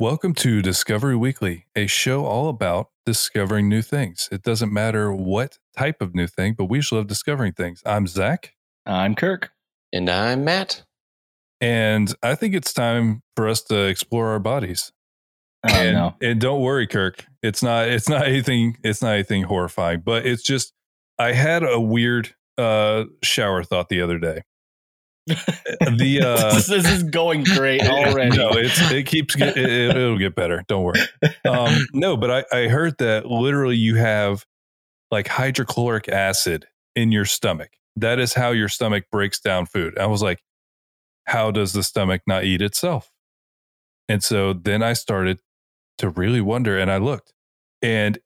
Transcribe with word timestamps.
Discovery 0.00 0.08
Weekly. 0.08 0.12
Welcome 0.12 0.34
to 0.36 0.62
Discovery 0.62 1.16
Weekly, 1.16 1.66
a 1.76 1.86
show 1.86 2.24
all 2.24 2.48
about 2.48 2.90
discovering 3.04 3.68
new 3.68 3.82
things. 3.82 4.28
It 4.32 4.42
doesn't 4.42 4.72
matter 4.72 5.12
what 5.12 5.58
type 5.76 6.00
of 6.00 6.14
new 6.14 6.26
thing, 6.26 6.54
but 6.56 6.66
we 6.66 6.78
just 6.78 6.92
love 6.92 7.06
discovering 7.06 7.52
things. 7.52 7.82
I'm 7.84 8.06
Zach, 8.06 8.54
I'm 8.86 9.14
Kirk. 9.14 9.50
And 9.92 10.08
I'm 10.08 10.44
Matt. 10.44 10.84
and 11.60 12.14
I 12.22 12.34
think 12.34 12.54
it's 12.54 12.72
time 12.72 13.22
for 13.36 13.46
us 13.48 13.62
to 13.64 13.84
explore 13.84 14.28
our 14.28 14.38
bodies. 14.38 14.92
Oh 15.68 15.74
and, 15.74 15.94
no. 15.94 16.14
and 16.22 16.40
don't 16.40 16.62
worry, 16.62 16.86
Kirk. 16.86 17.26
It's 17.42 17.62
not. 17.62 17.88
It's 17.88 18.08
not 18.08 18.26
anything. 18.26 18.78
It's 18.82 19.02
not 19.02 19.12
anything 19.12 19.42
horrifying. 19.42 20.00
But 20.00 20.24
it's 20.26 20.42
just. 20.42 20.72
I 21.18 21.32
had 21.32 21.62
a 21.62 21.78
weird 21.78 22.34
uh, 22.56 23.04
shower 23.22 23.62
thought 23.62 23.90
the 23.90 24.00
other 24.00 24.18
day. 24.18 24.44
The 25.96 26.20
uh, 26.24 26.54
this, 26.54 26.66
this 26.66 26.90
is 26.90 27.02
going 27.04 27.44
great 27.44 27.82
already. 27.88 28.36
No, 28.36 28.50
it's 28.50 28.78
it 28.90 29.06
keeps 29.06 29.34
get, 29.34 29.56
it, 29.56 29.94
will 29.94 30.18
get 30.18 30.34
better. 30.34 30.64
Don't 30.68 30.84
worry. 30.84 31.00
Um, 31.44 31.86
no, 31.92 32.16
but 32.16 32.30
I, 32.52 32.64
I 32.64 32.68
heard 32.68 32.98
that 32.98 33.26
literally 33.26 33.76
you 33.76 33.96
have 33.96 34.46
like 35.10 35.28
hydrochloric 35.28 36.08
acid 36.08 36.66
in 36.94 37.12
your 37.12 37.24
stomach. 37.24 37.70
That 37.96 38.18
is 38.18 38.34
how 38.34 38.50
your 38.50 38.68
stomach 38.68 39.04
breaks 39.10 39.40
down 39.40 39.66
food. 39.66 39.98
I 39.98 40.06
was 40.06 40.22
like, 40.22 40.42
how 41.24 41.50
does 41.50 41.72
the 41.72 41.82
stomach 41.82 42.22
not 42.26 42.44
eat 42.44 42.62
itself? 42.62 43.10
And 44.08 44.22
so 44.22 44.52
then 44.52 44.82
I 44.82 44.92
started 44.92 45.40
to 45.98 46.08
really 46.08 46.40
wonder, 46.40 46.78
and 46.78 46.90
I 46.90 46.96
looked, 46.96 47.32
and 47.82 48.18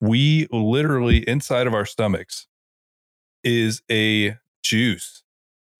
we 0.00 0.46
literally 0.50 1.18
inside 1.28 1.66
of 1.66 1.74
our 1.74 1.86
stomachs 1.86 2.46
is 3.44 3.82
a 3.90 4.36
juice 4.62 5.22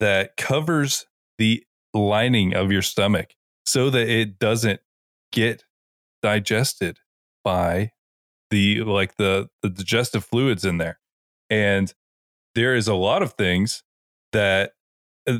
that 0.00 0.36
covers 0.36 1.06
the 1.38 1.64
lining 1.94 2.54
of 2.54 2.72
your 2.72 2.82
stomach 2.82 3.34
so 3.64 3.90
that 3.90 4.08
it 4.08 4.38
doesn't 4.38 4.80
get 5.32 5.64
digested 6.22 6.98
by 7.44 7.92
the 8.50 8.82
like 8.82 9.16
the 9.16 9.48
the 9.62 9.70
digestive 9.70 10.24
fluids 10.24 10.64
in 10.64 10.78
there. 10.78 10.98
And 11.48 11.92
there 12.54 12.74
is 12.74 12.88
a 12.88 12.94
lot 12.94 13.22
of 13.22 13.34
things 13.34 13.82
that 14.32 14.72
uh, 15.26 15.38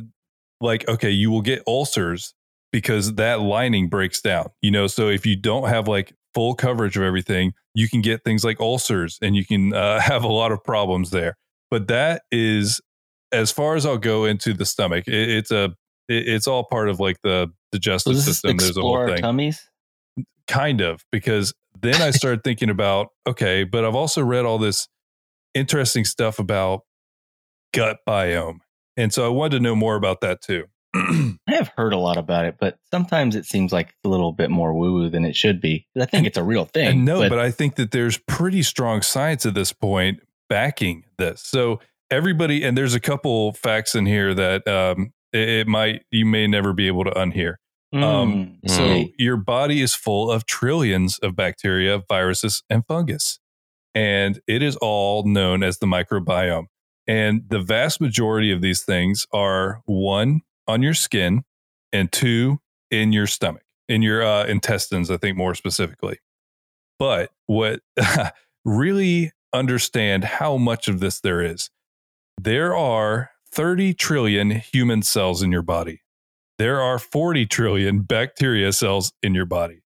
like 0.59 0.87
okay 0.87 1.09
you 1.09 1.29
will 1.29 1.41
get 1.41 1.63
ulcers 1.67 2.33
because 2.71 3.15
that 3.15 3.41
lining 3.41 3.89
breaks 3.89 4.21
down 4.21 4.49
you 4.61 4.71
know? 4.71 4.87
So 4.87 5.09
if 5.09 5.25
you 5.25 5.35
don't 5.35 5.67
have 5.67 5.87
like 5.87 6.13
full 6.33 6.55
coverage 6.55 6.95
of 6.95 7.03
everything 7.03 7.53
you 7.73 7.87
can 7.89 8.01
get 8.01 8.23
things 8.23 8.43
like 8.43 8.59
ulcers 8.59 9.17
and 9.21 9.35
you 9.35 9.45
can 9.45 9.73
uh, 9.73 9.99
have 10.01 10.23
a 10.23 10.31
lot 10.31 10.51
of 10.51 10.63
problems 10.63 11.11
there. 11.11 11.37
But 11.69 11.87
that 11.87 12.23
is 12.31 12.81
as 13.31 13.51
far 13.51 13.75
as 13.75 13.85
I'll 13.85 13.97
go 13.97 14.25
into 14.25 14.53
the 14.53 14.65
stomach. 14.65 15.07
It, 15.07 15.29
it's 15.29 15.51
a 15.51 15.75
it, 16.07 16.27
it's 16.27 16.47
all 16.47 16.63
part 16.63 16.89
of 16.89 16.99
like 16.99 17.17
the 17.23 17.51
digestive 17.71 18.15
this 18.15 18.25
system. 18.25 18.57
There's 18.57 18.77
a 18.77 18.81
whole 18.81 19.07
thing, 19.07 19.17
tummies? 19.17 19.69
kind 20.47 20.81
of, 20.81 21.05
because 21.11 21.53
then 21.79 22.01
I 22.01 22.11
started 22.11 22.43
thinking 22.43 22.69
about 22.69 23.09
okay, 23.27 23.63
but 23.63 23.85
I've 23.85 23.95
also 23.95 24.23
read 24.23 24.45
all 24.45 24.57
this 24.57 24.87
interesting 25.53 26.05
stuff 26.05 26.39
about 26.39 26.81
gut 27.73 27.99
biome, 28.07 28.59
and 28.97 29.13
so 29.13 29.25
I 29.25 29.29
wanted 29.29 29.57
to 29.57 29.63
know 29.63 29.75
more 29.75 29.95
about 29.95 30.21
that 30.21 30.41
too. 30.41 30.65
I 30.93 31.37
have 31.47 31.71
heard 31.77 31.93
a 31.93 31.97
lot 31.97 32.17
about 32.17 32.45
it, 32.45 32.57
but 32.59 32.77
sometimes 32.91 33.37
it 33.37 33.45
seems 33.45 33.71
like 33.71 33.95
a 34.03 34.09
little 34.09 34.33
bit 34.33 34.49
more 34.49 34.73
woo 34.73 34.93
woo 34.93 35.09
than 35.09 35.23
it 35.23 35.37
should 35.37 35.61
be. 35.61 35.87
I 35.97 36.05
think 36.05 36.27
it's 36.27 36.37
a 36.37 36.43
real 36.43 36.65
thing. 36.65 36.87
And 36.87 37.05
no, 37.05 37.29
but, 37.29 37.39
I 37.39 37.49
think 37.49 37.75
that 37.75 37.91
there's 37.91 38.17
pretty 38.17 38.61
strong 38.61 39.01
science 39.01 39.45
at 39.45 39.53
this 39.53 39.71
point 39.71 40.19
backing 40.49 41.05
this. 41.17 41.41
So 41.43 41.79
everybody, 42.11 42.63
and 42.63 42.77
there's 42.77 42.93
a 42.93 42.99
couple 42.99 43.53
facts 43.53 43.95
in 43.95 44.05
here 44.05 44.33
that 44.35 44.67
um, 44.67 45.13
it, 45.33 45.49
it 45.49 45.67
might 45.67 46.03
you 46.11 46.25
may 46.25 46.45
never 46.47 46.73
be 46.73 46.87
able 46.87 47.03
to 47.05 47.11
unhear. 47.11 47.55
Um, 47.93 48.01
Mm, 48.63 48.69
So 48.69 48.83
okay. 48.83 49.13
your 49.17 49.37
body 49.37 49.81
is 49.81 49.95
full 49.95 50.29
of 50.31 50.45
trillions 50.45 51.17
of 51.19 51.35
bacteria, 51.35 52.01
viruses, 52.07 52.63
and 52.69 52.85
fungus, 52.87 53.39
and 53.95 54.39
it 54.47 54.61
is 54.61 54.75
all 54.77 55.23
known 55.25 55.63
as 55.63 55.79
the 55.79 55.87
microbiome. 55.87 56.65
And 57.07 57.43
the 57.49 57.59
vast 57.59 57.99
majority 57.99 58.51
of 58.51 58.61
these 58.61 58.83
things 58.83 59.25
are 59.33 59.81
one 59.85 60.41
on 60.67 60.81
your 60.81 60.93
skin, 60.93 61.43
and 61.91 62.11
two 62.11 62.59
in 62.91 63.11
your 63.11 63.27
stomach, 63.27 63.63
in 63.89 64.01
your 64.01 64.23
uh, 64.23 64.45
intestines. 64.45 65.09
I 65.11 65.17
think 65.17 65.35
more 65.37 65.55
specifically. 65.55 66.19
But 66.99 67.31
what 67.47 67.81
really 68.65 69.31
understand 69.53 70.23
how 70.23 70.55
much 70.57 70.87
of 70.87 70.99
this 71.01 71.19
there 71.19 71.41
is. 71.41 71.69
There 72.43 72.75
are 72.75 73.29
30 73.51 73.93
trillion 73.93 74.49
human 74.49 75.03
cells 75.03 75.43
in 75.43 75.51
your 75.51 75.61
body. 75.61 76.01
There 76.57 76.81
are 76.81 76.97
40 76.97 77.45
trillion 77.45 77.99
bacteria 78.01 78.73
cells 78.73 79.13
in 79.21 79.35
your 79.35 79.45
body. 79.45 79.81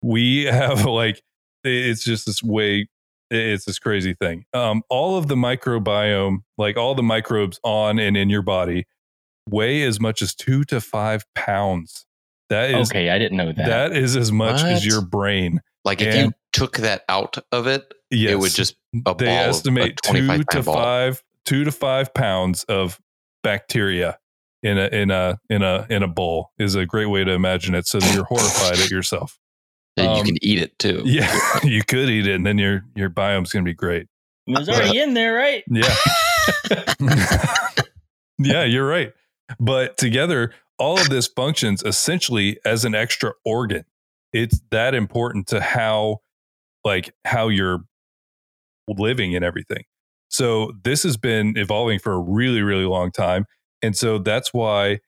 We 0.00 0.44
have 0.44 0.84
like, 0.86 1.20
it's 1.62 2.02
just 2.02 2.24
this 2.24 2.42
way, 2.42 2.88
it's 3.30 3.66
this 3.66 3.78
crazy 3.78 4.14
thing. 4.14 4.46
Um, 4.54 4.82
all 4.88 5.18
of 5.18 5.28
the 5.28 5.34
microbiome, 5.34 6.38
like 6.56 6.78
all 6.78 6.94
the 6.94 7.02
microbes 7.02 7.60
on 7.64 7.98
and 7.98 8.16
in 8.16 8.30
your 8.30 8.40
body, 8.42 8.86
weigh 9.46 9.82
as 9.82 10.00
much 10.00 10.22
as 10.22 10.34
two 10.34 10.64
to 10.64 10.80
five 10.80 11.24
pounds. 11.34 12.06
That 12.48 12.70
is 12.70 12.88
okay, 12.90 13.10
I 13.10 13.18
didn't 13.18 13.36
know 13.36 13.52
that. 13.52 13.66
that 13.66 13.92
is 13.94 14.16
as 14.16 14.32
much 14.32 14.62
as 14.62 14.86
your 14.86 15.02
brain. 15.02 15.60
Like 15.84 16.00
if 16.00 16.14
And- 16.14 16.26
you 16.28 16.32
took 16.54 16.78
that 16.78 17.04
out 17.10 17.36
of 17.52 17.66
it, 17.66 17.92
Yes. 18.10 18.32
it 18.32 18.38
would 18.38 18.52
just 18.52 18.74
a 18.94 18.96
they 18.96 19.02
ball, 19.02 19.12
of- 19.12 19.28
a 19.28 19.48
estimate 19.50 20.00
two 20.02 20.42
to 20.44 20.62
ball. 20.62 20.74
five 20.74 21.22
two 21.50 21.64
to 21.64 21.72
five 21.72 22.14
pounds 22.14 22.62
of 22.64 23.00
bacteria 23.42 24.16
in 24.62 24.78
a 24.78 24.86
in 24.86 25.10
a 25.10 25.36
in 25.50 25.62
a 25.62 25.84
in 25.90 26.04
a 26.04 26.06
bowl 26.06 26.52
is 26.60 26.76
a 26.76 26.86
great 26.86 27.06
way 27.06 27.24
to 27.24 27.32
imagine 27.32 27.74
it 27.74 27.88
so 27.88 27.98
that 27.98 28.14
you're 28.14 28.24
horrified 28.24 28.78
at 28.78 28.88
yourself. 28.88 29.36
And 29.96 30.06
um, 30.06 30.18
you 30.18 30.22
can 30.22 30.36
eat 30.42 30.60
it 30.60 30.78
too. 30.78 31.02
yeah 31.04 31.36
you 31.64 31.82
could 31.82 32.08
eat 32.08 32.28
it 32.28 32.36
and 32.36 32.46
then 32.46 32.56
your 32.56 32.84
your 32.94 33.10
biome's 33.10 33.52
gonna 33.52 33.64
be 33.64 33.74
great. 33.74 34.06
It 34.46 34.58
was 34.58 34.68
already 34.68 35.00
in 35.00 35.14
there, 35.14 35.34
right? 35.34 35.64
yeah. 35.68 35.94
Yeah 38.38 38.62
you're 38.64 38.86
right. 38.86 39.12
But 39.58 39.98
together 39.98 40.52
all 40.78 41.00
of 41.00 41.10
this 41.10 41.26
functions 41.26 41.82
essentially 41.82 42.60
as 42.64 42.84
an 42.84 42.94
extra 42.94 43.32
organ. 43.44 43.84
It's 44.32 44.60
that 44.70 44.94
important 44.94 45.48
to 45.48 45.60
how 45.60 46.18
like 46.84 47.12
how 47.24 47.48
you're 47.48 47.80
living 48.86 49.34
and 49.34 49.44
everything 49.44 49.82
so 50.40 50.72
this 50.84 51.02
has 51.02 51.16
been 51.16 51.54
evolving 51.56 51.98
for 51.98 52.12
a 52.12 52.18
really 52.18 52.62
really 52.62 52.84
long 52.84 53.10
time 53.10 53.46
and 53.82 53.96
so 53.96 54.18
that's 54.18 54.52
why 54.52 54.98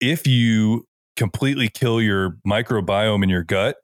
if 0.00 0.26
you 0.26 0.84
completely 1.16 1.68
kill 1.68 2.00
your 2.00 2.36
microbiome 2.46 3.22
in 3.22 3.28
your 3.28 3.44
gut 3.44 3.76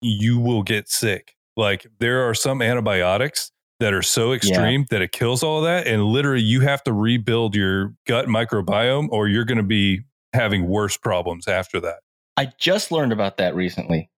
you 0.00 0.38
will 0.38 0.62
get 0.62 0.88
sick 0.88 1.34
like 1.56 1.86
there 1.98 2.28
are 2.28 2.34
some 2.34 2.60
antibiotics 2.60 3.50
that 3.80 3.92
are 3.92 4.02
so 4.02 4.32
extreme 4.32 4.86
that 4.90 5.02
it 5.02 5.12
kills 5.12 5.42
all 5.42 5.58
of 5.58 5.64
that 5.64 5.86
and 5.86 6.04
literally 6.04 6.42
you 6.42 6.60
have 6.60 6.82
to 6.82 6.92
rebuild 6.92 7.54
your 7.54 7.92
gut 8.06 8.26
microbiome 8.26 9.08
or 9.10 9.28
you're 9.28 9.44
going 9.44 9.58
to 9.58 9.62
be 9.62 10.00
having 10.32 10.66
worse 10.66 10.96
problems 10.96 11.46
after 11.46 11.80
that 11.80 11.98
I 12.36 12.52
just 12.58 12.90
learned 12.90 13.12
about 13.12 13.36
that 13.38 13.54
recently. 13.54 14.10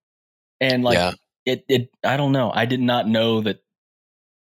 And 0.61 0.83
like 0.83 0.97
yeah. 0.97 1.13
it 1.45 1.65
it 1.69 1.91
I 2.05 2.17
don't 2.17 2.33
know. 2.33 2.51
I 2.55 2.65
did 2.65 2.81
not 2.81 3.07
know 3.09 3.43
that 3.43 3.61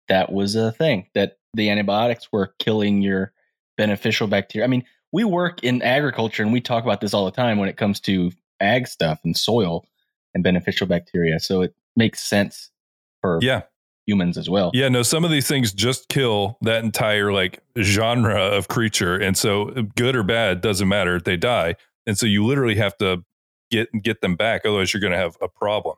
that 0.07 0.31
was 0.31 0.55
a 0.55 0.71
thing 0.71 1.07
that 1.15 1.37
the 1.55 1.69
antibiotics 1.69 2.31
were 2.31 2.53
killing 2.59 3.01
your 3.01 3.31
beneficial 3.77 4.27
bacteria. 4.27 4.65
I 4.65 4.67
mean, 4.67 4.83
we 5.11 5.23
work 5.23 5.63
in 5.63 5.81
agriculture 5.81 6.43
and 6.43 6.51
we 6.51 6.61
talk 6.61 6.83
about 6.83 7.01
this 7.01 7.13
all 7.13 7.25
the 7.25 7.31
time 7.31 7.57
when 7.57 7.69
it 7.69 7.77
comes 7.77 7.99
to 8.01 8.31
ag 8.59 8.87
stuff 8.87 9.19
and 9.23 9.35
soil 9.35 9.85
and 10.33 10.43
beneficial 10.43 10.87
bacteria. 10.87 11.39
So 11.39 11.61
it 11.61 11.73
makes 11.95 12.21
sense 12.21 12.69
for 13.21 13.39
yeah 13.41 13.63
humans 14.05 14.37
as 14.37 14.49
well. 14.49 14.71
Yeah, 14.73 14.89
no, 14.89 15.01
some 15.01 15.25
of 15.25 15.31
these 15.31 15.47
things 15.47 15.73
just 15.73 16.09
kill 16.09 16.57
that 16.61 16.83
entire 16.83 17.31
like 17.31 17.59
genre 17.81 18.39
of 18.39 18.67
creature. 18.67 19.15
And 19.15 19.35
so 19.35 19.71
good 19.95 20.15
or 20.15 20.23
bad 20.23 20.61
doesn't 20.61 20.87
matter. 20.87 21.19
They 21.19 21.37
die. 21.37 21.75
And 22.05 22.17
so 22.17 22.25
you 22.25 22.45
literally 22.45 22.75
have 22.75 22.95
to 22.97 23.23
get 23.71 23.89
get 24.01 24.21
them 24.21 24.35
back. 24.35 24.61
Otherwise 24.65 24.93
you're 24.93 25.01
gonna 25.01 25.17
have 25.17 25.37
a 25.41 25.47
problem. 25.47 25.95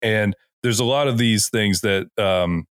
And 0.00 0.34
there's 0.62 0.80
a 0.80 0.84
lot 0.84 1.08
of 1.08 1.18
these 1.18 1.48
things 1.48 1.80
that 1.82 2.06
um 2.18 2.66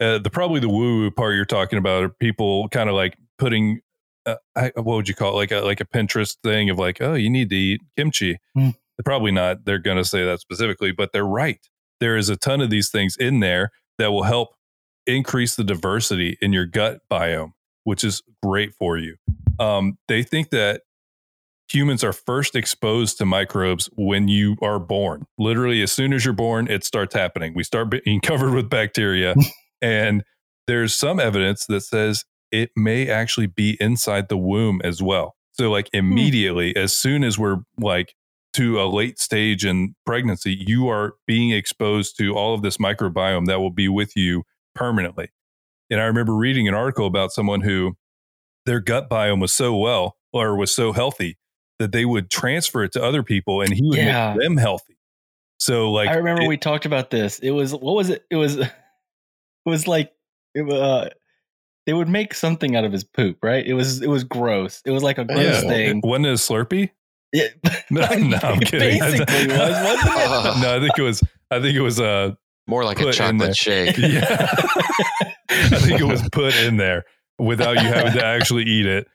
uh, 0.00 0.18
the 0.18 0.30
probably 0.30 0.60
the 0.60 0.68
woo 0.68 1.00
woo 1.00 1.10
part 1.10 1.34
you're 1.34 1.44
talking 1.44 1.78
about 1.78 2.02
are 2.02 2.08
people 2.08 2.68
kind 2.68 2.88
of 2.88 2.94
like 2.94 3.16
putting 3.38 3.80
uh, 4.26 4.36
I, 4.56 4.72
what 4.76 4.96
would 4.96 5.08
you 5.08 5.14
call 5.14 5.32
it 5.32 5.36
like 5.36 5.52
a 5.52 5.60
like 5.60 5.80
a 5.80 5.84
Pinterest 5.84 6.36
thing 6.42 6.70
of 6.70 6.78
like 6.78 7.00
oh 7.00 7.14
you 7.14 7.30
need 7.30 7.50
to 7.50 7.56
eat 7.56 7.80
kimchi. 7.96 8.38
They're 8.96 9.04
probably 9.04 9.32
not. 9.32 9.64
They're 9.64 9.78
going 9.78 9.96
to 9.96 10.04
say 10.04 10.24
that 10.24 10.40
specifically, 10.40 10.92
but 10.92 11.12
they're 11.12 11.26
right. 11.26 11.58
There 12.00 12.16
is 12.16 12.28
a 12.28 12.36
ton 12.36 12.60
of 12.60 12.70
these 12.70 12.90
things 12.90 13.16
in 13.16 13.40
there 13.40 13.72
that 13.98 14.12
will 14.12 14.22
help 14.22 14.54
increase 15.06 15.56
the 15.56 15.64
diversity 15.64 16.38
in 16.40 16.52
your 16.52 16.66
gut 16.66 17.00
biome, 17.10 17.52
which 17.84 18.04
is 18.04 18.22
great 18.42 18.74
for 18.74 18.96
you. 18.96 19.16
Um, 19.58 19.98
they 20.08 20.22
think 20.22 20.50
that 20.50 20.82
humans 21.68 22.04
are 22.04 22.12
first 22.12 22.54
exposed 22.54 23.18
to 23.18 23.24
microbes 23.24 23.88
when 23.96 24.28
you 24.28 24.56
are 24.62 24.78
born. 24.78 25.26
Literally, 25.38 25.82
as 25.82 25.92
soon 25.92 26.12
as 26.12 26.24
you're 26.24 26.34
born, 26.34 26.68
it 26.68 26.84
starts 26.84 27.14
happening. 27.14 27.54
We 27.54 27.64
start 27.64 27.90
being 27.90 28.20
covered 28.22 28.54
with 28.54 28.68
bacteria. 28.70 29.34
and 29.84 30.24
there's 30.66 30.94
some 30.94 31.20
evidence 31.20 31.66
that 31.66 31.82
says 31.82 32.24
it 32.50 32.70
may 32.74 33.08
actually 33.08 33.46
be 33.46 33.76
inside 33.80 34.28
the 34.28 34.36
womb 34.38 34.80
as 34.82 35.02
well. 35.02 35.36
So, 35.52 35.70
like, 35.70 35.88
hmm. 35.92 35.98
immediately, 35.98 36.74
as 36.74 36.94
soon 36.94 37.22
as 37.22 37.38
we're 37.38 37.58
like 37.78 38.14
to 38.54 38.80
a 38.80 38.84
late 38.86 39.18
stage 39.18 39.64
in 39.64 39.94
pregnancy, 40.06 40.56
you 40.66 40.88
are 40.88 41.14
being 41.26 41.50
exposed 41.50 42.16
to 42.18 42.34
all 42.34 42.54
of 42.54 42.62
this 42.62 42.78
microbiome 42.78 43.46
that 43.46 43.60
will 43.60 43.70
be 43.70 43.88
with 43.88 44.16
you 44.16 44.44
permanently. 44.74 45.30
And 45.90 46.00
I 46.00 46.04
remember 46.04 46.34
reading 46.34 46.66
an 46.66 46.74
article 46.74 47.06
about 47.06 47.32
someone 47.32 47.60
who 47.60 47.96
their 48.64 48.80
gut 48.80 49.10
biome 49.10 49.40
was 49.40 49.52
so 49.52 49.76
well 49.76 50.16
or 50.32 50.56
was 50.56 50.74
so 50.74 50.92
healthy 50.92 51.36
that 51.78 51.92
they 51.92 52.04
would 52.04 52.30
transfer 52.30 52.84
it 52.84 52.92
to 52.92 53.02
other 53.02 53.22
people 53.22 53.60
and 53.60 53.72
he 53.72 53.82
would 53.82 53.98
Yeah. 53.98 54.32
make 54.34 54.42
them 54.42 54.56
healthy. 54.56 54.96
So 55.58 55.90
like 55.92 56.08
I 56.08 56.14
remember 56.14 56.42
it- 56.42 56.48
we 56.48 56.56
talked 56.56 56.86
about 56.86 57.10
this. 57.10 57.38
It 57.40 57.50
was 57.50 57.72
what 57.72 57.94
was 57.94 58.08
it? 58.10 58.24
It 58.30 58.36
was 58.36 58.56
was 59.64 59.86
like 59.86 60.12
it. 60.54 60.70
Uh, 60.70 61.10
they 61.86 61.92
would 61.92 62.08
make 62.08 62.34
something 62.34 62.76
out 62.76 62.84
of 62.84 62.92
his 62.92 63.04
poop, 63.04 63.38
right? 63.42 63.64
It 63.66 63.74
was 63.74 64.02
it 64.02 64.08
was 64.08 64.24
gross. 64.24 64.82
It 64.84 64.90
was 64.90 65.02
like 65.02 65.18
a 65.18 65.24
gross 65.24 65.62
yeah, 65.62 65.68
thing. 65.68 66.00
wasn't 66.02 66.26
it 66.26 66.30
a 66.30 66.32
Slurpee? 66.34 66.90
Yeah. 67.32 67.48
No, 67.90 68.00
no, 68.18 68.38
I'm 68.42 68.60
kidding. 68.60 68.98
Basically, 68.98 69.46
was 69.48 69.58
wasn't 69.58 70.08
it? 70.08 70.26
Uh, 70.26 70.58
no, 70.62 70.76
I 70.76 70.80
think 70.80 70.98
it 70.98 71.02
was 71.02 71.22
I 71.50 71.60
think 71.60 71.76
it 71.76 71.82
was 71.82 72.00
uh 72.00 72.32
More 72.66 72.84
like 72.84 72.98
a 73.00 73.12
chocolate 73.12 73.56
shake. 73.56 73.98
yeah. 73.98 74.48
I 75.50 75.78
think 75.78 76.00
it 76.00 76.04
was 76.04 76.26
put 76.30 76.56
in 76.56 76.78
there 76.78 77.04
without 77.38 77.74
you 77.82 77.88
having 77.88 78.12
to 78.14 78.24
actually 78.24 78.64
eat 78.64 78.86
it. 78.86 79.06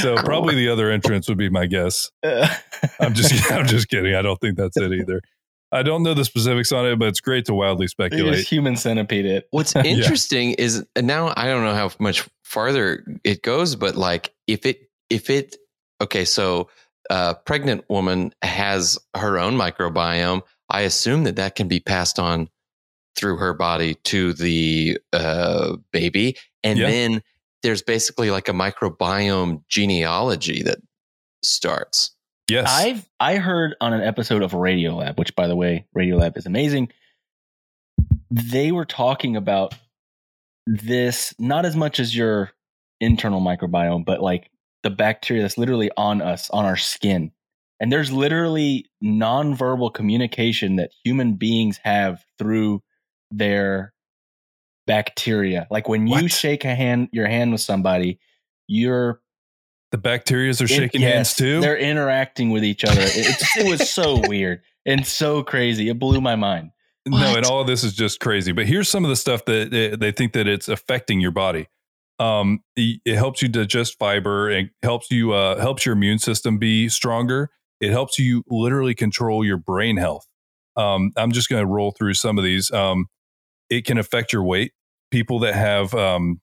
So 0.00 0.16
probably 0.16 0.54
the 0.54 0.68
other 0.68 0.90
entrance 0.90 1.28
would 1.28 1.38
be 1.38 1.50
my 1.50 1.66
guess. 1.66 2.10
I'm 2.24 3.14
just 3.14 3.52
I'm 3.52 3.66
just 3.66 3.88
kidding. 3.88 4.14
I 4.14 4.22
don't 4.22 4.40
think 4.40 4.56
that's 4.56 4.76
it 4.76 4.92
either. 4.92 5.20
I 5.72 5.82
don't 5.82 6.02
know 6.02 6.14
the 6.14 6.24
specifics 6.24 6.70
on 6.72 6.86
it, 6.86 6.98
but 6.98 7.08
it's 7.08 7.20
great 7.20 7.44
to 7.46 7.54
wildly 7.54 7.84
It 7.84 7.86
was 7.86 7.90
speculate. 7.90 8.46
human 8.46 8.76
centipede 8.76 9.26
it. 9.26 9.48
What's 9.50 9.74
interesting 9.84 10.52
is 10.52 10.84
now 10.96 11.32
I 11.36 11.46
don't 11.46 11.64
know 11.64 11.74
how 11.74 11.90
much 11.98 12.28
farther 12.44 13.04
it 13.24 13.42
goes, 13.42 13.74
but 13.76 13.96
like 13.96 14.32
if 14.46 14.64
it 14.64 14.90
if 15.10 15.28
it 15.30 15.56
okay, 16.00 16.24
so 16.24 16.68
a 17.10 17.34
pregnant 17.34 17.84
woman 17.88 18.32
has 18.42 18.98
her 19.16 19.38
own 19.38 19.54
microbiome. 19.54 20.42
I 20.68 20.80
assume 20.80 21.22
that 21.24 21.36
that 21.36 21.54
can 21.54 21.68
be 21.68 21.78
passed 21.78 22.18
on 22.18 22.48
through 23.16 23.36
her 23.36 23.54
body 23.54 23.94
to 24.04 24.32
the 24.32 24.98
uh, 25.12 25.76
baby, 25.92 26.36
and 26.64 26.78
Yeah. 26.78 26.88
then 26.90 27.22
there's 27.62 27.82
basically 27.82 28.30
like 28.30 28.48
a 28.48 28.52
microbiome 28.52 29.62
genealogy 29.68 30.62
that 30.64 30.78
starts. 31.44 32.15
Yes. 32.48 32.68
I've 32.70 33.08
I 33.18 33.36
heard 33.36 33.74
on 33.80 33.92
an 33.92 34.02
episode 34.02 34.42
of 34.42 34.52
Radiolab, 34.52 35.18
which 35.18 35.34
by 35.34 35.48
the 35.48 35.56
way, 35.56 35.86
Radiolab 35.96 36.36
is 36.36 36.46
amazing. 36.46 36.90
They 38.30 38.72
were 38.72 38.84
talking 38.84 39.36
about 39.36 39.74
this 40.66 41.34
not 41.38 41.64
as 41.64 41.76
much 41.76 41.98
as 41.98 42.16
your 42.16 42.52
internal 43.00 43.40
microbiome, 43.40 44.04
but 44.04 44.20
like 44.20 44.50
the 44.82 44.90
bacteria 44.90 45.42
that's 45.42 45.58
literally 45.58 45.90
on 45.96 46.22
us, 46.22 46.48
on 46.50 46.64
our 46.64 46.76
skin. 46.76 47.32
And 47.80 47.92
there's 47.92 48.12
literally 48.12 48.86
nonverbal 49.04 49.92
communication 49.92 50.76
that 50.76 50.92
human 51.04 51.34
beings 51.34 51.78
have 51.82 52.24
through 52.38 52.82
their 53.30 53.92
bacteria. 54.86 55.66
Like 55.70 55.88
when 55.88 56.06
you 56.06 56.28
shake 56.28 56.64
a 56.64 56.74
hand, 56.74 57.08
your 57.12 57.26
hand 57.26 57.52
with 57.52 57.60
somebody, 57.60 58.18
you're 58.66 59.20
the 59.92 59.98
bacterias 59.98 60.62
are 60.62 60.68
shaking 60.68 61.02
it- 61.02 61.12
hands 61.12 61.34
too. 61.34 61.60
They're 61.60 61.76
interacting 61.78 62.50
with 62.50 62.64
each 62.64 62.84
other. 62.84 63.00
It, 63.00 63.42
it 63.56 63.68
was 63.68 63.90
so 63.90 64.20
weird 64.28 64.62
and 64.84 65.06
so 65.06 65.42
crazy. 65.42 65.88
It 65.88 65.98
blew 65.98 66.20
my 66.20 66.36
mind. 66.36 66.70
No, 67.08 67.36
and 67.36 67.46
all 67.46 67.60
of 67.60 67.68
this 67.68 67.84
is 67.84 67.94
just 67.94 68.18
crazy. 68.18 68.50
But 68.50 68.66
here's 68.66 68.88
some 68.88 69.04
of 69.04 69.10
the 69.10 69.16
stuff 69.16 69.44
that 69.44 69.70
they, 69.70 69.94
they 69.94 70.10
think 70.10 70.32
that 70.32 70.48
it's 70.48 70.68
affecting 70.68 71.20
your 71.20 71.30
body. 71.30 71.68
Um, 72.18 72.60
it, 72.74 73.00
it 73.04 73.14
helps 73.14 73.42
you 73.42 73.48
digest 73.48 73.96
fiber. 73.98 74.50
It 74.50 74.70
helps 74.82 75.10
you 75.10 75.32
uh, 75.32 75.60
helps 75.60 75.86
your 75.86 75.92
immune 75.92 76.18
system 76.18 76.58
be 76.58 76.88
stronger. 76.88 77.50
It 77.80 77.90
helps 77.90 78.18
you 78.18 78.42
literally 78.48 78.94
control 78.94 79.44
your 79.44 79.58
brain 79.58 79.98
health. 79.98 80.26
Um, 80.76 81.12
I'm 81.16 81.30
just 81.30 81.48
going 81.48 81.62
to 81.62 81.66
roll 81.66 81.92
through 81.92 82.14
some 82.14 82.38
of 82.38 82.44
these. 82.44 82.72
Um, 82.72 83.06
it 83.70 83.84
can 83.84 83.98
affect 83.98 84.32
your 84.32 84.42
weight. 84.42 84.72
People 85.10 85.38
that 85.40 85.54
have 85.54 85.94
um, 85.94 86.40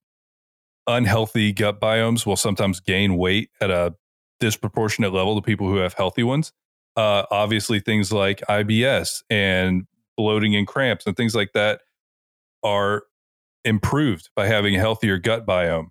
unhealthy 0.88 1.54
gut 1.54 1.80
biomes 1.80 2.26
will 2.26 2.36
sometimes 2.36 2.80
gain 2.80 3.18
weight 3.18 3.50
at 3.62 3.72
a 3.72 3.94
disproportionate 4.40 5.14
level 5.14 5.36
to 5.36 5.42
people 5.42 5.68
who 5.68 5.78
have 5.78 5.94
healthy 5.94 6.24
ones. 6.24 6.52
Uh, 6.96 7.24
obviously, 7.32 7.80
things 7.80 8.12
like 8.12 8.42
IBS 8.50 9.24
and 9.30 9.84
bloating 10.18 10.56
and 10.56 10.68
cramps 10.68 11.08
and 11.08 11.16
things 11.16 11.34
like 11.34 11.54
that 11.54 11.82
are 12.64 13.04
improved 13.66 14.30
by 14.36 14.48
having 14.48 14.76
a 14.76 14.80
healthier 14.80 15.18
gut 15.18 15.46
biome. 15.46 15.88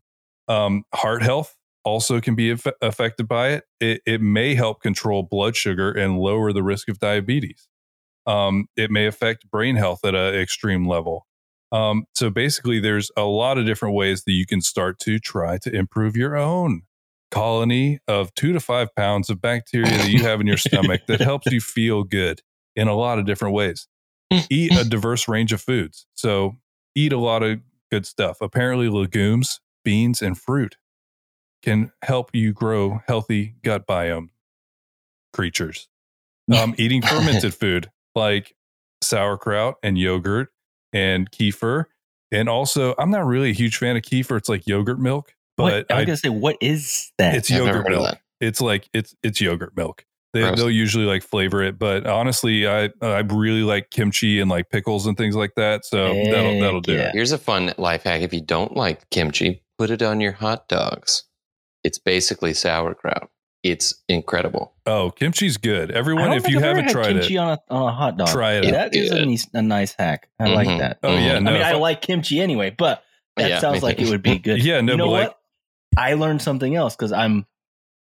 Um, 0.48 0.84
heart 0.94 1.22
health 1.22 1.56
also 1.84 2.20
can 2.20 2.34
be 2.34 2.50
aff- 2.50 2.66
affected 2.80 3.26
by 3.26 3.48
it. 3.48 3.64
it. 3.80 4.02
It 4.06 4.20
may 4.20 4.54
help 4.54 4.82
control 4.82 5.22
blood 5.22 5.56
sugar 5.56 5.90
and 5.90 6.18
lower 6.18 6.52
the 6.52 6.62
risk 6.62 6.88
of 6.88 6.98
diabetes. 6.98 7.68
Um, 8.26 8.66
it 8.76 8.90
may 8.90 9.06
affect 9.06 9.50
brain 9.50 9.76
health 9.76 10.04
at 10.04 10.14
an 10.14 10.34
extreme 10.34 10.86
level. 10.86 11.26
Um, 11.72 12.04
so 12.14 12.30
basically, 12.30 12.80
there's 12.80 13.10
a 13.16 13.22
lot 13.22 13.58
of 13.58 13.64
different 13.66 13.94
ways 13.94 14.24
that 14.24 14.32
you 14.32 14.46
can 14.46 14.60
start 14.60 14.98
to 15.00 15.18
try 15.18 15.58
to 15.58 15.74
improve 15.74 16.16
your 16.16 16.36
own 16.36 16.82
colony 17.30 17.98
of 18.06 18.32
two 18.34 18.52
to 18.52 18.60
five 18.60 18.94
pounds 18.94 19.30
of 19.30 19.40
bacteria 19.40 19.90
that 19.90 20.10
you 20.10 20.22
have 20.22 20.40
in 20.40 20.46
your 20.46 20.58
stomach 20.58 21.00
that 21.08 21.20
helps 21.22 21.50
you 21.50 21.60
feel 21.60 22.04
good 22.04 22.42
in 22.76 22.88
a 22.88 22.94
lot 22.94 23.18
of 23.18 23.24
different 23.24 23.54
ways. 23.54 23.88
Eat 24.50 24.76
a 24.76 24.84
diverse 24.88 25.26
range 25.28 25.52
of 25.52 25.62
foods. 25.62 26.06
So, 26.14 26.56
eat 26.94 27.12
a 27.12 27.18
lot 27.18 27.42
of 27.42 27.60
good 27.90 28.06
stuff. 28.06 28.38
Apparently, 28.42 28.88
legumes, 28.90 29.60
beans, 29.82 30.20
and 30.20 30.38
fruit 30.38 30.76
can 31.62 31.90
help 32.02 32.30
you 32.34 32.52
grow 32.52 33.00
healthy 33.06 33.54
gut 33.62 33.86
biome 33.86 34.28
creatures. 35.32 35.88
Um, 36.54 36.74
eating 36.76 37.00
fermented 37.06 37.54
food 37.54 37.90
like 38.14 38.54
sauerkraut 39.02 39.76
and 39.82 39.96
yogurt 39.96 40.51
and 40.92 41.30
kefir. 41.30 41.86
And 42.30 42.48
also, 42.48 42.94
I'm 42.98 43.10
not 43.10 43.26
really 43.26 43.50
a 43.50 43.54
huge 43.54 43.76
fan 43.76 43.96
of 43.96 44.02
kefir. 44.02 44.38
It's 44.38 44.48
like 44.48 44.66
yogurt 44.66 44.98
milk, 44.98 45.34
What, 45.56 45.86
but 45.88 45.94
I 45.94 45.98
was 45.98 46.06
gonna 46.06 46.16
say, 46.16 46.28
what 46.30 46.56
is 46.60 47.12
that? 47.18 47.34
it's 47.34 47.50
I've 47.50 47.66
yogurt 47.66 47.88
milk. 47.88 48.18
It's 48.40 48.60
like 48.60 48.88
it's 48.92 49.14
it's 49.22 49.40
yogurt 49.40 49.76
milk. 49.76 50.04
They, 50.32 50.40
Gross. 50.40 50.56
they'll 50.56 50.70
usually 50.70 51.04
like 51.04 51.22
flavor 51.22 51.62
it, 51.62 51.78
but 51.78 52.06
honestly, 52.06 52.66
I 52.66 52.88
I 53.02 53.18
really 53.20 53.62
like 53.62 53.90
kimchi 53.90 54.40
and 54.40 54.50
like 54.50 54.70
pickles 54.70 55.06
and 55.06 55.16
things 55.16 55.36
like 55.36 55.54
that. 55.56 55.84
So 55.84 56.14
that'll 56.14 56.58
that'll 56.58 56.80
do 56.80 56.94
yeah. 56.94 57.08
it. 57.08 57.12
Here's 57.12 57.32
a 57.32 57.38
fun 57.38 57.74
life 57.76 58.04
hack. 58.04 58.22
If 58.22 58.32
you 58.32 58.40
don't 58.40 58.74
like 58.74 59.08
kimchi, 59.10 59.62
put 59.76 59.90
it 59.90 60.00
on 60.02 60.20
your 60.22 60.32
hot 60.32 60.68
dogs. 60.68 61.24
It's 61.84 61.98
basically 61.98 62.54
sauerkraut. 62.54 63.28
It's 63.62 63.94
incredible. 64.08 64.74
Oh, 64.86 65.12
kimchi's 65.16 65.56
good. 65.56 65.92
Everyone, 65.92 66.32
if 66.32 66.48
you 66.48 66.58
I've 66.58 66.64
haven't 66.64 66.88
tried 66.90 67.12
kimchi 67.12 67.34
it, 67.36 67.38
on 67.38 67.48
a 67.50 67.58
on 67.72 67.88
a 67.88 67.92
hot 67.92 68.16
dog. 68.16 68.28
try 68.28 68.54
it. 68.54 68.64
out. 68.66 68.72
That 68.72 68.94
is 68.96 69.10
a 69.12 69.24
nice, 69.24 69.46
a 69.54 69.62
nice 69.62 69.94
hack. 69.96 70.28
I 70.40 70.48
like 70.52 70.66
Mhm. 70.68 70.78
that. 70.78 70.98
Oh 71.04 71.12
yeah, 71.16 71.38
no, 71.38 71.50
I 71.50 71.54
mean, 71.54 71.62
I 71.62 71.70
I- 71.70 71.74
like 71.74 72.02
kimchi 72.02 72.40
anyway, 72.40 72.70
but 72.70 73.04
that 73.36 73.48
Yeah, 73.48 73.58
sounds 73.60 73.82
like 73.82 73.98
too. 73.98 74.04
it 74.04 74.10
would 74.10 74.22
be 74.22 74.38
good. 74.38 74.62
Yeah, 74.64 74.80
no, 74.80 74.92
you 74.92 74.98
know 74.98 75.06
but 75.06 75.10
like- 75.12 75.36
I 75.96 76.14
learned 76.14 76.42
something 76.42 76.74
else 76.74 76.96
because 76.96 77.12
I'm 77.12 77.46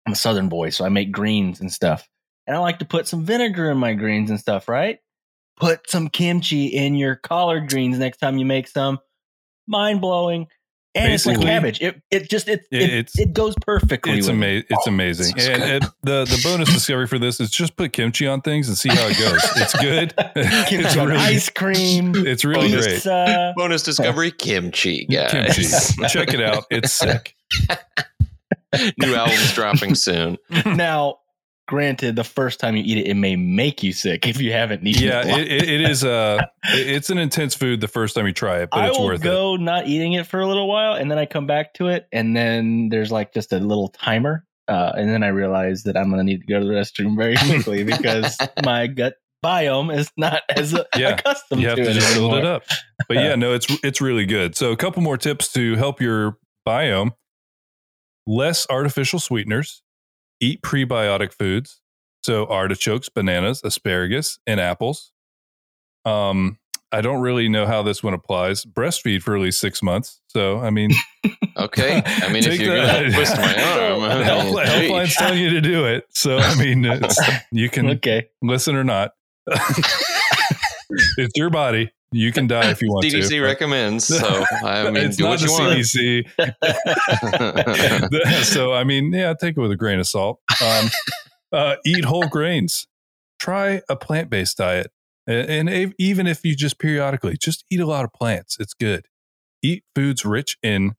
I'm 0.06 0.12
a 0.12 0.16
Southern 0.16 0.48
boy, 0.50 0.70
so 0.70 0.84
I 0.84 0.88
make 0.90 1.10
greens 1.10 1.60
and 1.60 1.72
stuff, 1.72 2.06
and 2.46 2.54
I 2.54 2.58
like 2.60 2.80
to 2.80 2.84
put 2.84 3.08
some 3.08 3.24
vinegar 3.24 3.70
in 3.70 3.78
my 3.78 3.94
greens 3.94 4.28
and 4.28 4.38
stuff. 4.38 4.68
Right? 4.68 4.98
Put 5.58 5.88
some 5.88 6.08
kimchi 6.10 6.66
in 6.66 6.96
your 6.96 7.16
collard 7.16 7.70
greens 7.70 7.98
next 7.98 8.18
time 8.18 8.36
you 8.36 8.44
make 8.44 8.68
some. 8.68 8.98
Mind 9.66 10.02
blowing. 10.02 10.48
And 10.96 11.12
it's 11.12 11.26
like 11.26 11.34
Basically- 11.36 11.46
cabbage. 11.52 11.80
It 11.82 12.02
it 12.10 12.30
just 12.30 12.48
it 12.48 12.62
It- 12.72 12.82
it, 12.82 12.90
it's- 12.90 13.18
it 13.18 13.32
goes 13.32 13.54
perfectly. 13.60 14.18
it's 14.18 14.26
with 14.26 14.34
it. 14.34 14.38
amazing. 14.38 14.66
It's 14.70 14.86
amazing. 14.86 15.26
Sounds 15.38 15.48
And, 15.48 15.62
good. 15.62 15.82
and 15.84 15.92
the 16.02 16.24
the 16.24 16.40
bonus 16.42 16.72
discovery 16.72 17.06
for 17.06 17.18
this 17.18 17.38
is 17.40 17.50
just 17.50 17.76
put 17.76 17.92
kimchi 17.92 18.26
on 18.26 18.40
things 18.40 18.68
and 18.68 18.76
see 18.78 18.88
how 18.88 19.06
it 19.06 19.18
goes. 19.18 19.42
It's 19.56 19.78
good. 19.80 20.14
it's 20.36 20.96
on 20.96 21.08
really, 21.08 21.20
ice 21.20 21.48
cream. 21.50 22.12
it's 22.16 22.44
really 22.44 22.68
Bonus. 22.70 22.84
great. 22.86 22.94
pizza. 22.94 23.52
Bonus 23.56 23.82
discovery 23.82 24.30
kimchi, 24.30 25.06
guys. 25.06 25.30
Kimchi. 25.30 26.08
Check 26.08 26.32
it 26.34 26.40
out. 26.40 26.64
It's 26.70 26.92
sick. 26.92 27.34
New 28.98 29.14
album's 29.14 29.52
dropping 29.54 29.94
soon. 29.94 30.36
now, 30.66 31.18
granted, 31.66 32.16
the 32.16 32.24
first 32.24 32.60
time 32.60 32.76
you 32.76 32.82
eat 32.84 32.98
it, 32.98 33.06
it 33.08 33.14
may 33.14 33.36
make 33.36 33.82
you 33.82 33.92
sick 33.92 34.26
if 34.26 34.40
you 34.40 34.52
haven't 34.52 34.86
eaten 34.86 35.02
Yeah, 35.02 35.20
it. 35.20 35.26
a 35.26 35.40
it, 35.40 35.62
it, 35.62 35.68
it 35.68 35.80
is. 35.82 36.04
Uh, 36.04 36.46
it's 36.64 37.10
an 37.10 37.18
intense 37.18 37.54
food 37.54 37.80
the 37.80 37.88
first 37.88 38.14
time 38.14 38.26
you 38.26 38.32
try 38.32 38.58
it, 38.60 38.70
but 38.70 38.80
I 38.80 38.88
it's 38.88 38.98
will 38.98 39.06
worth 39.06 39.20
it. 39.20 39.24
go 39.24 39.56
not 39.56 39.86
eating 39.86 40.12
it 40.14 40.26
for 40.26 40.40
a 40.40 40.46
little 40.46 40.68
while, 40.68 40.94
and 40.94 41.10
then 41.10 41.18
I 41.18 41.26
come 41.26 41.46
back 41.46 41.74
to 41.74 41.88
it, 41.88 42.06
and 42.12 42.36
then 42.36 42.88
there's 42.88 43.10
like 43.12 43.32
just 43.34 43.52
a 43.52 43.58
little 43.58 43.88
timer, 43.88 44.44
uh, 44.68 44.92
and 44.96 45.08
then 45.10 45.22
I 45.22 45.28
realize 45.28 45.82
that 45.84 45.96
I'm 45.96 46.10
going 46.10 46.18
to 46.18 46.24
need 46.24 46.40
to 46.40 46.46
go 46.46 46.58
to 46.60 46.64
the 46.66 46.72
restroom 46.72 47.16
very 47.16 47.36
quickly 47.46 47.84
because 47.84 48.38
my 48.64 48.86
gut 48.86 49.14
biome 49.44 49.96
is 49.96 50.10
not 50.16 50.42
as 50.48 50.74
uh, 50.74 50.84
Yeah, 50.96 51.10
accustomed 51.14 51.62
You 51.62 51.68
have 51.68 51.76
to, 51.78 51.84
to 51.84 51.90
it 51.90 51.94
just 51.94 52.14
build 52.14 52.34
it 52.34 52.44
up. 52.44 52.62
But 53.08 53.18
yeah, 53.18 53.34
no, 53.36 53.52
it's 53.54 53.66
it's 53.82 54.00
really 54.00 54.24
good. 54.26 54.56
So 54.56 54.72
a 54.72 54.76
couple 54.76 55.02
more 55.02 55.16
tips 55.18 55.52
to 55.52 55.74
help 55.76 56.00
your 56.00 56.38
biome: 56.66 57.10
less 58.26 58.66
artificial 58.70 59.20
sweeteners, 59.20 59.82
eat 60.40 60.62
prebiotic 60.62 61.32
foods, 61.32 61.80
so 62.22 62.46
artichokes, 62.46 63.08
bananas, 63.08 63.62
asparagus, 63.64 64.38
and 64.46 64.60
apples. 64.60 65.12
Um, 66.04 66.58
I 66.92 67.00
don't 67.00 67.20
really 67.20 67.48
know 67.48 67.66
how 67.66 67.82
this 67.82 68.02
one 68.02 68.14
applies. 68.14 68.64
Breastfeed 68.64 69.22
for 69.22 69.34
at 69.34 69.42
least 69.42 69.60
six 69.60 69.82
months. 69.82 70.20
So, 70.28 70.58
I 70.60 70.70
mean, 70.70 70.90
Okay. 71.56 72.02
I 72.04 72.28
mean, 72.28 72.44
if 72.44 72.50
Take 72.50 72.60
you're 72.60 72.76
going 72.76 73.04
to 73.10 73.10
twist 73.12 73.36
my 73.36 73.54
arm, 73.62 74.02
I 74.02 74.22
Help, 74.22 74.44
mean, 74.44 74.66
Helpline's 74.66 75.14
telling 75.16 75.40
you 75.40 75.50
to 75.50 75.60
do 75.60 75.84
it. 75.86 76.04
So, 76.10 76.38
I 76.38 76.54
mean, 76.56 76.84
you 77.50 77.68
can 77.70 77.86
Okay. 77.90 78.28
listen 78.42 78.76
or 78.76 78.84
not. 78.84 79.12
it's 81.16 81.32
your 81.36 81.50
body. 81.50 81.90
You 82.12 82.32
can 82.32 82.46
die 82.46 82.70
if 82.70 82.80
you 82.80 82.88
want 82.90 83.04
CDC 83.04 83.28
to. 83.28 83.42
recommends. 83.44 84.06
So, 84.06 84.44
I 84.62 84.90
mean, 84.90 85.04
it's 85.04 85.16
do 85.16 85.24
not 85.24 85.30
what 85.30 85.40
you 85.40 85.48
the 85.48 86.24
want. 88.12 88.44
So 88.44 88.72
I 88.72 88.84
mean, 88.84 89.12
yeah, 89.12 89.34
take 89.38 89.56
it 89.56 89.60
with 89.60 89.72
a 89.72 89.76
grain 89.76 89.98
of 89.98 90.06
salt. 90.06 90.40
Um, 90.62 90.88
uh, 91.52 91.76
eat 91.84 92.04
whole 92.04 92.28
grains. 92.28 92.86
Try 93.38 93.82
a 93.88 93.96
plant 93.96 94.30
based 94.30 94.56
diet, 94.56 94.92
and, 95.26 95.68
and 95.68 95.94
even 95.98 96.26
if 96.26 96.44
you 96.44 96.54
just 96.54 96.78
periodically 96.78 97.36
just 97.36 97.64
eat 97.70 97.80
a 97.80 97.86
lot 97.86 98.04
of 98.04 98.12
plants, 98.12 98.56
it's 98.58 98.72
good. 98.72 99.06
Eat 99.62 99.84
foods 99.94 100.24
rich 100.24 100.56
in 100.62 100.94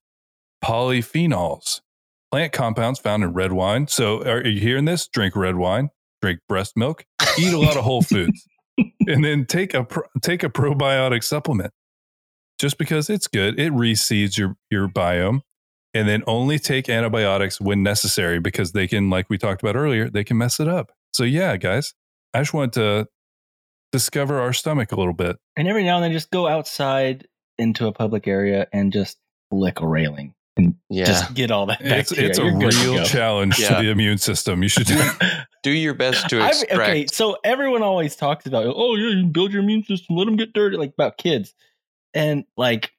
polyphenols, 0.64 1.82
plant 2.32 2.52
compounds 2.52 3.00
found 3.00 3.24
in 3.24 3.34
red 3.34 3.54
wine. 3.54 3.88
So 3.88 4.22
are 4.24 4.46
you 4.46 4.60
hearing 4.60 4.86
this? 4.86 5.08
Drink 5.08 5.36
red 5.36 5.56
wine. 5.56 5.90
Drink 6.22 6.42
breast 6.50 6.76
milk. 6.76 7.06
Eat 7.40 7.54
a 7.54 7.60
lot 7.60 7.78
of 7.78 7.84
whole 7.84 8.02
foods, 8.02 8.48
and 8.78 9.24
then 9.24 9.46
take 9.46 9.74
a 9.74 9.86
take 10.22 10.44
a 10.44 10.50
probiotic 10.50 11.24
supplement. 11.24 11.74
Just 12.60 12.78
because 12.78 13.10
it's 13.10 13.28
good, 13.28 13.60
it 13.60 13.72
reseeds 13.72 14.38
your 14.38 14.56
your 14.72 14.88
biome 14.88 15.42
and 15.94 16.08
then 16.08 16.24
only 16.28 16.60
take 16.60 16.90
antibiotics 16.90 17.60
when 17.60 17.82
necessary 17.82 18.40
because 18.40 18.72
they 18.72 18.88
can, 18.88 19.10
like 19.10 19.30
we 19.30 19.38
talked 19.38 19.64
about 19.64 19.76
earlier, 19.76 20.10
they 20.10 20.24
can 20.24 20.38
mess 20.38 20.60
it 20.60 20.68
up. 20.68 20.92
So, 21.12 21.24
yeah, 21.24 21.58
guys, 21.58 21.94
I 22.34 22.40
just 22.40 22.54
want 22.54 22.74
to 22.74 23.08
discover 23.92 24.40
our 24.40 24.54
stomach 24.54 24.92
a 24.92 24.96
little 24.96 25.14
bit. 25.14 25.38
And 25.56 25.68
every 25.68 25.84
now 25.84 25.96
and 25.96 26.04
then, 26.04 26.12
just 26.12 26.30
go 26.30 26.48
outside 26.48 27.28
into 27.58 27.88
a 27.88 27.92
public 27.92 28.28
area 28.28 28.68
and 28.72 28.94
just 28.94 29.18
lick 29.52 29.80
a 29.82 29.88
railing. 29.88 30.36
Yeah. 30.90 31.06
Just 31.06 31.34
get 31.34 31.52
all 31.52 31.66
that 31.68 31.80
It's, 31.82 32.12
it's 32.12 32.38
a 32.40 32.44
You're 32.44 32.72
to 32.72 32.78
real 32.92 33.04
challenge 33.06 33.60
Yeah. 33.60 33.70
to 33.78 33.84
the 33.84 33.90
immune 33.92 34.18
system. 34.18 34.64
You 34.64 34.70
should 34.70 34.88
do 34.88 35.02
do 35.64 35.72
your 35.72 35.94
best 35.94 36.30
to 36.30 36.38
I've- 36.42 36.50
extract. 36.62 36.80
okay, 36.90 37.06
so 37.12 37.38
everyone 37.44 37.84
always 37.84 38.16
talks 38.16 38.46
about, 38.46 38.66
oh 38.68 38.96
yeah, 38.96 39.10
you 39.10 39.26
build 39.28 39.52
your 39.54 39.62
immune 39.64 39.84
system, 39.84 40.16
let 40.16 40.26
them 40.26 40.36
get 40.36 40.54
dirty, 40.54 40.78
like 40.78 40.94
about 40.94 41.18
kids, 41.18 41.54
and 42.14 42.46
like 42.56 42.92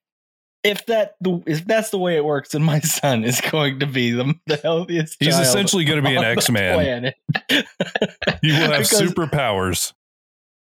if 0.64 0.84
that 0.86 1.14
the 1.20 1.40
if 1.46 1.64
that's 1.66 1.90
the 1.90 1.98
way 1.98 2.16
it 2.16 2.24
works, 2.24 2.50
then 2.50 2.62
my 2.62 2.80
son 3.00 3.24
is 3.24 3.40
going 3.40 3.78
to 3.80 3.86
be 3.86 4.10
the, 4.10 4.34
the 4.46 4.56
healthiest. 4.56 5.16
He's 5.20 5.34
child 5.34 5.46
essentially 5.46 5.84
going 5.84 6.02
to 6.02 6.08
be 6.08 6.16
an 6.16 6.24
X 6.24 6.50
Man. 6.50 6.74
planet. 6.74 7.14
He 8.42 8.50
will 8.52 8.58
have 8.72 8.82
Because 8.82 8.90
superpowers. 9.02 9.92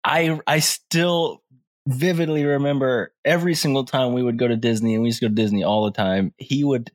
I 0.04 0.38
I 0.46 0.60
still 0.60 1.42
vividly 1.86 2.44
remember 2.44 3.12
every 3.24 3.54
single 3.54 3.84
time 3.84 4.12
we 4.12 4.22
would 4.22 4.38
go 4.38 4.48
to 4.48 4.56
Disney, 4.56 4.94
and 4.94 5.02
we 5.02 5.08
used 5.08 5.20
to 5.20 5.26
go 5.26 5.28
to 5.28 5.34
Disney 5.34 5.64
all 5.64 5.84
the 5.84 5.92
time. 5.92 6.32
He 6.38 6.64
would 6.64 6.90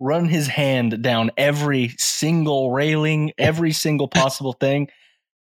run 0.00 0.26
his 0.26 0.48
hand 0.48 1.02
down 1.02 1.30
every 1.36 1.94
single 1.98 2.72
railing, 2.72 3.32
every 3.38 3.72
single 3.72 4.08
possible 4.08 4.52
thing, 4.52 4.88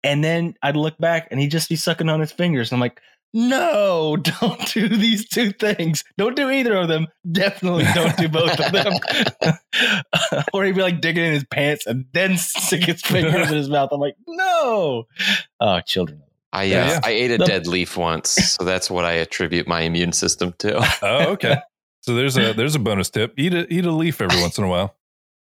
and 0.04 0.22
then 0.22 0.54
I'd 0.62 0.76
look 0.76 0.98
back, 0.98 1.28
and 1.30 1.40
he'd 1.40 1.50
just 1.50 1.68
be 1.68 1.76
sucking 1.76 2.08
on 2.08 2.20
his 2.20 2.32
fingers. 2.32 2.70
And 2.70 2.76
I'm 2.76 2.80
like, 2.80 3.00
no, 3.34 4.16
don't 4.40 4.72
do 4.72 4.88
these 4.88 5.28
two 5.28 5.52
things. 5.52 6.04
Don't 6.18 6.36
do 6.36 6.50
either 6.50 6.76
of 6.76 6.88
them. 6.88 7.06
Definitely 7.30 7.86
don't 7.94 8.16
do 8.16 8.28
both 8.28 8.58
of 8.60 8.72
them. 8.72 9.54
or 10.52 10.64
he'd 10.64 10.74
be 10.74 10.82
like 10.82 11.00
digging 11.00 11.24
in 11.24 11.32
his 11.32 11.44
pants 11.44 11.86
and 11.86 12.06
then 12.12 12.36
stick 12.38 12.84
his 12.84 13.02
fingers 13.02 13.50
in 13.50 13.56
his 13.56 13.68
mouth. 13.68 13.90
I'm 13.92 14.00
like, 14.00 14.16
no. 14.26 15.06
Oh, 15.60 15.80
children. 15.80 16.22
I, 16.52 16.64
uh, 16.64 16.66
Yeah, 16.66 16.88
yeah. 16.88 17.00
I 17.04 17.10
ate 17.10 17.30
a 17.32 17.38
The- 17.38 17.46
dead 17.46 17.66
leaf 17.66 17.96
once, 17.96 18.30
so 18.30 18.64
that's 18.64 18.90
what 18.90 19.04
I 19.04 19.12
attribute 19.12 19.66
my 19.66 19.80
immune 19.82 20.12
system 20.12 20.54
to. 20.58 20.78
Oh, 21.02 21.32
okay. 21.32 21.56
So 22.02 22.14
there's 22.14 22.36
a 22.36 22.52
there's 22.52 22.74
a 22.74 22.78
bonus 22.80 23.10
tip. 23.10 23.32
Eat 23.38 23.54
a 23.54 23.72
eat 23.72 23.84
a 23.84 23.90
leaf 23.92 24.20
every 24.20 24.40
once 24.40 24.58
in 24.58 24.64
a 24.64 24.68
while. 24.68 24.96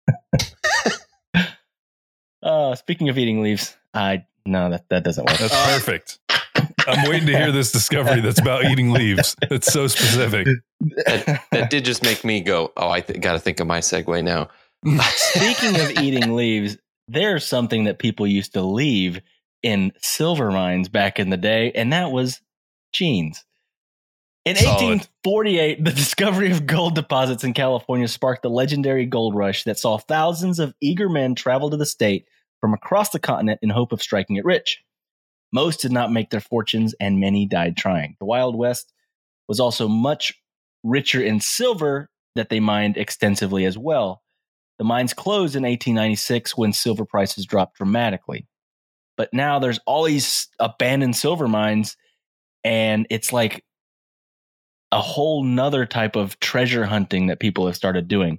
Uh, 2.43 2.75
speaking 2.77 3.09
of 3.09 3.19
eating 3.19 3.43
leaves, 3.43 3.77
I 3.93 4.25
no, 4.45 4.71
that, 4.71 4.89
that 4.91 5.03
doesn't 5.03 5.25
work. 5.29 5.37
That's 5.39 5.53
Uh, 5.53 5.67
perfect. 5.79 6.19
I'm 6.87 7.09
waiting 7.09 7.27
to 7.27 7.37
hear 7.37 7.51
this 7.51 7.73
discovery 7.73 8.21
that's 8.21 8.39
about 8.39 8.65
eating 8.67 8.93
leaves. 8.93 9.35
It's 9.43 9.73
so 9.73 9.89
specific. 9.89 10.47
That 11.51 11.69
did 11.71 11.85
just 11.85 12.05
make 12.05 12.25
me 12.25 12.41
go, 12.41 12.73
oh, 12.77 12.89
I 12.89 13.01
th- 13.01 13.21
got 13.21 13.33
to 13.33 13.41
think 13.41 13.59
of 13.59 13.67
my 13.67 13.81
segue 13.81 14.23
now. 14.23 14.49
Speaking 15.11 15.81
of 15.81 15.91
eating 16.03 16.37
leaves, 16.37 16.77
there's 17.09 17.45
something 17.45 17.85
that 17.85 17.99
people 17.99 18.27
used 18.29 18.53
to 18.53 18.63
leave 18.63 19.21
in 19.63 19.93
silver 20.01 20.51
mines 20.51 20.89
back 20.89 21.19
in 21.19 21.31
the 21.31 21.37
day, 21.37 21.73
and 21.73 21.93
that 21.93 22.11
was 22.11 22.41
jeans. 22.93 23.45
In 24.45 24.55
Solid. 24.55 24.85
1848, 25.01 25.85
the 25.85 25.91
discovery 25.93 26.53
of 26.53 26.67
gold 26.67 26.95
deposits 26.95 27.43
in 27.43 27.53
California 27.53 28.07
sparked 28.07 28.43
the 28.43 28.51
legendary 28.51 29.05
gold 29.05 29.35
rush 29.35 29.65
that 29.65 29.79
saw 29.79 29.99
thousands 29.99 30.61
of 30.61 30.75
eager 30.81 31.09
men 31.09 31.35
travel 31.35 31.71
to 31.71 31.77
the 31.77 31.87
state 31.87 32.27
from 32.61 32.73
across 32.73 33.11
the 33.11 33.19
continent 33.19 33.59
in 33.63 33.71
hope 33.71 33.93
of 33.93 34.01
striking 34.01 34.37
it 34.37 34.45
rich. 34.45 34.83
Most 35.53 35.81
did 35.81 35.93
not 35.93 36.13
make 36.13 36.31
their 36.31 36.41
fortunes, 36.41 36.95
and 37.01 37.19
many 37.19 37.47
died 37.47 37.77
trying. 37.77 38.17
The 38.19 38.27
Wild 38.27 38.57
West 38.57 38.93
was 39.49 39.61
also 39.61 39.89
much 39.89 40.35
richer 40.85 41.21
in 41.21 41.41
silver 41.41 42.09
that 42.35 42.49
they 42.49 42.61
mined 42.61 42.97
extensively 42.97 43.65
as 43.65 43.77
well. 43.77 44.23
The 44.79 44.85
mines 44.85 45.15
closed 45.15 45.57
in 45.57 45.63
1896 45.63 46.57
when 46.57 46.73
silver 46.73 47.05
prices 47.05 47.47
dropped 47.47 47.79
dramatically. 47.79 48.47
But 49.17 49.33
now 49.33 49.59
there's 49.59 49.81
all 49.87 50.05
these 50.05 50.49
abandoned 50.59 51.17
silver 51.17 51.49
mines, 51.49 51.97
and 52.65 53.07
it's 53.11 53.33
like 53.33 53.65
a 54.93 55.01
whole 55.01 55.43
nother 55.43 55.87
type 55.87 56.17
of 56.17 56.39
treasure 56.41 56.85
hunting 56.85 57.27
that 57.27 57.41
people 57.41 57.67
have 57.67 57.77
started 57.77 58.09
doing. 58.09 58.39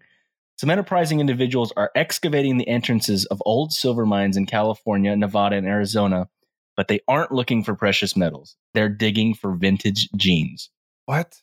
Some 0.57 0.69
enterprising 0.69 1.19
individuals 1.19 1.71
are 1.77 1.91
excavating 1.95 2.57
the 2.57 2.67
entrances 2.67 3.25
of 3.25 3.41
old 3.45 3.73
silver 3.73 4.05
mines 4.05 4.37
in 4.37 4.47
California, 4.47 5.15
Nevada, 5.15 5.55
and 5.55 5.67
Arizona, 5.67 6.27
but 6.75 6.87
they 6.87 6.99
aren't 7.07 7.31
looking 7.31 7.63
for 7.63 7.75
precious 7.75 8.15
metals. 8.15 8.55
They're 8.73 8.89
digging 8.89 9.35
for 9.35 9.55
vintage 9.55 10.09
jeans. 10.15 10.69
What? 11.05 11.35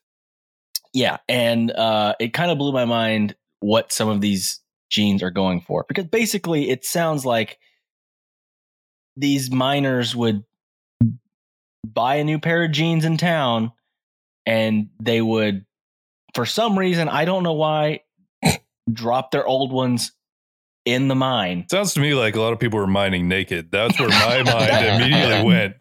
Yeah, 0.92 1.18
and 1.28 1.70
uh, 1.70 2.14
it 2.18 2.32
kind 2.32 2.50
of 2.50 2.58
blew 2.58 2.72
my 2.72 2.84
mind 2.84 3.36
what 3.60 3.92
some 3.92 4.08
of 4.08 4.20
these 4.20 4.60
jeans 4.90 5.22
are 5.22 5.30
going 5.30 5.60
for 5.60 5.84
because 5.88 6.04
basically 6.04 6.70
it 6.70 6.84
sounds 6.84 7.24
like 7.24 7.58
these 9.16 9.50
miners 9.50 10.14
would 10.14 10.44
buy 11.84 12.16
a 12.16 12.24
new 12.24 12.38
pair 12.38 12.64
of 12.64 12.72
jeans 12.72 13.04
in 13.04 13.16
town 13.16 13.72
and 14.46 14.88
they 15.00 15.20
would 15.20 15.64
for 16.34 16.46
some 16.46 16.78
reason 16.78 17.08
i 17.08 17.24
don't 17.24 17.42
know 17.42 17.52
why 17.52 18.00
drop 18.92 19.30
their 19.30 19.46
old 19.46 19.72
ones 19.72 20.12
in 20.84 21.08
the 21.08 21.14
mine 21.14 21.66
Sounds 21.70 21.94
to 21.94 22.00
me 22.00 22.14
like 22.14 22.36
a 22.36 22.40
lot 22.40 22.52
of 22.52 22.58
people 22.60 22.78
were 22.78 22.86
mining 22.86 23.26
naked. 23.26 23.70
That's 23.70 23.98
where 23.98 24.08
my 24.08 24.42
mind 24.46 25.02
immediately 25.02 25.44
went. 25.44 25.76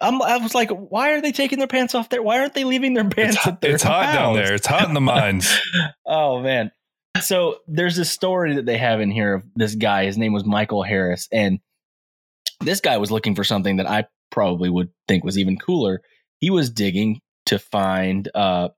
I'm, 0.00 0.20
i 0.22 0.38
was 0.38 0.54
like 0.54 0.70
why 0.70 1.12
are 1.12 1.20
they 1.20 1.30
taking 1.30 1.58
their 1.58 1.68
pants 1.68 1.94
off 1.94 2.08
there 2.08 2.22
why 2.22 2.40
aren't 2.40 2.54
they 2.54 2.64
leaving 2.64 2.94
their 2.94 3.08
pants 3.08 3.36
It's, 3.36 3.46
at 3.46 3.60
their 3.60 3.74
it's 3.74 3.82
hot 3.82 4.12
down 4.14 4.34
there. 4.34 4.54
It's 4.54 4.66
hot 4.66 4.88
in 4.88 4.94
the 4.94 5.00
mines. 5.00 5.56
oh 6.06 6.40
man 6.40 6.72
so 7.20 7.58
there's 7.68 7.96
this 7.96 8.10
story 8.10 8.54
that 8.54 8.66
they 8.66 8.78
have 8.78 9.00
in 9.00 9.10
here 9.10 9.34
of 9.34 9.42
this 9.54 9.74
guy 9.74 10.06
his 10.06 10.18
name 10.18 10.32
was 10.32 10.44
michael 10.44 10.82
harris 10.82 11.28
and 11.30 11.60
this 12.64 12.80
guy 12.80 12.98
was 12.98 13.10
looking 13.10 13.34
for 13.34 13.44
something 13.44 13.76
that 13.76 13.88
i 13.88 14.04
probably 14.34 14.68
would 14.68 14.90
think 15.06 15.24
was 15.24 15.38
even 15.38 15.56
cooler. 15.56 16.02
He 16.40 16.50
was 16.50 16.68
digging 16.68 17.20
to 17.46 17.58
find 17.58 18.28
uh 18.34 18.70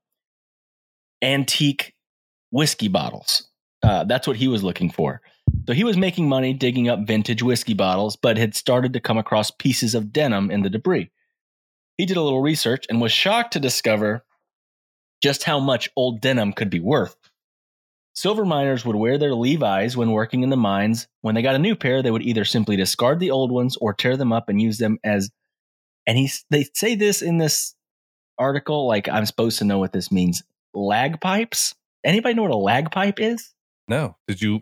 antique 1.21 1.93
whiskey 2.51 2.87
bottles. 2.87 3.49
Uh, 3.81 4.03
that's 4.03 4.27
what 4.27 4.37
he 4.37 4.47
was 4.47 4.63
looking 4.63 4.91
for. 4.91 5.21
So 5.67 5.73
he 5.73 5.83
was 5.83 5.97
making 5.97 6.29
money 6.29 6.53
digging 6.53 6.87
up 6.87 7.07
vintage 7.07 7.41
whiskey 7.41 7.73
bottles 7.73 8.15
but 8.15 8.37
had 8.37 8.55
started 8.55 8.93
to 8.93 8.99
come 8.99 9.17
across 9.17 9.49
pieces 9.49 9.95
of 9.95 10.13
denim 10.13 10.51
in 10.51 10.61
the 10.61 10.69
debris. 10.69 11.09
He 11.97 12.05
did 12.05 12.17
a 12.17 12.21
little 12.21 12.41
research 12.41 12.85
and 12.89 13.01
was 13.01 13.11
shocked 13.11 13.53
to 13.53 13.59
discover 13.59 14.23
just 15.23 15.43
how 15.43 15.59
much 15.59 15.89
old 15.95 16.21
denim 16.21 16.53
could 16.53 16.69
be 16.69 16.79
worth 16.79 17.15
Silver 18.17 18.45
miners 18.45 18.83
would 18.83 18.95
wear 18.95 19.19
their 19.19 19.35
Levi's 19.35 19.95
when 19.95 20.09
working 20.09 20.41
in 20.41 20.49
the 20.49 20.57
mines. 20.57 21.07
When 21.21 21.35
they 21.35 21.43
got 21.43 21.53
a 21.53 21.59
new 21.59 21.75
pair, 21.75 22.01
they 22.01 22.09
would 22.09 22.23
either 22.23 22.45
simply 22.45 22.75
discard 22.75 23.19
the 23.19 23.29
old 23.29 23.51
ones 23.51 23.77
or 23.79 23.93
tear 23.93 24.17
them 24.17 24.33
up 24.33 24.49
and 24.49 24.59
use 24.59 24.79
them 24.79 24.97
as. 25.03 25.29
And 26.07 26.17
he's 26.17 26.43
they 26.49 26.65
say 26.73 26.95
this 26.95 27.21
in 27.21 27.37
this 27.37 27.75
article, 28.39 28.87
like 28.87 29.07
I'm 29.07 29.27
supposed 29.27 29.59
to 29.59 29.65
know 29.65 29.77
what 29.77 29.93
this 29.93 30.11
means. 30.11 30.41
Lag 30.73 31.21
pipes. 31.21 31.75
Anybody 32.03 32.33
know 32.33 32.41
what 32.41 32.49
a 32.49 32.55
lag 32.57 32.89
pipe 32.89 33.19
is? 33.19 33.53
No, 33.87 34.15
did 34.27 34.41
you, 34.41 34.61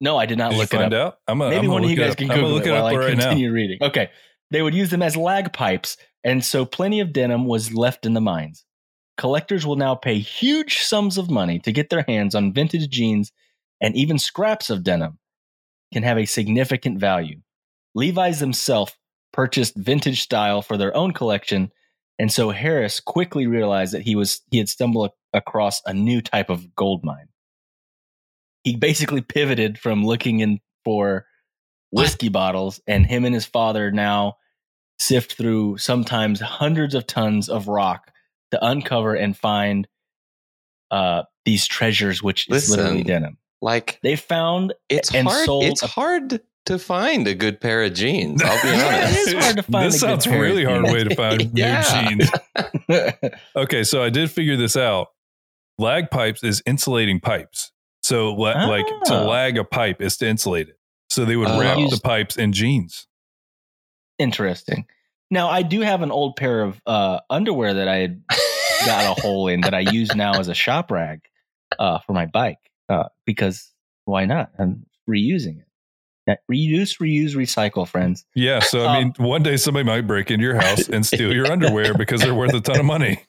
No, 0.00 0.18
I 0.18 0.26
did 0.26 0.38
not 0.38 0.50
did 0.50 0.56
you 0.56 0.62
look 0.62 0.74
it 0.74 0.76
find 0.76 0.92
up. 0.92 1.06
out? 1.14 1.18
I'm 1.28 1.40
a, 1.40 1.50
Maybe 1.50 1.66
I'm 1.68 1.72
one 1.72 1.84
of 1.84 1.90
you 1.90 1.94
guys 1.96 2.16
can 2.16 2.26
Google 2.26 2.50
look 2.50 2.66
it 2.66 2.70
it 2.70 2.72
while 2.72 2.86
up 2.86 2.94
I 2.94 2.96
right 2.96 3.16
now. 3.16 3.28
continue 3.28 3.52
reading. 3.52 3.78
Okay, 3.80 4.10
they 4.50 4.60
would 4.60 4.74
use 4.74 4.90
them 4.90 5.02
as 5.02 5.16
lag 5.16 5.52
pipes, 5.52 5.96
and 6.24 6.44
so 6.44 6.64
plenty 6.64 6.98
of 6.98 7.12
denim 7.12 7.46
was 7.46 7.72
left 7.72 8.06
in 8.06 8.14
the 8.14 8.20
mines. 8.20 8.64
Collectors 9.18 9.66
will 9.66 9.76
now 9.76 9.94
pay 9.94 10.18
huge 10.18 10.78
sums 10.78 11.18
of 11.18 11.30
money 11.30 11.58
to 11.60 11.72
get 11.72 11.90
their 11.90 12.04
hands 12.08 12.34
on 12.34 12.52
vintage 12.52 12.88
jeans, 12.88 13.30
and 13.80 13.94
even 13.94 14.18
scraps 14.18 14.70
of 14.70 14.82
denim 14.82 15.18
can 15.92 16.02
have 16.02 16.18
a 16.18 16.24
significant 16.24 16.98
value. 16.98 17.40
Levi's 17.94 18.40
themselves 18.40 18.96
purchased 19.32 19.76
vintage 19.76 20.22
style 20.22 20.62
for 20.62 20.76
their 20.76 20.96
own 20.96 21.12
collection, 21.12 21.70
And 22.18 22.30
so 22.32 22.50
Harris 22.50 23.00
quickly 23.00 23.46
realized 23.46 23.92
that 23.94 24.02
he 24.02 24.14
was 24.14 24.42
he 24.50 24.58
had 24.58 24.68
stumbled 24.68 25.10
across 25.32 25.82
a 25.86 25.92
new 25.92 26.20
type 26.20 26.50
of 26.50 26.74
gold 26.74 27.04
mine. 27.04 27.28
He 28.62 28.76
basically 28.76 29.22
pivoted 29.22 29.76
from 29.76 30.04
looking 30.06 30.38
in 30.38 30.60
for 30.84 31.26
whiskey 31.90 32.28
bottles, 32.28 32.80
and 32.86 33.06
him 33.06 33.24
and 33.24 33.34
his 33.34 33.44
father 33.44 33.90
now 33.90 34.36
sift 35.00 35.34
through 35.34 35.78
sometimes 35.78 36.40
hundreds 36.40 36.94
of 36.94 37.08
tons 37.08 37.48
of 37.48 37.66
rock 37.66 38.11
to 38.52 38.64
uncover 38.64 39.14
and 39.14 39.36
find 39.36 39.86
uh, 40.90 41.22
these 41.44 41.66
treasures, 41.66 42.22
which 42.22 42.48
is 42.48 42.70
literally 42.70 43.02
denim. 43.02 43.36
Like 43.60 43.98
They 44.02 44.16
found 44.16 44.72
it's 44.88 45.14
and 45.14 45.26
hard. 45.28 45.44
sold 45.46 45.64
It's 45.64 45.82
a- 45.82 45.86
hard 45.88 46.40
to 46.66 46.78
find 46.78 47.26
a 47.26 47.34
good 47.34 47.60
pair 47.60 47.82
of 47.82 47.92
jeans. 47.94 48.40
I'll 48.42 48.62
be 48.62 48.68
Yeah, 48.76 48.86
honest. 49.04 49.28
it 49.28 49.34
is 49.36 49.44
hard 49.44 49.56
to 49.56 49.62
find 49.64 49.86
This 49.86 50.02
a 50.02 50.06
good 50.06 50.10
sounds 50.10 50.26
pair 50.26 50.40
really 50.40 50.64
hard 50.64 50.84
way 50.84 51.02
to 51.04 51.14
find 51.14 51.50
Yeah. 51.58 52.08
new 52.08 52.24
jeans. 52.24 52.30
Okay, 53.56 53.82
so 53.84 54.02
I 54.02 54.10
did 54.10 54.30
figure 54.30 54.56
this 54.56 54.76
out. 54.76 55.08
Lag 55.78 56.10
pipes 56.10 56.44
is 56.44 56.62
insulating 56.66 57.18
pipes. 57.20 57.72
So 58.02 58.34
la- 58.34 58.66
like 58.66 58.86
to 59.06 59.14
Ah. 59.14 59.24
lag 59.24 59.56
a 59.58 59.64
pipe 59.64 60.00
is 60.02 60.16
to 60.18 60.28
insulate 60.28 60.68
it. 60.68 60.76
So 61.08 61.24
they 61.24 61.36
would 61.36 61.48
Oh. 61.48 61.60
wrap 61.60 61.76
the 61.90 62.00
pipes 62.02 62.36
in 62.36 62.52
jeans. 62.52 63.06
Interesting. 64.18 64.86
Now 65.32 65.48
I 65.48 65.62
do 65.62 65.80
have 65.80 66.02
an 66.02 66.10
old 66.10 66.36
pair 66.36 66.60
of 66.60 66.78
uh, 66.86 67.20
underwear 67.30 67.72
that 67.72 67.88
I 67.88 67.96
had 67.96 68.22
got 68.84 69.18
a 69.18 69.20
hole 69.22 69.48
in 69.48 69.62
that 69.62 69.72
I 69.72 69.80
use 69.80 70.14
now 70.14 70.38
as 70.38 70.48
a 70.48 70.54
shop 70.54 70.90
rag 70.90 71.20
uh, 71.78 72.00
for 72.00 72.12
my 72.12 72.26
bike 72.26 72.58
uh, 72.90 73.04
because 73.24 73.72
why 74.04 74.26
not? 74.26 74.50
I'm 74.58 74.84
reusing 75.08 75.60
it. 76.26 76.38
Reuse, 76.50 77.00
reuse, 77.00 77.34
recycle, 77.34 77.88
friends. 77.88 78.26
Yeah. 78.34 78.60
So 78.60 78.86
I 78.86 79.00
mean, 79.00 79.14
one 79.16 79.42
day 79.42 79.56
somebody 79.56 79.84
might 79.84 80.06
break 80.06 80.30
into 80.30 80.44
your 80.44 80.60
house 80.60 80.86
and 80.88 81.04
steal 81.06 81.32
your 81.32 81.50
underwear 81.50 81.94
because 81.94 82.20
they're 82.20 82.34
worth 82.34 82.52
a 82.52 82.60
ton 82.60 82.78
of 82.78 82.84
money. 82.84 83.24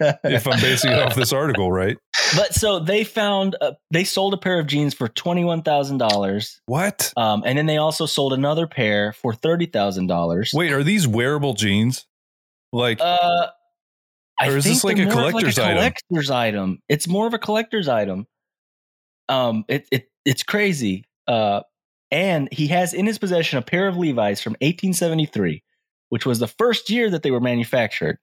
If 0.00 0.46
I'm 0.46 0.60
basing 0.60 0.92
it 0.92 0.98
off 1.00 1.14
this 1.14 1.32
article, 1.32 1.72
right? 1.72 1.96
but 2.36 2.54
so 2.54 2.78
they 2.80 3.04
found 3.04 3.56
uh, 3.60 3.72
they 3.90 4.04
sold 4.04 4.34
a 4.34 4.36
pair 4.36 4.58
of 4.58 4.66
jeans 4.66 4.92
for 4.94 5.08
twenty 5.08 5.44
one 5.44 5.62
thousand 5.62 5.98
dollars, 5.98 6.60
What? 6.66 7.12
um, 7.16 7.42
and 7.46 7.56
then 7.56 7.66
they 7.66 7.76
also 7.78 8.06
sold 8.06 8.32
another 8.32 8.66
pair 8.66 9.12
for 9.12 9.32
thirty 9.34 9.66
thousand 9.66 10.06
dollars. 10.08 10.52
Wait, 10.54 10.72
are 10.72 10.82
these 10.82 11.06
wearable 11.08 11.54
jeans? 11.54 12.06
Like, 12.72 13.00
Uh, 13.00 13.48
Or 14.42 14.48
is 14.56 14.64
this 14.64 14.82
think 14.82 14.84
like 14.84 14.96
a 14.98 15.04
they're 15.06 15.14
more 15.14 15.24
of 15.26 15.30
collector's 15.30 15.58
like 15.58 15.66
a 15.66 15.70
item? 15.70 15.78
collector's 15.78 16.30
item? 16.30 16.78
It's 16.88 17.08
more 17.08 17.26
of 17.26 17.34
a 17.34 17.38
collector's 17.38 17.88
item. 17.88 18.26
Um, 19.28 19.64
it 19.68 19.86
it 19.90 20.08
it's 20.24 20.42
crazy. 20.42 21.04
Uh, 21.26 21.60
and 22.10 22.48
he 22.52 22.66
has 22.68 22.92
in 22.92 23.06
his 23.06 23.18
possession 23.18 23.58
a 23.58 23.62
pair 23.62 23.88
of 23.88 23.96
Levi's 23.96 24.40
from 24.42 24.52
1873, 24.60 25.62
which 26.10 26.26
was 26.26 26.38
the 26.38 26.46
first 26.48 26.90
year 26.90 27.08
that 27.10 27.22
they 27.22 27.30
were 27.30 27.40
manufactured. 27.40 28.18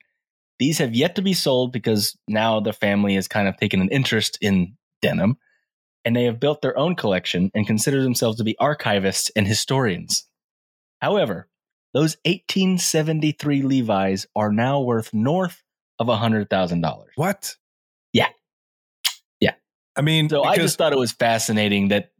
These 0.62 0.78
have 0.78 0.94
yet 0.94 1.16
to 1.16 1.24
be 1.24 1.34
sold 1.34 1.72
because 1.74 2.16
now 2.28 2.60
the 2.60 2.72
family 2.72 3.16
has 3.16 3.28
kind 3.28 3.48
of 3.48 3.58
taken 3.58 3.82
an 3.82 3.90
interest 3.90 4.38
in 4.42 4.78
denim, 5.02 5.38
and 6.06 6.16
they 6.16 6.26
have 6.26 6.40
built 6.40 6.62
their 6.62 6.78
own 6.78 6.96
collection 6.96 7.50
and 7.56 7.66
consider 7.66 8.04
themselves 8.04 8.38
to 8.38 8.44
be 8.44 8.56
archivists 8.62 9.32
and 9.36 9.48
historians. 9.48 10.24
However, 11.02 11.50
those 11.96 12.16
1873 12.26 13.64
Levi's 13.64 14.28
are 14.36 14.52
now 14.52 14.82
worth 14.82 15.12
north 15.16 15.64
of 15.98 16.06
$100,000. 16.06 17.06
what? 17.16 17.56
Yeah. 18.14 18.30
Yeah. 19.40 19.56
I 19.96 20.02
mean, 20.02 20.30
So 20.30 20.44
I 20.44 20.58
just 20.58 20.78
thought 20.78 20.94
it 20.94 21.00
was 21.00 21.12
fascinating 21.12 21.88
that 21.88 22.12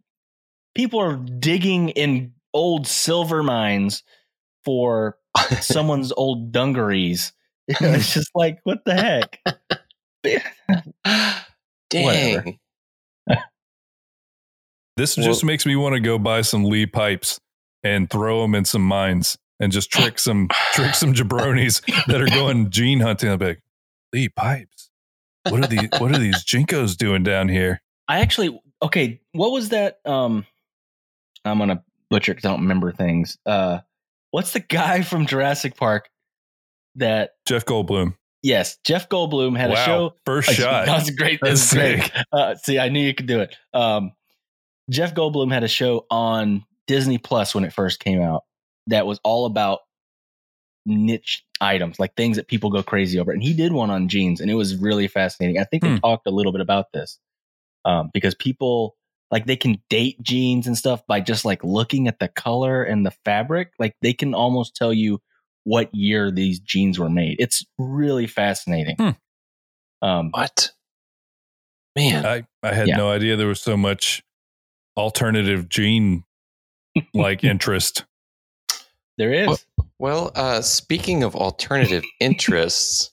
people 0.74 1.00
are 1.00 1.16
digging 1.16 1.90
in 1.90 2.34
old 2.56 2.88
silver 2.88 3.44
mines 3.44 4.02
for 4.66 5.20
someone's 5.62 6.12
old 6.12 6.52
dungarees. 6.52 7.34
it's 7.68 8.14
just 8.14 8.32
like, 8.36 8.60
what 8.64 8.84
the 8.86 8.94
heck? 8.94 9.40
Dang. 11.90 12.60
this 14.98 15.18
Well- 15.18 15.26
just 15.26 15.44
makes 15.44 15.66
me 15.66 15.76
want 15.76 15.94
to 15.94 16.00
go 16.00 16.18
buy 16.18 16.42
some 16.42 16.66
Lee 16.66 16.86
pipes 16.86 17.40
and 17.84 18.10
throw 18.10 18.42
them 18.42 18.56
in 18.56 18.66
some 18.66 18.84
mines 18.84 19.38
and 19.60 19.72
just 19.72 19.92
trick 19.92 20.20
some 20.20 20.48
trick 20.74 20.96
some 20.96 21.14
jabronis 21.14 21.82
that 22.08 22.22
are 22.22 22.28
going 22.28 22.70
jean 22.70 23.00
hunting. 23.00 23.30
I'm 23.30 23.40
like, 23.40 23.62
Lee 24.14 24.30
pipes. 24.30 24.90
What 25.50 25.64
are 25.64 25.68
these? 25.68 25.90
What 25.98 26.12
are 26.12 26.20
these 26.20 26.44
jinkos 26.44 26.96
doing 26.96 27.24
down 27.24 27.50
here? 27.50 27.82
I 28.08 28.20
actually, 28.20 28.60
okay, 28.82 29.22
what 29.32 29.52
was 29.52 29.70
that? 29.70 30.00
Um, 30.06 30.46
I'm 31.46 31.58
going 31.58 31.70
to 31.70 31.82
butcher 32.10 32.34
because 32.34 32.46
I 32.46 32.50
don't 32.50 32.62
remember 32.62 32.92
things. 32.92 33.38
Uh, 33.46 33.80
what's 34.32 34.54
the 34.54 34.60
guy 34.60 35.02
from 35.02 35.26
Jurassic 35.26 35.76
Park 35.78 36.10
that, 36.96 37.32
Jeff 37.48 37.66
Goldblum. 37.66 38.16
yes, 38.44 38.78
Jeff 38.84 39.10
Goldblum 39.10 39.58
had 39.58 39.70
wow, 39.72 39.76
a 39.82 39.86
show 39.86 40.14
first 40.26 40.50
shot. 40.54 40.86
That 40.86 41.00
was 41.00 41.10
great. 41.12 41.40
That's 41.42 41.74
great. 41.74 42.12
Uh, 42.32 42.56
see, 42.56 42.80
I 42.80 42.90
knew 42.90 43.02
you 43.06 43.14
could 43.14 43.28
do 43.28 43.40
it. 43.42 43.56
Um, 43.74 44.12
Jeff 44.90 45.14
Goldblum 45.16 45.52
had 45.54 45.64
a 45.64 45.68
show 45.68 46.06
on 46.10 46.66
Disney 46.88 47.18
Plus 47.18 47.56
when 47.56 47.64
it 47.64 47.72
first 47.74 48.00
came 48.00 48.22
out 48.22 48.44
that 48.88 49.06
was 49.06 49.20
all 49.24 49.46
about 49.46 49.80
niche 50.86 51.44
items, 51.62 52.00
like 52.00 52.16
things 52.16 52.38
that 52.38 52.48
people 52.48 52.70
go 52.72 52.82
crazy 52.84 53.20
over. 53.20 53.32
And 53.32 53.42
he 53.44 53.54
did 53.54 53.72
one 53.72 53.90
on 53.92 54.08
jeans, 54.10 54.42
and 54.42 54.50
it 54.50 54.56
was 54.56 54.76
really 54.76 55.08
fascinating. 55.08 55.60
I 55.60 55.64
think 55.66 55.84
Hmm. 55.84 55.94
we 55.94 56.00
talked 56.00 56.28
a 56.28 56.32
little 56.32 56.52
bit 56.52 56.62
about 56.62 56.92
this 56.94 57.20
um, 57.86 58.10
because 58.14 58.36
people 58.36 58.96
like 59.30 59.46
they 59.46 59.56
can 59.56 59.82
date 59.90 60.22
jeans 60.22 60.68
and 60.68 60.78
stuff 60.78 61.06
by 61.08 61.22
just 61.22 61.46
like 61.46 61.64
looking 61.64 62.08
at 62.10 62.20
the 62.20 62.28
color 62.28 62.84
and 62.84 63.06
the 63.06 63.12
fabric. 63.24 63.72
Like 63.80 63.96
they 64.02 64.12
can 64.14 64.34
almost 64.34 64.76
tell 64.76 64.92
you 64.92 65.22
what 65.64 65.94
year 65.94 66.32
these 66.32 66.60
jeans 66.60 66.98
were 67.00 67.10
made. 67.10 67.36
It's 67.40 67.66
really 67.78 68.28
fascinating. 68.28 68.96
Hmm. 68.98 69.10
Um, 70.02 70.30
What? 70.32 70.72
Man. 71.96 72.26
I, 72.26 72.44
I 72.64 72.74
had 72.74 72.88
Yeah. 72.88 72.98
no 72.98 73.12
idea 73.12 73.36
there 73.36 73.48
was 73.48 73.62
so 73.62 73.76
much 73.78 74.24
alternative 74.98 75.68
jean 75.70 76.24
like 77.14 77.44
interest. 77.54 78.06
there 79.18 79.34
is. 79.34 79.48
Well- 79.48 79.60
Well, 80.00 80.32
uh, 80.36 80.62
speaking 80.62 81.22
of 81.24 81.36
alternative 81.36 82.04
interests, 82.20 83.12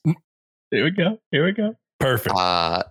Here 0.70 0.84
we 0.84 0.90
go. 0.90 1.18
Here 1.30 1.44
we 1.44 1.52
go. 1.52 1.74
Perfect. 2.00 2.34
uh, 2.34 2.82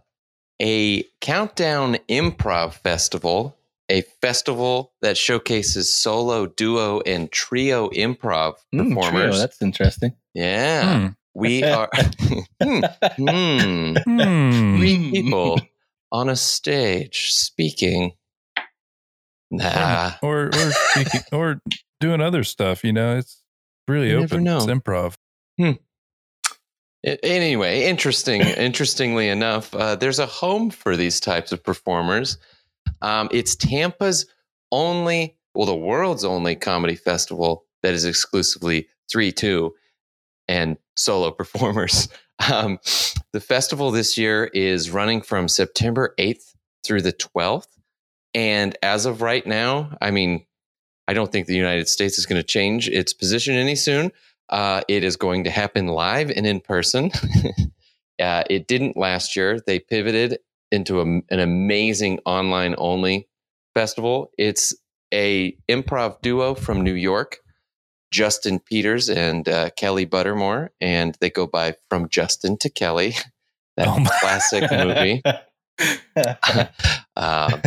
a 0.62 1.04
countdown 1.22 1.96
improv 2.10 2.74
festival, 2.74 3.58
a 3.90 4.02
festival 4.22 4.94
that 5.02 5.18
showcases 5.18 5.94
solo, 5.94 6.46
duo, 6.48 7.02
and 7.02 7.32
trio 7.32 7.90
improv 7.90 8.56
Mm, 8.74 8.90
performers. 8.90 9.10
trio, 9.10 9.38
that's 9.38 9.62
interesting. 9.62 10.14
yeah, 10.34 11.00
Hmm. 11.00 11.08
we 11.34 11.64
are 11.72 11.90
hmm, 12.62 12.80
hmm, 13.18 13.94
Hmm. 14.04 14.82
people 15.12 15.62
on 16.12 16.30
a 16.30 16.36
stage 16.36 17.34
speaking. 17.34 18.14
Nah, 19.50 20.12
Or 20.22 20.48
or 20.48 20.72
speaking, 20.72 21.24
or 21.32 21.62
doing 22.02 22.20
other 22.22 22.44
stuff. 22.44 22.84
You 22.84 22.92
know, 22.94 23.18
it's 23.18 23.42
really 23.88 24.10
You 24.10 24.18
open. 24.24 24.46
It's 24.46 24.66
improv. 24.66 25.16
A- 27.06 27.26
Anyway, 27.26 27.84
interesting. 27.86 28.42
interestingly 28.42 29.30
enough, 29.30 29.74
uh, 29.74 29.96
there's 29.96 30.20
a 30.20 30.26
home 30.26 30.70
for 30.70 30.98
these 30.98 31.20
types 31.20 31.52
of 31.52 31.64
performers. 31.64 32.38
Um, 33.02 33.30
it's 33.32 33.56
Tampa's 33.56 34.26
only, 34.72 35.38
well, 35.54 35.66
the 35.66 35.76
world's 35.76 36.26
only 36.26 36.56
comedy 36.56 36.96
festival 36.96 37.66
that 37.84 37.94
is 37.94 38.06
exclusively 38.06 38.88
three 39.10 39.32
two 39.32 39.74
and 40.48 40.78
solo 40.96 41.32
performers. 41.42 42.10
Um, 42.52 42.80
the 43.34 43.42
festival 43.42 43.92
this 43.92 44.18
year 44.18 44.46
is 44.46 44.92
running 44.92 45.22
from 45.22 45.48
September 45.48 46.14
8th 46.20 46.54
through 46.86 47.02
the 47.02 47.14
12th. 47.14 47.68
And 48.34 48.78
as 48.84 49.06
of 49.06 49.22
right 49.22 49.46
now, 49.46 49.98
I 50.02 50.12
mean, 50.12 50.46
I 51.08 51.14
don't 51.14 51.32
think 51.32 51.48
the 51.48 51.56
United 51.56 51.88
States 51.88 52.20
is 52.20 52.26
going 52.26 52.40
to 52.40 52.48
change 52.48 52.88
its 52.90 53.14
position 53.14 53.56
any 53.56 53.76
soon. 53.76 54.12
Uh, 54.50 54.82
it 54.88 55.04
is 55.04 55.16
going 55.16 55.46
to 55.46 55.50
happen 55.50 55.88
live 55.88 56.30
and 56.30 56.46
in 56.46 56.60
person. 56.60 57.12
uh, 58.22 58.44
it 58.50 58.68
didn't 58.68 58.98
last 58.98 59.36
year. 59.36 59.60
They 59.60 59.80
pivoted 59.80 60.40
into 60.72 61.00
a, 61.00 61.04
an 61.04 61.40
amazing 61.40 62.20
online 62.26 62.76
only 62.78 63.28
festival. 63.74 64.32
It's 64.38 64.76
a 65.14 65.58
improv 65.70 66.22
duo 66.22 66.56
from 66.56 66.82
New 66.82 66.94
York, 66.94 67.38
Justin 68.12 68.60
Peters 68.60 69.10
and 69.10 69.48
uh, 69.48 69.70
Kelly 69.72 70.06
Buttermore, 70.06 70.70
and 70.82 71.18
they 71.22 71.30
go 71.30 71.48
by 71.48 71.76
from 71.90 72.10
Justin 72.10 72.58
to 72.58 72.70
Kelly. 72.70 73.16
That 73.78 73.90
Oh 73.90 74.04
classic 74.20 74.72
movie. 74.72 75.22
um, 77.16 77.62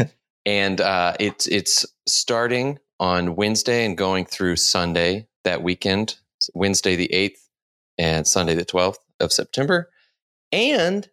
and 0.45 0.81
uh, 0.81 1.15
it's 1.21 1.47
it's 1.47 1.87
starting 2.09 2.81
on 2.99 3.37
Wednesday 3.37 3.87
and 3.87 3.97
going 3.97 4.25
through 4.25 4.57
Sunday 4.57 5.29
that 5.45 5.63
weekend, 5.63 6.17
Wednesday 6.53 6.97
the 6.97 7.13
eighth 7.15 7.49
and 7.97 8.27
Sunday 8.27 8.57
the 8.57 8.65
twelfth 8.65 8.99
of 9.21 9.33
September. 9.33 9.89
And 10.51 11.09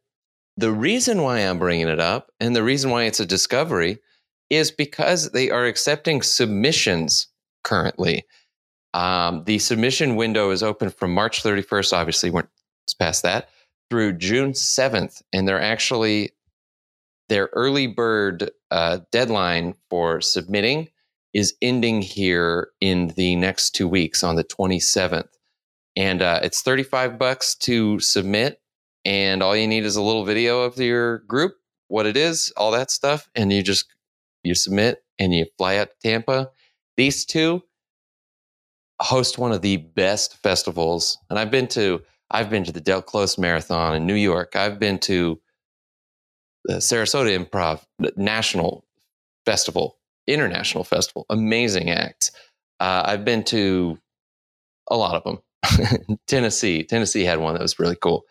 the 0.57 0.71
reason 0.71 1.21
why 1.21 1.39
I'm 1.39 1.59
bringing 1.59 1.87
it 1.87 1.99
up, 1.99 2.31
and 2.39 2.55
the 2.55 2.63
reason 2.63 2.89
why 2.89 3.03
it's 3.03 3.19
a 3.19 3.25
discovery, 3.25 3.99
is 4.49 4.71
because 4.71 5.31
they 5.31 5.49
are 5.49 5.65
accepting 5.65 6.21
submissions 6.21 7.27
currently. 7.63 8.25
Um, 8.93 9.43
the 9.43 9.59
submission 9.59 10.15
window 10.15 10.49
is 10.49 10.63
open 10.63 10.89
from 10.89 11.13
March 11.13 11.43
31st. 11.43 11.93
Obviously, 11.93 12.29
we're 12.31 12.47
past 12.97 13.23
that 13.23 13.49
through 13.89 14.13
June 14.13 14.53
7th. 14.53 15.21
And 15.33 15.47
they're 15.47 15.61
actually, 15.61 16.31
their 17.29 17.49
early 17.53 17.87
bird 17.87 18.49
uh, 18.71 18.99
deadline 19.11 19.75
for 19.89 20.21
submitting 20.21 20.89
is 21.33 21.53
ending 21.61 22.01
here 22.01 22.69
in 22.81 23.09
the 23.09 23.35
next 23.35 23.71
two 23.71 23.87
weeks 23.87 24.23
on 24.23 24.35
the 24.35 24.43
27th. 24.43 25.27
And 25.95 26.21
uh, 26.21 26.39
it's 26.43 26.61
35 26.61 27.19
bucks 27.19 27.55
to 27.55 27.99
submit. 27.99 28.61
And 29.07 29.41
all 29.41 29.55
you 29.55 29.67
need 29.67 29.85
is 29.85 29.95
a 29.95 30.01
little 30.01 30.25
video 30.25 30.63
of 30.63 30.77
your 30.77 31.19
group, 31.19 31.55
what 31.87 32.05
it 32.05 32.17
is, 32.17 32.51
all 32.57 32.71
that 32.71 32.91
stuff. 32.91 33.29
And 33.35 33.53
you 33.53 33.63
just, 33.63 33.85
you 34.43 34.53
submit 34.53 35.01
and 35.17 35.33
you 35.33 35.45
fly 35.57 35.77
out 35.77 35.91
to 35.91 36.09
Tampa. 36.09 36.49
These 36.97 37.23
two 37.23 37.63
host 38.99 39.37
one 39.37 39.53
of 39.53 39.61
the 39.61 39.77
best 39.77 40.35
festivals. 40.43 41.17
And 41.29 41.39
I've 41.39 41.49
been 41.49 41.67
to, 41.69 42.01
I've 42.31 42.49
been 42.49 42.65
to 42.65 42.73
the 42.73 42.81
Del 42.81 43.01
Close 43.01 43.37
Marathon 43.37 43.95
in 43.95 44.05
New 44.05 44.13
York. 44.13 44.57
I've 44.57 44.77
been 44.77 44.99
to 44.99 45.39
the 46.65 46.75
Sarasota 46.75 47.33
Improv 47.33 47.83
National 48.17 48.83
Festival, 49.45 49.99
International 50.27 50.83
Festival. 50.83 51.25
Amazing 51.29 51.91
acts. 51.91 52.31
Uh, 52.81 53.03
I've 53.05 53.23
been 53.23 53.45
to 53.45 53.97
a 54.91 54.97
lot 54.97 55.15
of 55.15 55.23
them. 55.23 56.17
Tennessee, 56.27 56.83
Tennessee 56.83 57.23
had 57.23 57.39
one 57.39 57.53
that 57.53 57.61
was 57.61 57.79
really 57.79 57.95
cool. 57.95 58.25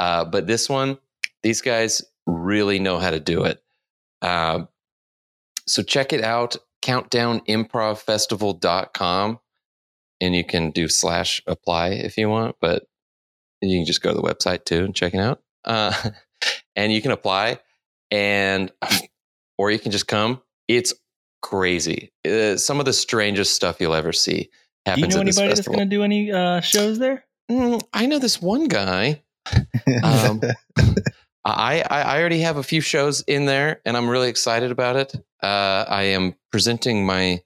Uh, 0.00 0.24
but 0.24 0.46
this 0.46 0.68
one, 0.68 0.98
these 1.42 1.60
guys 1.60 2.02
really 2.26 2.78
know 2.78 2.98
how 2.98 3.10
to 3.10 3.20
do 3.20 3.44
it. 3.44 3.62
Uh, 4.22 4.64
so 5.66 5.82
check 5.82 6.14
it 6.14 6.24
out, 6.24 6.56
countdownimprovfestival.com. 6.82 9.40
And 10.22 10.34
you 10.34 10.44
can 10.44 10.70
do 10.70 10.86
slash 10.88 11.42
apply 11.46 11.90
if 11.90 12.18
you 12.18 12.30
want, 12.30 12.56
but 12.60 12.84
you 13.60 13.78
can 13.78 13.86
just 13.86 14.02
go 14.02 14.10
to 14.10 14.16
the 14.16 14.22
website 14.22 14.64
too 14.64 14.84
and 14.84 14.92
check 14.94 15.14
it 15.14 15.20
out. 15.20 15.42
Uh, 15.64 15.92
and 16.76 16.92
you 16.92 17.00
can 17.02 17.10
apply 17.10 17.58
and, 18.10 18.72
or 19.58 19.70
you 19.70 19.78
can 19.78 19.92
just 19.92 20.08
come. 20.08 20.40
It's 20.66 20.94
crazy. 21.42 22.10
Uh, 22.26 22.56
some 22.56 22.80
of 22.80 22.86
the 22.86 22.94
strangest 22.94 23.54
stuff 23.54 23.80
you'll 23.80 23.94
ever 23.94 24.12
see 24.12 24.50
happens 24.86 25.08
Do 25.08 25.10
you 25.10 25.16
know 25.16 25.20
anybody 25.20 25.48
that's 25.48 25.66
going 25.66 25.78
to 25.78 25.84
do 25.84 26.02
any 26.02 26.32
uh, 26.32 26.60
shows 26.60 26.98
there? 26.98 27.26
Mm, 27.50 27.82
I 27.92 28.06
know 28.06 28.18
this 28.18 28.40
one 28.40 28.68
guy. 28.68 29.22
Um, 30.02 30.40
I, 31.44 31.82
I 31.88 32.02
I 32.02 32.20
already 32.20 32.40
have 32.40 32.56
a 32.56 32.62
few 32.62 32.80
shows 32.80 33.22
in 33.22 33.46
there, 33.46 33.80
and 33.84 33.96
I'm 33.96 34.08
really 34.08 34.28
excited 34.28 34.70
about 34.70 34.96
it. 34.96 35.14
Uh, 35.42 35.84
I 35.88 36.02
am 36.04 36.34
presenting 36.50 37.06
my 37.06 37.42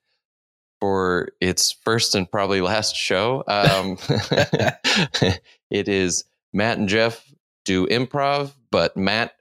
for 0.80 1.30
its 1.40 1.72
first 1.72 2.14
and 2.14 2.30
probably 2.30 2.60
last 2.60 2.96
show. 2.96 3.44
Um, 3.46 3.96
it 5.70 5.88
is 5.88 6.24
Matt 6.52 6.78
and 6.78 6.88
Jeff 6.88 7.24
do 7.64 7.86
improv, 7.86 8.52
but 8.70 8.96
Matt 8.96 9.34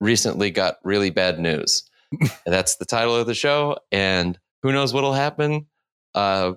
recently 0.00 0.50
got 0.50 0.76
really 0.84 1.10
bad 1.10 1.40
news. 1.40 1.82
That's 2.44 2.76
the 2.76 2.84
title 2.84 3.16
of 3.16 3.26
the 3.26 3.34
show, 3.34 3.78
and 3.90 4.38
who 4.62 4.72
knows 4.72 4.92
what'll 4.92 5.12
happen. 5.12 5.66
Uh, 6.14 6.52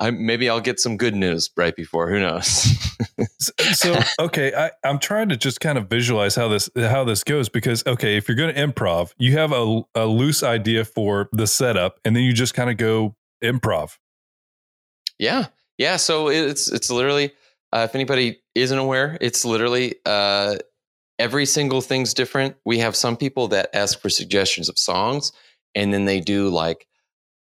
I, 0.00 0.10
maybe 0.10 0.48
I'll 0.48 0.60
get 0.60 0.80
some 0.80 0.96
good 0.96 1.14
news 1.14 1.50
right 1.56 1.76
before. 1.76 2.10
Who 2.10 2.18
knows? 2.20 2.74
so 3.38 3.98
okay 4.18 4.52
I, 4.54 4.70
i'm 4.84 4.98
trying 4.98 5.30
to 5.30 5.36
just 5.36 5.60
kind 5.60 5.78
of 5.78 5.88
visualize 5.88 6.34
how 6.34 6.48
this 6.48 6.68
how 6.76 7.04
this 7.04 7.24
goes 7.24 7.48
because 7.48 7.82
okay 7.86 8.16
if 8.16 8.28
you're 8.28 8.36
going 8.36 8.54
to 8.54 8.60
improv 8.60 9.12
you 9.18 9.32
have 9.32 9.52
a, 9.52 9.82
a 9.94 10.06
loose 10.06 10.42
idea 10.42 10.84
for 10.84 11.28
the 11.32 11.46
setup 11.46 11.98
and 12.04 12.14
then 12.14 12.24
you 12.24 12.32
just 12.32 12.52
kind 12.54 12.68
of 12.70 12.76
go 12.76 13.16
improv 13.42 13.96
Yeah, 15.20 15.46
yeah. 15.76 15.96
So 15.96 16.28
it's 16.28 16.72
it's 16.72 16.90
literally, 16.90 17.32
uh, 17.72 17.86
if 17.88 17.94
anybody 17.94 18.40
isn't 18.54 18.78
aware, 18.78 19.18
it's 19.20 19.44
literally 19.44 19.96
uh, 20.06 20.56
every 21.18 21.44
single 21.44 21.82
thing's 21.82 22.14
different. 22.14 22.56
We 22.64 22.78
have 22.78 22.96
some 22.96 23.18
people 23.18 23.48
that 23.48 23.68
ask 23.74 24.00
for 24.00 24.08
suggestions 24.08 24.70
of 24.70 24.78
songs, 24.78 25.32
and 25.74 25.92
then 25.92 26.06
they 26.06 26.20
do 26.20 26.48
like 26.48 26.88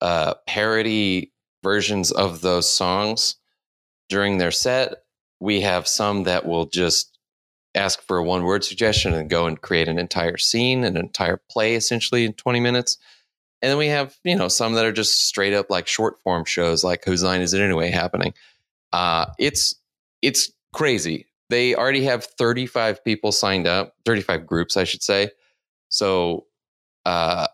uh, 0.00 0.34
parody 0.46 1.32
versions 1.64 2.12
of 2.12 2.42
those 2.42 2.70
songs 2.70 3.37
during 4.09 4.38
their 4.38 4.53
set. 4.53 5.03
We 5.40 5.62
have 5.62 5.88
some 5.88 6.22
that 6.24 6.46
will 6.46 6.66
just 6.66 7.18
ask 7.74 8.00
for 8.03 8.18
a 8.18 8.22
one 8.22 8.44
word 8.44 8.62
suggestion 8.62 9.14
and 9.14 9.29
go 9.29 9.46
and 9.46 9.61
create 9.61 9.88
an 9.88 9.98
entire 9.98 10.37
scene, 10.37 10.85
an 10.85 10.96
entire 10.96 11.40
play 11.50 11.74
essentially 11.74 12.24
in 12.24 12.35
20 12.35 12.61
minutes. 12.61 12.98
And 13.61 13.70
then 13.70 13.79
we 13.79 13.88
have, 13.88 14.16
you 14.22 14.37
know, 14.37 14.48
some 14.48 14.74
that 14.74 14.85
are 14.85 14.92
just 14.92 15.27
straight 15.27 15.55
up 15.55 15.70
like 15.70 15.88
short 15.88 16.20
form 16.22 16.44
shows 16.44 16.85
like 16.85 17.05
Whose 17.05 17.24
Line 17.24 17.40
Is 17.40 17.55
It 17.55 17.62
Anyway 17.62 17.90
happening. 17.90 18.35
Uh, 18.92 19.27
it's 19.38 19.74
it's 20.22 20.53
crazy. 20.72 21.27
They 21.50 21.74
already 21.74 22.05
have 22.05 22.24
35 22.24 23.03
people 23.05 23.33
signed 23.33 23.66
up, 23.66 23.94
35 24.05 24.46
groups, 24.46 24.77
I 24.77 24.85
should 24.85 25.03
say. 25.03 25.31
So 25.88 26.46
uh 27.07 27.48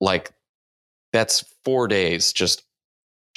like 0.00 0.32
that's 1.12 1.44
four 1.64 1.88
days 1.88 2.32
just 2.32 2.62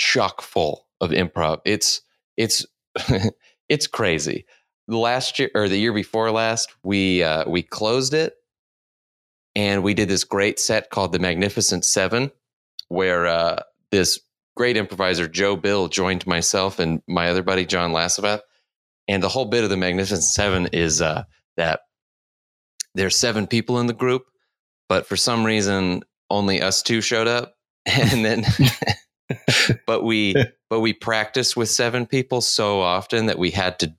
chock 0.01 0.41
full 0.41 0.87
of 0.99 1.11
improv. 1.11 1.61
It's 1.63 2.01
it's 2.35 2.65
it's 3.69 3.87
crazy. 3.87 4.45
Last 4.87 5.37
year 5.37 5.51
or 5.53 5.69
the 5.69 5.77
year 5.77 5.93
before 5.93 6.31
last, 6.31 6.73
we 6.83 7.23
uh, 7.23 7.47
we 7.47 7.61
closed 7.61 8.13
it, 8.13 8.33
and 9.55 9.83
we 9.83 9.93
did 9.93 10.09
this 10.09 10.23
great 10.23 10.59
set 10.59 10.89
called 10.89 11.11
the 11.11 11.19
Magnificent 11.19 11.85
Seven, 11.85 12.31
where 12.87 13.27
uh, 13.27 13.61
this 13.91 14.19
great 14.57 14.75
improviser 14.75 15.27
Joe 15.27 15.55
Bill 15.55 15.87
joined 15.87 16.25
myself 16.25 16.79
and 16.79 17.01
my 17.07 17.29
other 17.29 17.43
buddy 17.43 17.65
John 17.65 17.91
Lassabath, 17.91 18.41
and 19.07 19.21
the 19.21 19.29
whole 19.29 19.45
bit 19.45 19.63
of 19.63 19.69
the 19.69 19.77
Magnificent 19.77 20.23
Seven 20.23 20.67
is 20.73 20.99
uh, 21.01 21.23
that 21.57 21.81
there's 22.95 23.15
seven 23.15 23.45
people 23.45 23.79
in 23.79 23.85
the 23.85 23.93
group, 23.93 24.25
but 24.89 25.05
for 25.05 25.15
some 25.15 25.45
reason 25.45 26.03
only 26.31 26.59
us 26.59 26.81
two 26.81 27.01
showed 27.01 27.27
up, 27.27 27.55
and 27.85 28.25
then 28.25 28.43
but 29.85 30.03
we 30.03 30.35
but 30.69 30.79
we 30.79 30.93
practiced 30.93 31.57
with 31.57 31.69
seven 31.69 32.05
people 32.05 32.41
so 32.41 32.81
often 32.81 33.25
that 33.25 33.39
we 33.39 33.51
had 33.51 33.79
to 33.79 33.93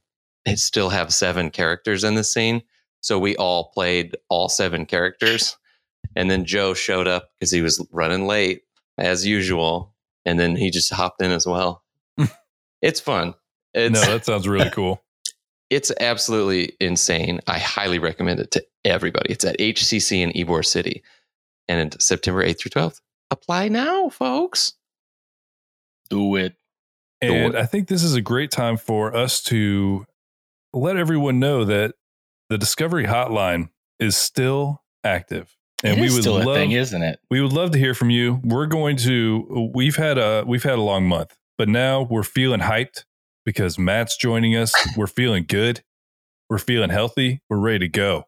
still 0.56 0.90
have 0.90 1.12
seven 1.12 1.50
characters 1.50 2.04
in 2.04 2.14
the 2.14 2.24
scene. 2.24 2.62
So 3.00 3.18
we 3.18 3.36
all 3.36 3.70
played 3.72 4.16
all 4.28 4.48
seven 4.48 4.86
characters. 4.86 5.56
And 6.16 6.30
then 6.30 6.44
Joe 6.44 6.74
showed 6.74 7.06
up 7.06 7.30
because 7.38 7.50
he 7.50 7.62
was 7.62 7.84
running 7.90 8.26
late 8.26 8.62
as 8.98 9.26
usual. 9.26 9.94
And 10.24 10.38
then 10.38 10.56
he 10.56 10.70
just 10.70 10.92
hopped 10.92 11.22
in 11.22 11.30
as 11.30 11.46
well. 11.46 11.82
it's 12.82 13.00
fun. 13.00 13.34
It's, 13.74 13.94
no 13.94 14.12
that 14.12 14.24
sounds 14.24 14.46
really 14.46 14.70
cool 14.70 15.02
it's 15.72 15.90
absolutely 16.00 16.76
insane. 16.80 17.40
I 17.46 17.58
highly 17.58 17.98
recommend 17.98 18.40
it 18.40 18.50
to 18.50 18.64
everybody. 18.84 19.32
It's 19.32 19.44
at 19.44 19.58
HCC 19.58 20.20
in 20.20 20.30
Ybor 20.32 20.62
City 20.62 21.02
and 21.66 21.96
September 22.00 22.44
8th 22.44 22.58
through 22.58 22.82
12th. 22.82 23.00
Apply 23.30 23.68
now, 23.68 24.10
folks. 24.10 24.74
Do 26.12 26.36
it. 26.36 26.54
and 27.20 27.56
i 27.56 27.64
think 27.66 27.88
this 27.88 28.02
is 28.02 28.14
a 28.14 28.20
great 28.20 28.50
time 28.50 28.76
for 28.76 29.14
us 29.16 29.42
to 29.44 30.04
let 30.72 30.96
everyone 30.96 31.38
know 31.38 31.64
that 31.64 31.94
the 32.48 32.58
discovery 32.58 33.04
hotline 33.06 33.68
is 33.98 34.16
still 34.16 34.82
active 35.04 35.56
and 35.84 35.98
It 35.98 36.00
we 36.00 36.10
would 36.12 36.22
still 36.22 36.34
love 36.34 36.46
a 36.46 36.54
thing, 36.54 36.72
isn't 36.72 37.02
it? 37.02 37.18
we 37.30 37.40
would 37.40 37.52
love 37.52 37.72
to 37.72 37.78
hear 37.78 37.92
from 37.94 38.10
you. 38.10 38.40
We're 38.44 38.66
going 38.66 38.96
to 38.98 39.70
we've 39.74 39.96
had 39.96 40.16
a 40.18 40.44
we've 40.46 40.62
had 40.62 40.78
a 40.78 40.82
long 40.82 41.06
month 41.08 41.36
but 41.58 41.68
now 41.68 42.02
we're 42.02 42.22
feeling 42.22 42.60
hyped 42.60 43.04
because 43.44 43.78
matt's 43.78 44.16
joining 44.16 44.56
us. 44.56 44.72
We're 44.96 45.06
feeling 45.06 45.44
good. 45.46 45.82
We're 46.48 46.58
feeling 46.58 46.90
healthy. 46.90 47.40
We're 47.48 47.58
ready 47.58 47.80
to 47.80 47.88
go. 47.88 48.24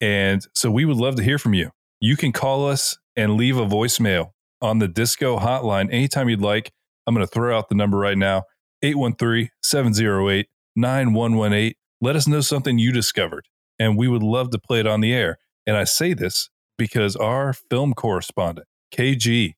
And 0.00 0.44
so 0.54 0.70
we 0.70 0.84
would 0.84 0.96
love 0.96 1.16
to 1.16 1.22
hear 1.22 1.38
from 1.38 1.54
you. 1.54 1.70
You 2.00 2.16
can 2.16 2.32
call 2.32 2.68
us 2.68 2.98
and 3.16 3.34
leave 3.34 3.56
a 3.56 3.66
voicemail 3.66 4.32
on 4.60 4.78
the 4.78 4.88
disco 4.88 5.38
hotline 5.38 5.92
anytime 5.92 6.28
you'd 6.28 6.40
like 6.40 6.72
i'm 7.06 7.14
going 7.14 7.26
to 7.26 7.32
throw 7.32 7.56
out 7.56 7.68
the 7.68 7.74
number 7.74 7.98
right 7.98 8.18
now 8.18 8.44
813-708-9118 8.84 11.74
let 12.00 12.16
us 12.16 12.26
know 12.26 12.40
something 12.40 12.78
you 12.78 12.92
discovered 12.92 13.46
and 13.78 13.96
we 13.96 14.08
would 14.08 14.22
love 14.22 14.50
to 14.50 14.58
play 14.58 14.80
it 14.80 14.86
on 14.86 15.00
the 15.00 15.14
air 15.14 15.38
and 15.66 15.76
i 15.76 15.84
say 15.84 16.14
this 16.14 16.50
because 16.82 17.14
our 17.14 17.52
film 17.52 17.94
correspondent, 17.94 18.66
KG, 18.92 19.54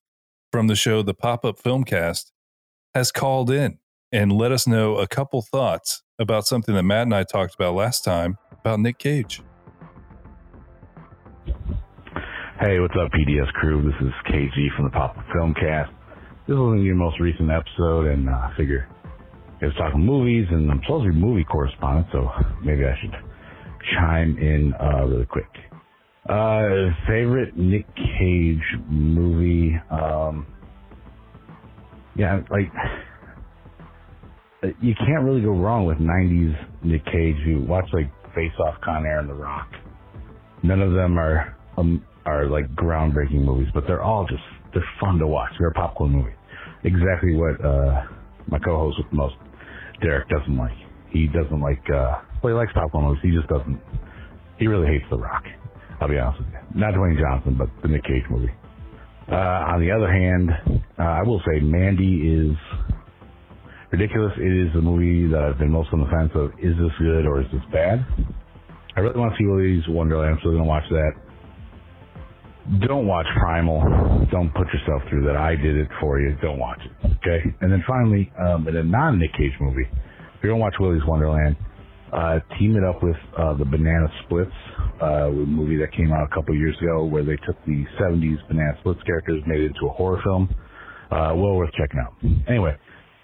from 0.52 0.66
the 0.66 0.76
show 0.76 1.02
The 1.02 1.14
Pop 1.14 1.44
Up 1.44 1.58
Filmcast, 1.58 2.30
has 2.94 3.10
called 3.10 3.50
in 3.50 3.78
and 4.12 4.30
let 4.30 4.52
us 4.52 4.66
know 4.66 4.98
a 4.98 5.08
couple 5.08 5.40
thoughts 5.40 6.02
about 6.18 6.46
something 6.46 6.74
that 6.74 6.82
Matt 6.82 7.04
and 7.04 7.14
I 7.14 7.24
talked 7.24 7.54
about 7.54 7.74
last 7.74 8.04
time 8.04 8.36
about 8.52 8.80
Nick 8.80 8.98
Cage. 8.98 9.40
Hey, 12.60 12.78
what's 12.78 12.94
up, 12.94 13.10
PDS 13.10 13.50
crew? 13.54 13.82
This 13.82 14.06
is 14.06 14.12
KG 14.28 14.76
from 14.76 14.84
the 14.84 14.90
Pop 14.90 15.16
Up 15.16 15.24
Filmcast. 15.34 15.90
This 16.46 16.56
was 16.56 16.82
your 16.82 16.94
most 16.94 17.18
recent 17.20 17.50
episode, 17.50 18.06
and 18.06 18.28
uh, 18.28 18.32
I 18.32 18.52
figure 18.54 18.86
I 19.62 19.64
was 19.64 19.74
talking 19.78 20.04
movies, 20.04 20.46
and 20.50 20.70
I'm 20.70 20.82
supposed 20.84 21.06
to 21.06 21.12
be 21.12 21.18
movie 21.18 21.42
correspondent, 21.42 22.08
so 22.12 22.28
maybe 22.62 22.84
I 22.84 22.94
should 23.00 23.14
chime 23.94 24.36
in 24.36 24.74
uh, 24.78 25.06
really 25.06 25.24
quick. 25.24 25.48
Uh, 26.28 26.92
favorite 27.08 27.56
Nick 27.56 27.86
Cage 27.96 28.62
movie? 28.90 29.74
Um, 29.90 30.46
yeah, 32.14 32.42
like 32.50 32.70
you 34.82 34.94
can't 34.96 35.24
really 35.24 35.40
go 35.40 35.52
wrong 35.52 35.86
with 35.86 35.96
'90s 35.96 36.54
Nick 36.84 37.06
Cage. 37.06 37.36
You 37.46 37.64
watch 37.66 37.88
like 37.94 38.12
Face 38.34 38.52
Off, 38.58 38.74
Con 38.84 39.06
Air, 39.06 39.20
and 39.20 39.30
The 39.30 39.34
Rock. 39.34 39.70
None 40.62 40.82
of 40.82 40.92
them 40.92 41.18
are 41.18 41.56
um, 41.78 42.04
are 42.26 42.50
like 42.50 42.66
groundbreaking 42.74 43.44
movies, 43.44 43.68
but 43.72 43.84
they're 43.86 44.02
all 44.02 44.26
just 44.26 44.42
they're 44.74 44.84
fun 45.00 45.18
to 45.18 45.26
watch. 45.26 45.52
They're 45.58 45.68
a 45.68 45.74
popcorn 45.74 46.10
movie. 46.10 46.34
Exactly 46.84 47.34
what 47.34 47.64
uh, 47.64 48.02
my 48.48 48.58
co-host 48.58 48.98
with 48.98 49.10
the 49.10 49.16
most, 49.16 49.34
Derek, 50.02 50.28
doesn't 50.28 50.56
like. 50.56 50.76
He 51.10 51.26
doesn't 51.28 51.60
like. 51.60 51.82
Uh, 51.88 52.20
well, 52.42 52.52
he 52.52 52.58
likes 52.58 52.72
popcorn 52.74 53.04
movies. 53.06 53.20
He 53.22 53.30
just 53.30 53.48
doesn't. 53.48 53.80
He 54.58 54.66
really 54.66 54.86
hates 54.86 55.04
The 55.10 55.16
Rock. 55.16 55.44
I'll 56.00 56.08
be 56.08 56.18
honest 56.18 56.40
with 56.40 56.48
you. 56.52 56.80
Not 56.80 56.94
Dwayne 56.94 57.18
Johnson, 57.18 57.56
but 57.56 57.68
the 57.82 57.88
Nick 57.88 58.04
Cage 58.04 58.24
movie. 58.28 58.52
Uh, 59.30 59.72
on 59.72 59.80
the 59.80 59.90
other 59.90 60.10
hand, 60.10 60.50
uh, 60.98 61.02
I 61.02 61.22
will 61.22 61.40
say 61.46 61.60
Mandy 61.60 62.28
is 62.28 62.56
ridiculous. 63.90 64.32
It 64.36 64.52
is 64.52 64.72
the 64.74 64.82
movie 64.82 65.30
that 65.32 65.40
I've 65.40 65.58
been 65.58 65.70
most 65.70 65.88
on 65.92 66.00
the 66.00 66.10
fence 66.10 66.30
of. 66.34 66.50
Is 66.58 66.76
this 66.76 66.92
good 66.98 67.24
or 67.26 67.40
is 67.40 67.46
this 67.52 67.62
bad? 67.72 68.04
I 68.96 69.00
really 69.00 69.18
want 69.18 69.32
to 69.32 69.38
see 69.38 69.46
Willy's 69.46 69.82
Wonderland. 69.88 70.34
I'm 70.34 70.38
still 70.40 70.52
going 70.52 70.62
to 70.62 70.68
watch 70.68 70.84
that. 70.90 71.12
Don't 72.80 73.06
watch 73.06 73.26
Primal. 73.38 74.26
Don't 74.30 74.52
put 74.54 74.66
yourself 74.72 75.02
through 75.10 75.26
that. 75.26 75.36
I 75.36 75.54
did 75.54 75.76
it 75.76 75.88
for 76.00 76.18
you. 76.18 76.34
Don't 76.40 76.58
watch 76.58 76.80
it. 76.80 77.06
Okay. 77.20 77.44
And 77.60 77.70
then 77.70 77.84
finally, 77.86 78.32
um, 78.40 78.66
in 78.66 78.76
a 78.76 78.82
non 78.82 79.18
Nick 79.18 79.32
Cage 79.34 79.52
movie, 79.60 79.84
if 79.84 80.42
you're 80.42 80.52
going 80.52 80.60
to 80.60 80.64
watch 80.64 80.74
Willy's 80.80 81.04
Wonderland, 81.06 81.56
uh, 82.12 82.38
team 82.58 82.76
it 82.76 82.84
up 82.84 83.02
with 83.02 83.16
uh, 83.36 83.54
the 83.54 83.64
Banana 83.64 84.06
Splits, 84.24 84.50
uh, 85.02 85.28
movie 85.30 85.76
that 85.76 85.92
came 85.92 86.12
out 86.12 86.24
a 86.30 86.34
couple 86.34 86.54
years 86.54 86.76
ago 86.80 87.04
where 87.04 87.24
they 87.24 87.36
took 87.46 87.56
the 87.66 87.84
70s 88.00 88.36
Banana 88.48 88.76
Splits 88.80 89.02
characters, 89.02 89.42
and 89.42 89.46
made 89.46 89.60
it 89.60 89.66
into 89.66 89.86
a 89.86 89.92
horror 89.92 90.20
film. 90.22 90.48
Uh, 91.10 91.32
well 91.36 91.54
worth 91.56 91.70
checking 91.78 92.00
out. 92.00 92.14
Anyway, 92.48 92.74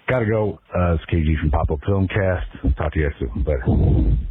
gotta 0.08 0.26
go. 0.26 0.58
Uh, 0.76 0.94
it's 0.94 1.04
KG 1.06 1.40
from 1.40 1.50
Pop 1.50 1.70
Up 1.70 1.78
Film 1.86 2.08
Cast. 2.08 2.76
Talk 2.76 2.92
to 2.92 2.98
you 3.00 3.08
guys 3.08 3.18
soon. 3.18 3.42
Bye. 3.42 4.26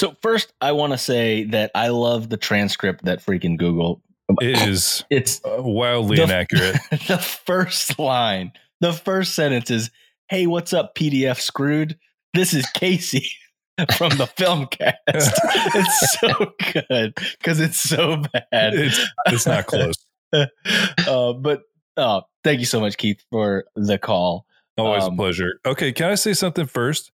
So 0.00 0.16
first, 0.22 0.54
I 0.62 0.72
want 0.72 0.94
to 0.94 0.98
say 0.98 1.44
that 1.44 1.72
I 1.74 1.88
love 1.88 2.30
the 2.30 2.38
transcript 2.38 3.04
that 3.04 3.22
freaking 3.22 3.58
Google. 3.58 4.00
It 4.40 4.66
is 4.66 5.04
It's 5.10 5.42
uh, 5.44 5.56
wildly 5.58 6.16
The- 6.16 6.22
inaccurate. 6.22 6.76
the 7.06 7.18
first 7.18 7.98
line, 7.98 8.52
the 8.80 8.94
first 8.94 9.34
sentence 9.34 9.70
is, 9.70 9.90
"Hey, 10.30 10.46
what's 10.46 10.72
up, 10.72 10.94
PDF 10.94 11.38
screwed? 11.38 11.98
This 12.32 12.54
is 12.54 12.64
Casey 12.70 13.28
from 13.98 14.16
the 14.16 14.26
film 14.26 14.68
cast." 14.68 14.96
it's 15.12 16.18
so 16.18 16.54
good 16.72 17.14
because 17.38 17.60
it's 17.60 17.78
so 17.78 18.22
bad. 18.32 18.72
It's 18.72 18.98
it's 19.26 19.44
not 19.44 19.66
close. 19.66 19.96
uh, 20.32 21.34
but 21.34 21.60
uh, 21.98 22.22
thank 22.42 22.60
you 22.60 22.66
so 22.66 22.80
much, 22.80 22.96
Keith, 22.96 23.22
for 23.30 23.64
the 23.76 23.98
call. 23.98 24.46
Always 24.78 25.02
Um, 25.04 25.12
a 25.12 25.16
pleasure. 25.16 25.60
Okay, 25.66 25.92
can 25.92 26.08
I 26.08 26.14
say 26.14 26.32
something 26.32 26.64
first? 26.64 27.12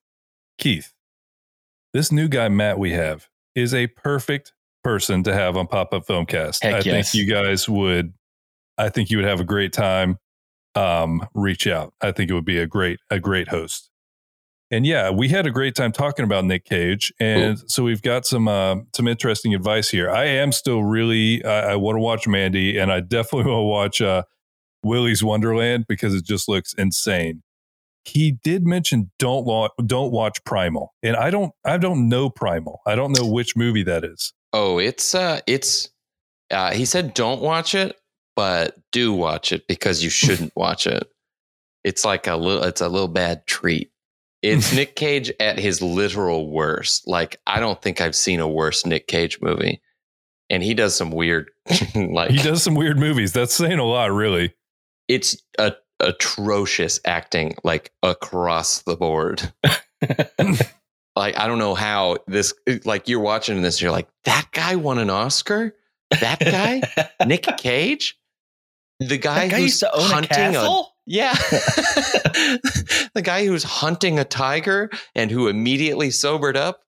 Keith, 0.58 0.92
this 1.96 2.12
new 2.12 2.28
guy, 2.28 2.48
Matt, 2.48 2.78
we 2.78 2.92
have 2.92 3.26
is 3.54 3.72
a 3.72 3.86
perfect 3.86 4.52
person 4.84 5.22
to 5.22 5.32
have 5.32 5.56
on 5.56 5.66
Pop 5.66 5.94
Up 5.94 6.06
Filmcast. 6.06 6.62
Heck 6.62 6.74
I 6.74 6.76
yes. 6.80 7.10
think 7.10 7.14
you 7.14 7.32
guys 7.32 7.68
would, 7.68 8.12
I 8.76 8.90
think 8.90 9.08
you 9.08 9.16
would 9.16 9.26
have 9.26 9.40
a 9.40 9.44
great 9.44 9.72
time. 9.72 10.18
Um, 10.74 11.26
reach 11.32 11.66
out. 11.66 11.94
I 12.02 12.12
think 12.12 12.30
it 12.30 12.34
would 12.34 12.44
be 12.44 12.58
a 12.58 12.66
great, 12.66 13.00
a 13.10 13.18
great 13.18 13.48
host. 13.48 13.88
And 14.70 14.84
yeah, 14.84 15.08
we 15.08 15.28
had 15.28 15.46
a 15.46 15.50
great 15.50 15.74
time 15.74 15.90
talking 15.90 16.24
about 16.24 16.44
Nick 16.44 16.64
Cage, 16.64 17.12
and 17.20 17.58
so 17.70 17.84
we've 17.84 18.02
got 18.02 18.26
some 18.26 18.48
uh, 18.48 18.74
some 18.96 19.06
interesting 19.06 19.54
advice 19.54 19.88
here. 19.88 20.10
I 20.10 20.24
am 20.24 20.50
still 20.50 20.82
really, 20.82 21.44
I, 21.44 21.72
I 21.72 21.76
want 21.76 21.94
to 21.94 22.00
watch 22.00 22.26
Mandy, 22.26 22.76
and 22.76 22.90
I 22.90 22.98
definitely 22.98 23.48
want 23.52 23.60
to 23.60 23.62
watch 23.62 24.00
uh, 24.02 24.22
Willy's 24.82 25.22
Wonderland 25.22 25.86
because 25.88 26.14
it 26.14 26.24
just 26.24 26.48
looks 26.48 26.74
insane 26.74 27.44
he 28.06 28.32
did 28.32 28.66
mention 28.66 29.10
don't 29.18 29.46
don't 29.86 30.12
watch 30.12 30.42
Primal, 30.44 30.94
and 31.02 31.16
I 31.16 31.30
don't 31.30 31.52
I 31.64 31.76
don't 31.78 32.08
know 32.08 32.30
Primal. 32.30 32.80
I 32.86 32.94
don't 32.94 33.12
know 33.16 33.26
which 33.26 33.56
movie 33.56 33.82
that 33.84 34.04
is. 34.04 34.32
Oh, 34.52 34.78
it's 34.78 35.14
uh 35.14 35.40
it's 35.46 35.90
uh 36.50 36.72
he 36.72 36.84
said 36.84 37.14
don't 37.14 37.42
watch 37.42 37.74
it, 37.74 37.96
but 38.34 38.76
do 38.92 39.12
watch 39.12 39.52
it 39.52 39.66
because 39.68 40.02
you 40.02 40.10
shouldn't 40.10 40.52
watch 40.56 40.86
it. 40.86 41.08
It's 41.84 42.04
like 42.04 42.26
a 42.26 42.36
little 42.36 42.62
it's 42.64 42.80
a 42.80 42.88
little 42.88 43.08
bad 43.08 43.46
treat. 43.46 43.90
It's 44.42 44.72
Nick 44.72 44.96
Cage 44.96 45.32
at 45.40 45.58
his 45.58 45.82
literal 45.82 46.50
worst. 46.50 47.06
Like 47.08 47.40
I 47.46 47.60
don't 47.60 47.80
think 47.80 48.00
I've 48.00 48.16
seen 48.16 48.40
a 48.40 48.48
worse 48.48 48.86
Nick 48.86 49.06
Cage 49.08 49.40
movie. 49.40 49.80
And 50.48 50.62
he 50.62 50.74
does 50.74 50.94
some 50.94 51.10
weird 51.10 51.50
like 51.94 52.30
He 52.30 52.38
does 52.38 52.62
some 52.62 52.74
weird 52.76 52.98
movies. 52.98 53.32
That's 53.32 53.54
saying 53.54 53.78
a 53.80 53.84
lot, 53.84 54.12
really. 54.12 54.54
it's 55.08 55.36
a 55.58 55.72
atrocious 56.00 57.00
acting 57.04 57.54
like 57.64 57.92
across 58.02 58.82
the 58.82 58.96
board. 58.96 59.52
like 61.16 61.38
I 61.38 61.46
don't 61.46 61.58
know 61.58 61.74
how 61.74 62.18
this 62.26 62.52
like 62.84 63.08
you're 63.08 63.20
watching 63.20 63.62
this 63.62 63.80
you're 63.80 63.90
like 63.90 64.08
that 64.24 64.48
guy 64.52 64.76
won 64.76 64.98
an 64.98 65.10
Oscar? 65.10 65.74
That 66.20 66.40
guy? 66.40 66.82
Nick 67.26 67.46
Cage? 67.58 68.18
The 69.00 69.18
guy, 69.18 69.48
guy 69.48 69.60
who's 69.60 69.82
own 69.82 69.90
a 69.94 70.02
hunting 70.02 70.54
yeah. 71.04 71.34
the 73.14 73.22
guy 73.22 73.44
who's 73.46 73.62
hunting 73.62 74.18
a 74.18 74.24
tiger 74.24 74.90
and 75.14 75.30
who 75.30 75.48
immediately 75.48 76.10
sobered 76.10 76.56
up. 76.56 76.82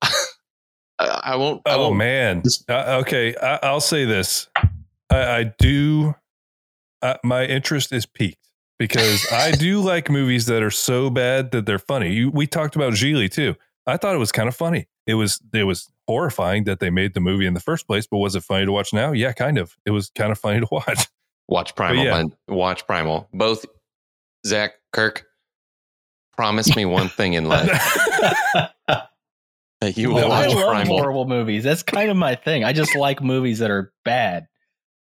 I, 0.99 1.07
I 1.07 1.37
won't 1.37 1.62
I 1.66 1.75
Oh 1.75 1.88
won't 1.88 1.97
man. 1.97 2.42
Uh, 2.68 3.01
okay, 3.03 3.37
I, 3.37 3.59
I'll 3.62 3.81
say 3.81 4.05
this. 4.05 4.49
I, 5.11 5.38
I 5.38 5.53
do. 5.59 6.14
Uh, 7.03 7.14
my 7.23 7.44
interest 7.44 7.92
is 7.92 8.07
peaked 8.07 8.47
because 8.79 9.27
I 9.33 9.51
do 9.53 9.81
like 9.81 10.09
movies 10.11 10.47
that 10.47 10.62
are 10.62 10.71
so 10.71 11.11
bad 11.11 11.51
that 11.53 11.67
they're 11.67 11.79
funny. 11.79 12.12
You, 12.12 12.31
we 12.31 12.47
talked 12.47 12.77
about 12.77 12.93
Gigli 12.95 13.31
too. 13.31 13.55
I 13.87 13.97
thought 13.97 14.14
it 14.14 14.19
was 14.19 14.33
kind 14.33 14.49
of 14.49 14.57
funny. 14.57 14.87
It 15.07 15.14
was 15.14 15.41
it 15.55 15.64
was 15.64 15.91
horrifying 16.07 16.64
that 16.64 16.81
they 16.81 16.91
made 16.91 17.14
the 17.14 17.21
movie 17.21 17.47
in 17.47 17.55
the 17.55 17.61
first 17.61 17.87
place, 17.87 18.07
but 18.07 18.19
was 18.19 18.35
it 18.37 18.43
funny 18.43 18.67
to 18.67 18.73
watch 18.73 18.93
now? 18.93 19.12
Yeah, 19.12 19.33
kind 19.33 19.59
of. 19.59 19.77
It 19.87 19.91
was 19.91 20.11
kind 20.11 20.31
of 20.33 20.38
funny 20.38 20.61
to 20.64 20.69
watch. 20.71 21.07
watch 21.49 21.75
Primal. 21.75 22.05
yeah. 22.05 22.25
Watch 22.49 22.87
Primal. 22.87 23.29
Both 23.33 23.64
Zach 24.47 24.75
Kirk 24.93 25.25
promise 26.37 26.77
me 26.77 26.85
one 26.85 27.09
thing 27.09 27.33
in 27.35 27.47
life. 27.47 27.69
that 28.87 29.97
you 29.97 30.09
will 30.11 30.21
No, 30.21 30.27
I 30.29 30.47
watch 30.47 30.55
love 30.57 30.69
Primal. 30.75 30.99
horrible 30.99 31.25
movies. 31.27 31.64
That's 31.64 31.83
kind 31.83 32.11
of 32.11 32.17
my 32.17 32.35
thing. 32.35 32.64
I 32.64 32.73
just 32.73 32.95
like 32.97 33.23
movies 33.23 33.59
that 33.61 33.71
are 33.71 33.93
bad. 34.05 34.47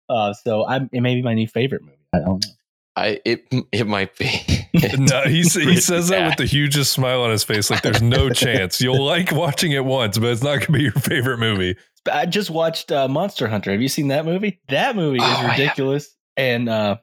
Uh, 0.08 0.32
so 0.32 0.66
I'm 0.66 0.88
it 0.92 1.00
may 1.02 1.14
be 1.14 1.22
my 1.22 1.34
new 1.34 1.46
favorite 1.48 1.82
movie. 1.82 1.96
I 2.14 2.20
don't 2.20 2.44
know. 2.44 2.52
I 2.98 3.20
it 3.24 3.46
it 3.72 3.86
might 3.86 4.16
be. 4.18 4.26
no, 4.98 5.22
he, 5.22 5.42
he 5.42 5.76
says 5.80 6.08
that 6.08 6.26
with 6.28 6.36
the 6.38 6.44
hugest 6.46 6.92
smile 6.92 7.22
on 7.22 7.30
his 7.30 7.44
face. 7.44 7.70
Like 7.70 7.82
there's 7.82 8.02
no 8.02 8.30
chance 8.30 8.80
you'll 8.80 9.04
like 9.04 9.32
watching 9.32 9.72
it 9.72 9.84
once, 9.84 10.18
but 10.18 10.30
it's 10.30 10.42
not 10.42 10.56
going 10.58 10.66
to 10.66 10.72
be 10.72 10.82
your 10.82 10.92
favorite 10.92 11.38
movie. 11.38 11.76
I 12.10 12.26
just 12.26 12.50
watched 12.50 12.90
uh, 12.90 13.06
Monster 13.08 13.48
Hunter. 13.48 13.70
Have 13.72 13.82
you 13.82 13.88
seen 13.88 14.08
that 14.08 14.24
movie? 14.24 14.60
That 14.68 14.96
movie 14.96 15.18
Oh, 15.20 15.30
is 15.30 15.36
haven't. 15.36 15.50
ridiculous, 15.58 16.16
and 16.36 16.68
uh, 16.68 16.96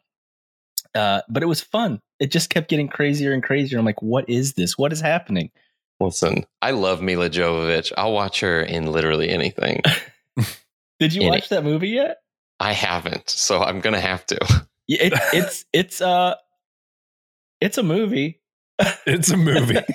uh, 0.93 1.21
but 1.29 1.43
it 1.43 1.47
was 1.47 1.61
fun. 1.61 2.01
It 2.19 2.31
just 2.31 2.49
kept 2.49 2.69
getting 2.69 2.87
crazier 2.87 3.33
and 3.33 3.43
crazier. 3.43 3.77
I'm 3.79 3.85
like, 3.85 4.01
what 4.01 4.29
is 4.29 4.53
this? 4.53 4.77
What 4.77 4.91
is 4.93 5.01
happening? 5.01 5.51
Listen, 5.99 6.45
I 6.61 6.71
love 6.71 7.01
Milla 7.01 7.29
Jovovich. 7.29 7.91
I'll 7.97 8.13
watch 8.13 8.41
her 8.41 8.61
in 8.61 8.91
literally 8.91 9.29
anything. 9.29 9.81
Did 10.99 11.13
you 11.13 11.23
In 11.23 11.29
watch 11.29 11.49
that 11.49 11.63
movie 11.63 11.89
yet? 11.89 12.17
I 12.59 12.71
haven't, 12.73 13.29
so 13.29 13.61
I'm 13.61 13.79
gonna 13.81 13.99
have 14.01 14.25
to. 14.27 14.65
Yeah, 14.87 15.03
it, 15.03 15.13
it's 15.33 15.65
it's 15.73 16.01
uh 16.01 16.35
it's 17.61 17.77
a 17.77 17.83
movie. 17.83 18.41
It's 19.05 19.29
a 19.31 19.37
movie. 19.37 19.77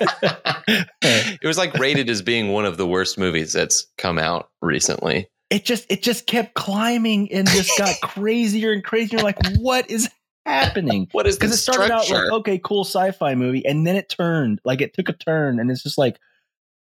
it 1.03 1.47
was 1.47 1.59
like 1.59 1.75
rated 1.75 2.09
as 2.09 2.23
being 2.23 2.53
one 2.53 2.65
of 2.65 2.79
the 2.79 2.87
worst 2.87 3.19
movies 3.19 3.53
that's 3.53 3.87
come 3.99 4.19
out 4.19 4.51
recently. 4.63 5.29
It 5.51 5.65
just 5.65 5.87
it 5.91 6.03
just 6.03 6.27
kept 6.27 6.55
climbing 6.55 7.31
and 7.33 7.47
just 7.49 7.77
got 7.77 7.95
crazier 8.03 8.73
and 8.73 8.83
crazier. 8.83 9.19
Like, 9.19 9.39
what 9.59 9.91
is 9.91 10.09
happening? 10.47 11.09
What 11.13 11.27
is 11.27 11.37
Because 11.37 11.53
it 11.53 11.59
started 11.59 11.93
out 11.93 12.09
like 12.09 12.33
okay, 12.33 12.59
cool 12.63 12.85
sci-fi 12.85 13.35
movie, 13.35 13.67
and 13.67 13.87
then 13.87 13.97
it 13.97 14.09
turned 14.09 14.61
like 14.65 14.81
it 14.81 14.95
took 14.95 15.09
a 15.09 15.13
turn, 15.13 15.61
and 15.61 15.71
it's 15.71 15.83
just 15.83 15.99
like 15.99 16.19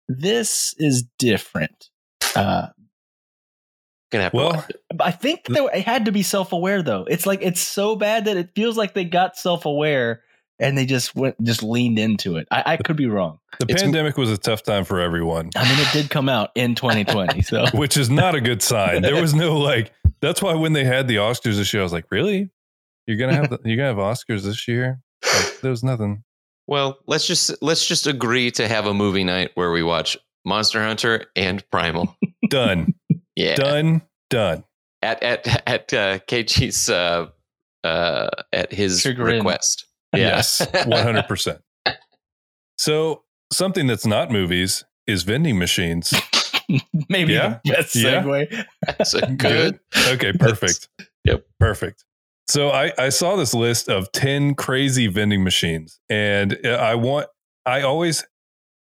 this 0.07 0.73
is 0.77 1.03
different. 1.17 1.89
Uh, 2.35 2.67
gonna 4.11 4.23
have 4.23 4.31
to 4.31 4.37
Well, 4.37 4.53
watch 4.53 4.69
it. 4.69 4.81
I 4.99 5.11
think 5.11 5.45
that 5.45 5.69
it 5.73 5.83
had 5.83 6.05
to 6.05 6.11
be 6.11 6.23
self 6.23 6.51
aware 6.53 6.81
though. 6.81 7.05
It's 7.09 7.25
like 7.25 7.41
it's 7.41 7.61
so 7.61 7.95
bad 7.95 8.25
that 8.25 8.37
it 8.37 8.51
feels 8.55 8.77
like 8.77 8.93
they 8.93 9.05
got 9.05 9.37
self 9.37 9.65
aware 9.65 10.21
and 10.59 10.77
they 10.77 10.85
just 10.85 11.15
went 11.15 11.41
just 11.43 11.61
leaned 11.63 11.99
into 11.99 12.37
it. 12.37 12.47
I, 12.51 12.63
I 12.65 12.77
could 12.77 12.95
be 12.95 13.07
wrong. 13.07 13.39
The 13.59 13.65
It's- 13.65 13.81
pandemic 13.81 14.17
was 14.17 14.31
a 14.31 14.37
tough 14.37 14.63
time 14.63 14.85
for 14.85 14.99
everyone, 14.99 15.51
I 15.55 15.63
mean, 15.69 15.79
it 15.79 15.91
did 15.93 16.09
come 16.09 16.29
out 16.29 16.51
in 16.55 16.75
2020, 16.75 17.41
so 17.43 17.65
which 17.73 17.97
is 17.97 18.09
not 18.09 18.35
a 18.35 18.41
good 18.41 18.61
sign. 18.61 19.01
There 19.01 19.19
was 19.21 19.33
no 19.33 19.57
like. 19.57 19.91
That's 20.19 20.41
why 20.41 20.55
when 20.55 20.73
they 20.73 20.83
had 20.83 21.07
the 21.07 21.17
Oscars 21.17 21.57
this 21.57 21.71
year, 21.73 21.81
I 21.81 21.83
was 21.83 21.93
like, 21.93 22.05
"Really? 22.09 22.49
You're 23.05 23.17
gonna 23.17 23.35
have 23.35 23.49
the, 23.51 23.59
you're 23.65 23.77
gonna 23.77 23.89
have 23.89 23.97
Oscars 23.97 24.41
this 24.43 24.67
year?" 24.67 24.99
Like, 25.23 25.59
there 25.61 25.69
was 25.71 25.83
nothing. 25.83 26.23
Well, 26.65 26.97
let's 27.05 27.27
just 27.27 27.53
let's 27.61 27.85
just 27.87 28.07
agree 28.07 28.49
to 28.51 28.67
have 28.67 28.87
a 28.87 28.93
movie 28.95 29.23
night 29.23 29.51
where 29.53 29.71
we 29.71 29.83
watch 29.83 30.17
Monster 30.43 30.83
Hunter 30.83 31.25
and 31.35 31.63
Primal. 31.71 32.17
Done. 32.49 32.95
Yeah, 33.37 33.55
Done. 33.55 34.01
Done. 34.29 34.63
at 35.01 35.21
at 35.23 35.47
at 35.67 35.93
uh, 35.93 36.19
KG's 36.27 36.89
uh, 36.89 37.27
uh, 37.83 38.29
at 38.51 38.73
his 38.73 39.01
Chagrin. 39.01 39.37
request. 39.37 39.85
Yeah. 40.13 40.19
Yes. 40.37 40.67
One 40.87 41.03
hundred 41.03 41.27
percent. 41.27 41.61
So 42.77 43.23
something 43.51 43.87
that's 43.87 44.05
not 44.05 44.31
movies 44.31 44.83
is 45.05 45.23
vending 45.23 45.57
machines. 45.57 46.13
Maybe 47.09 47.33
Yeah. 47.33 47.59
the 47.63 47.71
best 47.73 47.95
Yeah. 47.95 48.21
segue. 48.23 48.65
That's 48.85 49.13
a 49.13 49.27
good. 49.27 49.79
Okay, 50.09 50.33
perfect. 50.33 50.89
Yep. 51.23 51.45
Perfect. 51.59 52.03
So 52.49 52.69
I, 52.69 52.91
I 52.97 53.09
saw 53.09 53.35
this 53.35 53.53
list 53.53 53.89
of 53.89 54.11
10 54.13 54.55
crazy 54.55 55.07
vending 55.07 55.43
machines 55.43 55.99
and 56.09 56.57
uh, 56.65 56.69
I 56.71 56.95
want, 56.95 57.27
I 57.65 57.81
always, 57.81 58.25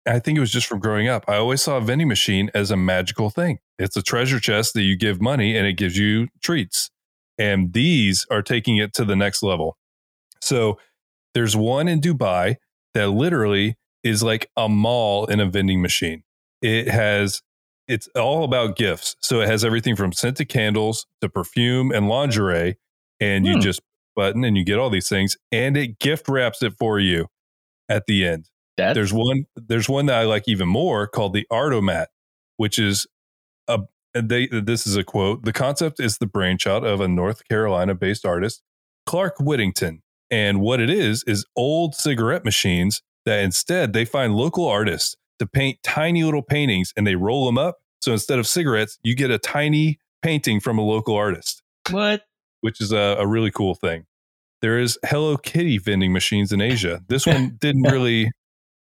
I 0.08 0.18
think 0.18 0.36
it 0.38 0.40
was 0.40 0.50
just 0.50 0.66
from 0.66 0.80
growing 0.80 1.08
up. 1.08 1.24
I 1.28 1.36
always 1.36 1.62
saw 1.62 1.76
a 1.76 1.80
vending 1.80 2.08
machine 2.08 2.50
as 2.54 2.70
a 2.70 2.76
magical 2.76 3.30
thing. 3.30 3.58
It's 3.78 3.96
a 3.96 4.02
treasure 4.02 4.40
chest 4.40 4.74
that 4.74 4.82
you 4.82 4.96
give 4.96 5.20
money 5.20 5.56
and 5.56 5.66
it 5.66 5.74
gives 5.74 5.96
you 5.96 6.28
treats. 6.42 6.90
And 7.38 7.72
these 7.72 8.26
are 8.30 8.42
taking 8.42 8.78
it 8.78 8.92
to 8.94 9.04
the 9.04 9.14
next 9.14 9.42
level. 9.42 9.76
So 10.40 10.78
there's 11.34 11.54
one 11.56 11.88
in 11.88 12.00
Dubai 12.00 12.56
that 12.94 13.10
literally 13.10 13.76
is 14.02 14.22
like 14.22 14.50
a 14.56 14.68
mall 14.68 15.26
in 15.26 15.40
a 15.40 15.46
vending 15.46 15.82
machine. 15.82 16.22
It 16.62 16.88
has 16.88 17.42
it's 17.86 18.08
all 18.08 18.44
about 18.44 18.76
gifts. 18.76 19.16
So 19.20 19.40
it 19.40 19.48
has 19.48 19.64
everything 19.64 19.96
from 19.96 20.12
scented 20.12 20.48
candles 20.48 21.06
to 21.22 21.28
perfume 21.28 21.90
and 21.90 22.08
lingerie. 22.08 22.76
And 23.20 23.46
you 23.46 23.54
Hmm. 23.54 23.60
just 23.60 23.80
button 24.14 24.44
and 24.44 24.56
you 24.56 24.64
get 24.64 24.78
all 24.78 24.90
these 24.90 25.08
things 25.08 25.36
and 25.52 25.76
it 25.76 25.98
gift 25.98 26.28
wraps 26.28 26.62
it 26.62 26.74
for 26.78 26.98
you 26.98 27.28
at 27.88 28.06
the 28.06 28.26
end. 28.26 28.46
That's, 28.78 28.94
There's 28.94 29.12
one 29.12 29.44
there's 29.56 29.88
one 29.88 30.06
that 30.06 30.16
I 30.16 30.22
like 30.22 30.44
even 30.46 30.68
more 30.68 31.08
called 31.08 31.34
the 31.34 31.46
Art-o-mat, 31.50 32.10
which 32.58 32.78
is 32.78 33.08
a 33.66 33.80
they 34.14 34.46
this 34.46 34.86
is 34.86 34.94
a 34.94 35.02
quote. 35.02 35.44
The 35.44 35.52
concept 35.52 35.98
is 35.98 36.18
the 36.18 36.26
brainchild 36.26 36.84
of 36.84 37.00
a 37.00 37.08
North 37.08 37.46
Carolina 37.48 37.96
based 37.96 38.24
artist, 38.24 38.62
Clark 39.04 39.34
Whittington. 39.40 40.02
And 40.30 40.60
what 40.60 40.78
it 40.78 40.90
is 40.90 41.24
is 41.26 41.44
old 41.56 41.96
cigarette 41.96 42.44
machines 42.44 43.02
that 43.26 43.42
instead 43.42 43.94
they 43.94 44.04
find 44.04 44.36
local 44.36 44.66
artists 44.66 45.16
to 45.40 45.46
paint 45.46 45.78
tiny 45.82 46.22
little 46.22 46.42
paintings 46.42 46.92
and 46.96 47.04
they 47.04 47.16
roll 47.16 47.46
them 47.46 47.58
up. 47.58 47.78
So 48.00 48.12
instead 48.12 48.38
of 48.38 48.46
cigarettes, 48.46 48.98
you 49.02 49.16
get 49.16 49.32
a 49.32 49.38
tiny 49.38 49.98
painting 50.22 50.60
from 50.60 50.78
a 50.78 50.82
local 50.82 51.16
artist, 51.16 51.62
what? 51.90 52.22
which 52.60 52.80
is 52.80 52.92
a, 52.92 53.16
a 53.18 53.26
really 53.26 53.50
cool 53.50 53.74
thing. 53.74 54.04
There 54.60 54.78
is 54.78 54.98
Hello 55.04 55.36
Kitty 55.36 55.78
vending 55.78 56.12
machines 56.12 56.52
in 56.52 56.60
Asia. 56.60 57.02
This 57.08 57.26
one 57.26 57.56
didn't 57.60 57.82
really 57.82 58.30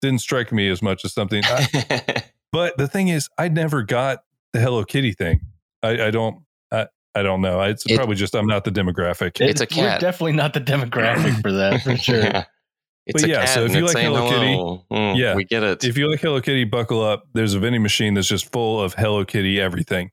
didn't 0.06 0.22
strike 0.22 0.52
me 0.52 0.70
as 0.70 0.82
much 0.82 1.04
as 1.04 1.13
something. 1.13 1.44
I- 1.46 2.24
but 2.52 2.78
the 2.78 2.88
thing 2.88 3.10
is, 3.10 3.28
I 3.38 3.48
never 3.50 3.84
got 3.84 4.20
the 4.54 4.60
Hello 4.62 4.84
Kitty 4.86 5.13
thing. 5.13 5.41
I, 5.84 6.06
I 6.08 6.12
don't. 6.12 6.44
I, 6.72 6.88
I 7.13 7.22
don't 7.24 7.41
know. 7.41 7.62
It's 7.62 7.86
It- 7.86 7.96
probably 7.98 8.15
just 8.15 8.36
I'm 8.36 8.48
not 8.48 8.63
the 8.63 8.72
demographic. 8.72 9.41
It's 9.41 9.62
a 9.62 9.65
We're 9.65 9.88
cat. 9.89 10.02
definitely 10.02 10.34
not 10.34 10.54
the 10.54 10.62
demographic 10.62 11.41
for 11.41 11.52
that, 11.52 11.82
for 11.82 11.96
sure. 11.98 12.24
it's 13.06 13.22
But 13.22 13.24
a 13.24 13.28
yeah, 13.30 13.46
cat 13.46 13.50
so 13.50 13.65
if 13.65 13.74
you 13.76 13.84
it's 13.86 13.94
like 13.94 14.02
saying 14.04 14.13
Hello 14.15 14.30
Kitty. 14.30 14.96
Mm, 14.96 15.18
yeah. 15.18 15.36
we 15.36 15.44
get 15.44 15.63
it. 15.63 15.84
if 15.84 15.98
you 15.98 16.10
like 16.10 16.22
Hello 16.22 16.39
Kitty, 16.41 16.63
buckle 16.63 17.04
up. 17.04 17.24
There's 17.34 17.54
a 17.54 17.60
vending 17.60 17.84
machine 17.84 18.13
that's 18.13 18.28
just 18.28 18.52
full 18.52 18.82
of 18.82 18.94
Hello 18.94 19.26
Kitty 19.26 19.60
everything. 19.60 20.12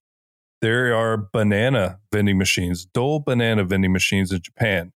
There 0.60 0.94
are 0.94 1.16
banana 1.16 1.98
vending 2.12 2.38
machines, 2.38 2.84
Dole 2.84 3.18
banana 3.20 3.64
vending 3.64 3.92
machines 3.92 4.30
in 4.30 4.40
Japan, 4.42 4.92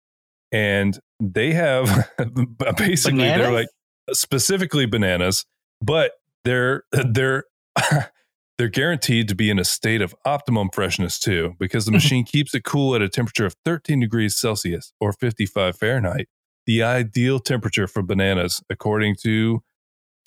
and 0.51 0.99
they 1.21 1.53
have 1.53 2.09
basically 2.77 3.19
they're 3.29 3.53
like 3.53 3.69
specifically 4.13 4.87
bananas, 4.87 5.45
but 5.81 6.13
they're 6.45 6.85
they're 6.93 7.45
they're 8.59 8.69
guaranteed 8.69 9.29
to 9.29 9.35
be 9.35 9.51
in 9.51 9.59
a 9.59 9.65
state 9.65 10.03
of 10.03 10.15
optimum 10.25 10.71
freshness 10.73 11.19
too, 11.19 11.55
because 11.59 11.87
the 11.87 11.93
machine 12.01 12.25
keeps 12.25 12.55
it 12.55 12.65
cool 12.65 12.95
at 12.95 13.03
a 13.03 13.09
temperature 13.09 13.47
of 13.47 13.57
13 13.65 14.01
degrees 14.01 14.39
Celsius 14.39 14.93
or 15.01 15.13
55 15.13 15.77
Fahrenheit. 15.77 16.29
The 16.67 16.83
ideal 16.83 17.41
temperature 17.41 17.89
for 17.89 18.03
bananas, 18.03 18.63
according 18.71 19.17
to 19.23 19.63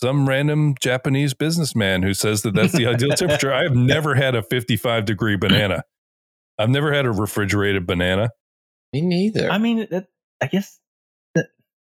some 0.02 0.28
random 0.28 0.76
Japanese 0.82 1.34
businessman 1.34 2.04
who 2.04 2.14
says 2.14 2.42
that 2.42 2.54
that's 2.54 2.74
the 2.74 2.86
ideal 2.86 3.12
temperature. 3.12 3.54
I 3.54 3.64
have 3.64 3.76
never 3.76 4.16
had 4.16 4.36
a 4.36 4.42
55 4.44 5.06
degree 5.06 5.38
banana. 5.38 5.84
I've 6.60 6.70
never 6.70 6.94
had 6.94 7.06
a 7.06 7.12
refrigerated 7.12 7.88
banana. 7.88 8.32
Me 8.92 9.02
neither. 9.02 9.50
I 9.50 9.58
mean, 9.58 9.88
that, 9.92 10.08
I 10.42 10.48
guess, 10.48 10.80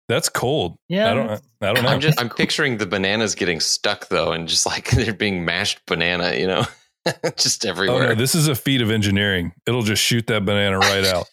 That's 0.08 0.30
cold. 0.30 0.78
yeah. 0.88 1.12
I 1.12 1.14
don't. 1.14 1.30
I 1.62 1.74
don't 1.74 1.84
know. 1.84 1.90
I'm 1.90 2.00
just 2.00 2.20
I'm 2.22 2.30
picturing 2.30 2.78
the 2.78 2.86
bananas 2.86 3.36
getting 3.36 3.60
stuck 3.60 4.08
though, 4.10 4.32
and 4.32 4.48
just 4.48 4.66
like 4.66 4.90
they're 4.92 5.14
being 5.14 5.44
mashed 5.44 5.86
banana, 5.86 6.36
you 6.36 6.48
know, 6.48 6.66
just 7.38 7.66
oh 7.66 7.70
everywhere. 7.70 8.10
no, 8.10 8.16
this 8.16 8.34
is 8.34 8.48
a 8.48 8.56
feat 8.56 8.82
of 8.82 8.90
engineering. 8.90 9.54
It'll 9.66 9.84
just 9.84 10.02
shoot 10.02 10.28
that 10.28 10.46
banana 10.46 10.80
right 10.80 11.06
out. 11.06 11.30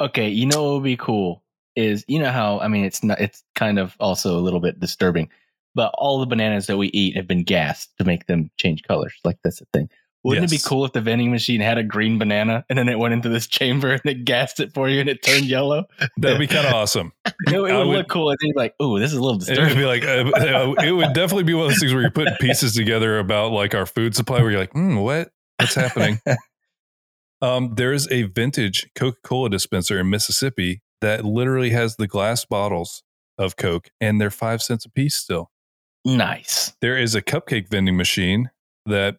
Okay, 0.00 0.28
you 0.28 0.46
know 0.46 0.64
what 0.64 0.74
would 0.74 0.84
be 0.84 0.96
cool 0.96 1.42
is 1.76 2.04
you 2.08 2.18
know 2.18 2.30
how 2.30 2.58
I 2.60 2.68
mean 2.68 2.84
it's 2.84 3.04
not 3.04 3.20
it's 3.20 3.44
kind 3.54 3.78
of 3.78 3.94
also 4.00 4.36
a 4.36 4.40
little 4.40 4.60
bit 4.60 4.80
disturbing, 4.80 5.28
but 5.74 5.92
all 5.94 6.18
the 6.18 6.26
bananas 6.26 6.66
that 6.66 6.78
we 6.78 6.88
eat 6.88 7.16
have 7.16 7.28
been 7.28 7.44
gassed 7.44 7.96
to 7.98 8.04
make 8.04 8.26
them 8.26 8.50
change 8.58 8.82
colors. 8.82 9.14
Like 9.24 9.38
that's 9.44 9.60
the 9.60 9.66
thing. 9.72 9.88
Wouldn't 10.26 10.44
it 10.46 10.50
be 10.50 10.58
cool 10.58 10.84
if 10.84 10.92
the 10.92 11.00
vending 11.00 11.30
machine 11.30 11.60
had 11.60 11.78
a 11.78 11.82
green 11.82 12.18
banana 12.18 12.64
and 12.68 12.78
then 12.78 12.88
it 12.88 12.98
went 12.98 13.14
into 13.14 13.28
this 13.28 13.46
chamber 13.46 13.92
and 13.92 14.02
it 14.04 14.24
gassed 14.24 14.60
it 14.60 14.74
for 14.74 14.88
you 14.88 15.00
and 15.00 15.08
it 15.08 15.22
turned 15.22 15.44
yellow? 15.46 15.84
That'd 16.18 16.38
be 16.38 16.46
kind 16.46 16.66
of 16.66 16.72
awesome. 16.74 17.12
It, 17.48 17.54
it 17.54 17.60
would, 17.60 17.72
would- 17.72 17.86
look 17.96 18.08
cool. 18.08 18.30
And 18.30 18.38
then 18.40 18.48
you're 18.48 18.56
like, 18.62 18.74
oh, 18.80 18.98
this 18.98 19.12
is 19.12 19.18
a 19.18 19.22
little 19.22 19.38
disturbing." 19.38 19.64
It 19.64 19.68
would 19.68 19.76
be 19.78 19.84
like 19.86 20.04
uh, 20.04 20.30
uh, 20.36 20.74
it 20.84 20.92
would 20.92 21.12
definitely 21.12 21.44
be 21.44 21.54
one 21.54 21.66
of 21.66 21.70
those 21.70 21.78
things 21.78 21.92
where 21.92 22.02
you're 22.02 22.10
putting 22.10 22.34
pieces 22.40 22.74
together 22.74 23.18
about 23.18 23.52
like 23.52 23.74
our 23.74 23.86
food 23.86 24.14
supply. 24.16 24.40
Where 24.40 24.50
you're 24.50 24.60
like, 24.60 24.72
hmm, 24.72 24.96
what? 24.96 25.30
What's 25.58 25.74
happening? 25.74 26.20
um, 27.42 27.74
there 27.76 27.92
is 27.92 28.08
a 28.10 28.24
vintage 28.24 28.88
Coca 28.94 29.18
Cola 29.22 29.50
dispenser 29.50 29.98
in 30.00 30.10
Mississippi 30.10 30.82
that 31.00 31.24
literally 31.24 31.70
has 31.70 31.96
the 31.96 32.06
glass 32.06 32.44
bottles 32.44 33.02
of 33.38 33.56
Coke, 33.56 33.90
and 34.00 34.20
they're 34.20 34.30
five 34.30 34.62
cents 34.62 34.84
a 34.86 34.90
piece 34.90 35.14
still. 35.16 35.50
nice. 36.04 36.74
There 36.80 36.96
is 36.98 37.14
a 37.14 37.22
cupcake 37.22 37.68
vending 37.68 37.96
machine 37.96 38.50
that 38.86 39.16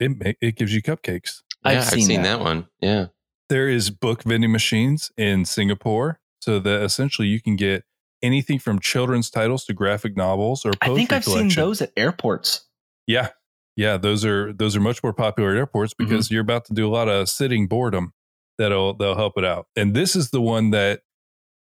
it 0.00 0.08
ma- 0.10 0.32
it 0.40 0.56
gives 0.56 0.74
you 0.74 0.82
cupcakes. 0.82 1.42
I've 1.64 1.78
I've 1.78 1.84
seen 1.84 2.06
seen, 2.06 2.22
that. 2.22 2.38
that. 2.38 2.40
one. 2.40 2.68
Yeah. 2.80 3.06
There 3.48 3.68
is 3.68 3.90
book 3.90 4.22
vending 4.24 4.52
machines 4.52 5.10
in 5.16 5.44
Singapore, 5.44 6.20
so 6.40 6.58
that 6.60 6.82
essentially 6.82 7.28
you 7.28 7.40
can 7.40 7.56
get 7.56 7.84
anything 8.22 8.58
from 8.58 8.78
children's 8.80 9.30
titles 9.30 9.64
to 9.66 9.72
graphic 9.72 10.16
novels 10.16 10.64
or 10.66 10.72
I 10.82 10.94
think 10.94 11.12
I've 11.12 11.24
collection. 11.24 11.50
seen 11.50 11.64
those 11.64 11.80
at 11.82 11.92
airports. 11.96 12.66
Yeah. 13.06 13.28
Yeah, 13.76 13.96
those 13.96 14.24
are 14.24 14.52
those 14.52 14.74
are 14.74 14.80
much 14.80 15.02
more 15.04 15.12
popular 15.12 15.50
at 15.52 15.56
airports 15.56 15.94
Mm-hmm. 15.94 16.08
because 16.10 16.30
you're 16.30 16.42
about 16.42 16.64
to 16.66 16.74
do 16.74 16.86
a 16.86 16.90
lot 16.90 17.08
of 17.08 17.28
sitting 17.28 17.68
boredom 17.68 18.12
that'll 18.58 18.94
they'll 18.94 19.14
help 19.14 19.34
it 19.38 19.44
out. 19.44 19.66
And 19.76 19.94
this 19.94 20.16
is 20.16 20.30
the 20.30 20.40
one 20.40 20.70
that 20.70 21.02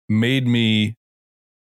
made 0.10 0.47
me 0.47 0.97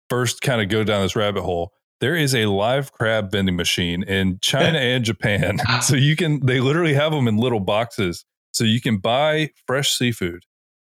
first 0.10 0.42
kind 0.42 0.62
of 0.62 0.70
go 0.70 0.84
down 0.86 1.02
this 1.04 1.16
rabbit 1.18 1.42
hole. 1.44 1.74
There 2.00 2.16
is 2.16 2.36
a 2.36 2.46
live 2.46 2.92
crab 2.92 3.32
vending 3.32 3.56
machine 3.56 4.04
in 4.04 4.40
China 4.42 4.78
and 4.92 5.04
Japan. 5.04 5.60
So 5.82 5.96
you 5.96 6.16
can 6.16 6.46
they 6.46 6.60
literally 6.60 6.94
have 6.94 7.12
them 7.12 7.28
in 7.28 7.38
little 7.38 7.60
boxes. 7.60 8.26
So 8.54 8.64
you 8.64 8.82
can 8.82 8.98
buy 8.98 9.52
fresh 9.66 9.96
seafood 9.98 10.44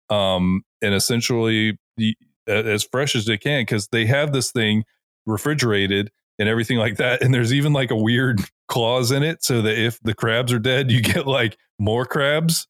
um 0.10 0.64
and 0.82 0.94
essentially 0.94 1.78
the, 1.98 2.16
as 2.48 2.84
fresh 2.84 3.14
as 3.16 3.26
they 3.26 3.38
can 3.38 3.66
cuz 3.66 3.88
they 3.92 4.06
have 4.06 4.32
this 4.32 4.52
thing 4.52 4.84
refrigerated 5.26 6.10
and 6.40 6.48
everything 6.48 6.78
like 6.78 6.98
that. 6.98 7.22
And 7.22 7.34
there's 7.34 7.54
even 7.54 7.74
like 7.74 7.92
a 7.92 7.96
weird 7.96 8.40
clause 8.68 9.12
in 9.12 9.24
it 9.24 9.44
so 9.44 9.62
that 9.62 9.78
if 9.78 10.00
the 10.02 10.14
crabs 10.14 10.54
are 10.54 10.60
dead, 10.60 10.92
you 10.92 11.02
get 11.02 11.28
like 11.28 11.58
more 11.80 12.06
crabs. 12.06 12.68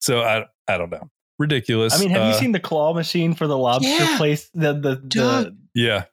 So 0.00 0.20
I 0.22 0.46
I 0.66 0.78
don't 0.78 0.90
know. 0.90 1.08
Ridiculous. 1.38 1.94
I 1.94 1.98
mean, 1.98 2.10
have 2.10 2.22
you 2.26 2.34
Uh, 2.34 2.38
seen 2.38 2.52
the 2.52 2.60
claw 2.60 2.92
machine 2.92 3.34
for 3.34 3.46
the 3.46 3.56
lobster 3.56 3.88
Yeah. 3.88 4.16
place? 4.16 4.50
The 4.54 4.72
the, 4.72 4.96
the 4.96 4.96
Dude. 4.96 5.58
Yeah. 5.74 6.04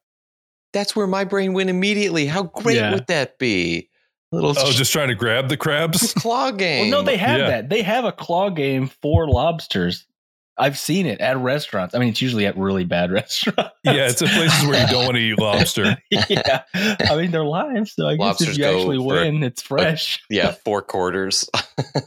That's 0.74 0.96
where 0.96 1.08
my 1.08 1.24
brain 1.24 1.54
went 1.54 1.70
immediately. 1.70 2.26
How 2.28 2.44
great 2.44 2.78
Yeah. 2.78 2.92
would 2.94 3.08
that 3.08 3.38
be? 3.40 3.90
Little 4.32 4.54
Oh, 4.58 4.72
just 4.72 4.92
trying 4.92 5.08
to 5.08 5.16
grab 5.16 5.48
the 5.48 5.56
crabs. 5.58 6.14
claw 6.14 6.52
game. 6.52 6.90
Well, 6.92 7.00
no, 7.02 7.06
they 7.06 7.18
have 7.18 7.40
Yeah. 7.40 7.48
that. 7.50 7.70
They 7.70 7.82
have 7.82 8.04
a 8.06 8.12
claw 8.12 8.50
game 8.50 8.88
for 9.02 9.28
lobsters. 9.30 10.06
I've 10.60 10.78
seen 10.78 11.06
it 11.06 11.22
at 11.22 11.38
restaurants. 11.38 11.94
I 11.96 12.00
mean, 12.00 12.10
it's 12.10 12.22
usually 12.22 12.46
at 12.48 12.58
really 12.58 12.84
bad 12.84 13.12
restaurants. 13.14 13.72
yeah, 13.86 14.08
it's 14.10 14.22
in 14.22 14.28
places 14.28 14.68
where 14.68 14.82
you 14.82 14.88
don't 14.88 15.06
want 15.06 15.16
to 15.16 15.22
eat 15.22 15.40
lobster. 15.40 15.96
yeah. 16.30 16.64
I 16.74 17.16
mean, 17.16 17.32
they're 17.32 17.46
live, 17.46 17.88
so 17.88 18.08
I 18.08 18.18
guess 18.18 18.42
if 18.42 18.58
you 18.58 18.66
actually 18.66 18.98
for- 18.98 19.06
win, 19.06 19.44
it's 19.44 19.62
fresh. 19.62 20.20
yeah, 20.30 20.52
four 20.66 20.82
quarters. 20.82 21.48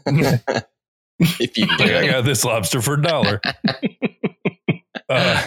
if 0.06 1.56
you 1.56 1.66
can 1.66 1.78
Like, 1.78 1.92
I 1.92 2.06
got 2.08 2.24
this 2.24 2.44
lobster 2.44 2.82
for 2.82 2.94
a 2.94 3.02
dollar. 3.02 3.40
Uh, 5.08 5.46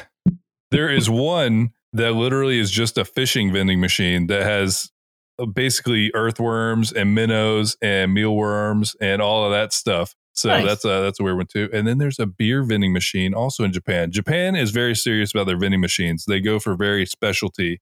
there 0.71 0.89
is 0.89 1.09
one 1.09 1.71
that 1.93 2.13
literally 2.13 2.59
is 2.59 2.71
just 2.71 2.97
a 2.97 3.05
fishing 3.05 3.53
vending 3.53 3.79
machine 3.79 4.27
that 4.27 4.43
has 4.43 4.91
uh, 5.39 5.45
basically 5.45 6.11
earthworms 6.13 6.91
and 6.91 7.15
minnows 7.15 7.77
and 7.81 8.13
mealworms 8.13 8.95
and 8.99 9.21
all 9.21 9.45
of 9.45 9.51
that 9.51 9.73
stuff. 9.73 10.15
So 10.33 10.49
Nice. 10.49 10.65
that's 10.65 10.85
a 10.85 11.01
that's 11.01 11.19
a 11.19 11.23
weird 11.23 11.37
one 11.37 11.45
too. 11.45 11.69
And 11.71 11.87
then 11.87 11.99
there's 11.99 12.17
a 12.19 12.25
beer 12.25 12.63
vending 12.63 12.91
machine 12.91 13.33
also 13.35 13.63
in 13.63 13.71
Japan. 13.71 14.11
Japan 14.11 14.55
is 14.55 14.71
very 14.71 14.95
serious 14.95 15.31
about 15.33 15.45
their 15.45 15.57
vending 15.57 15.81
machines. 15.81 16.25
They 16.25 16.39
go 16.39 16.59
for 16.59 16.75
very 16.75 17.05
specialty 17.05 17.79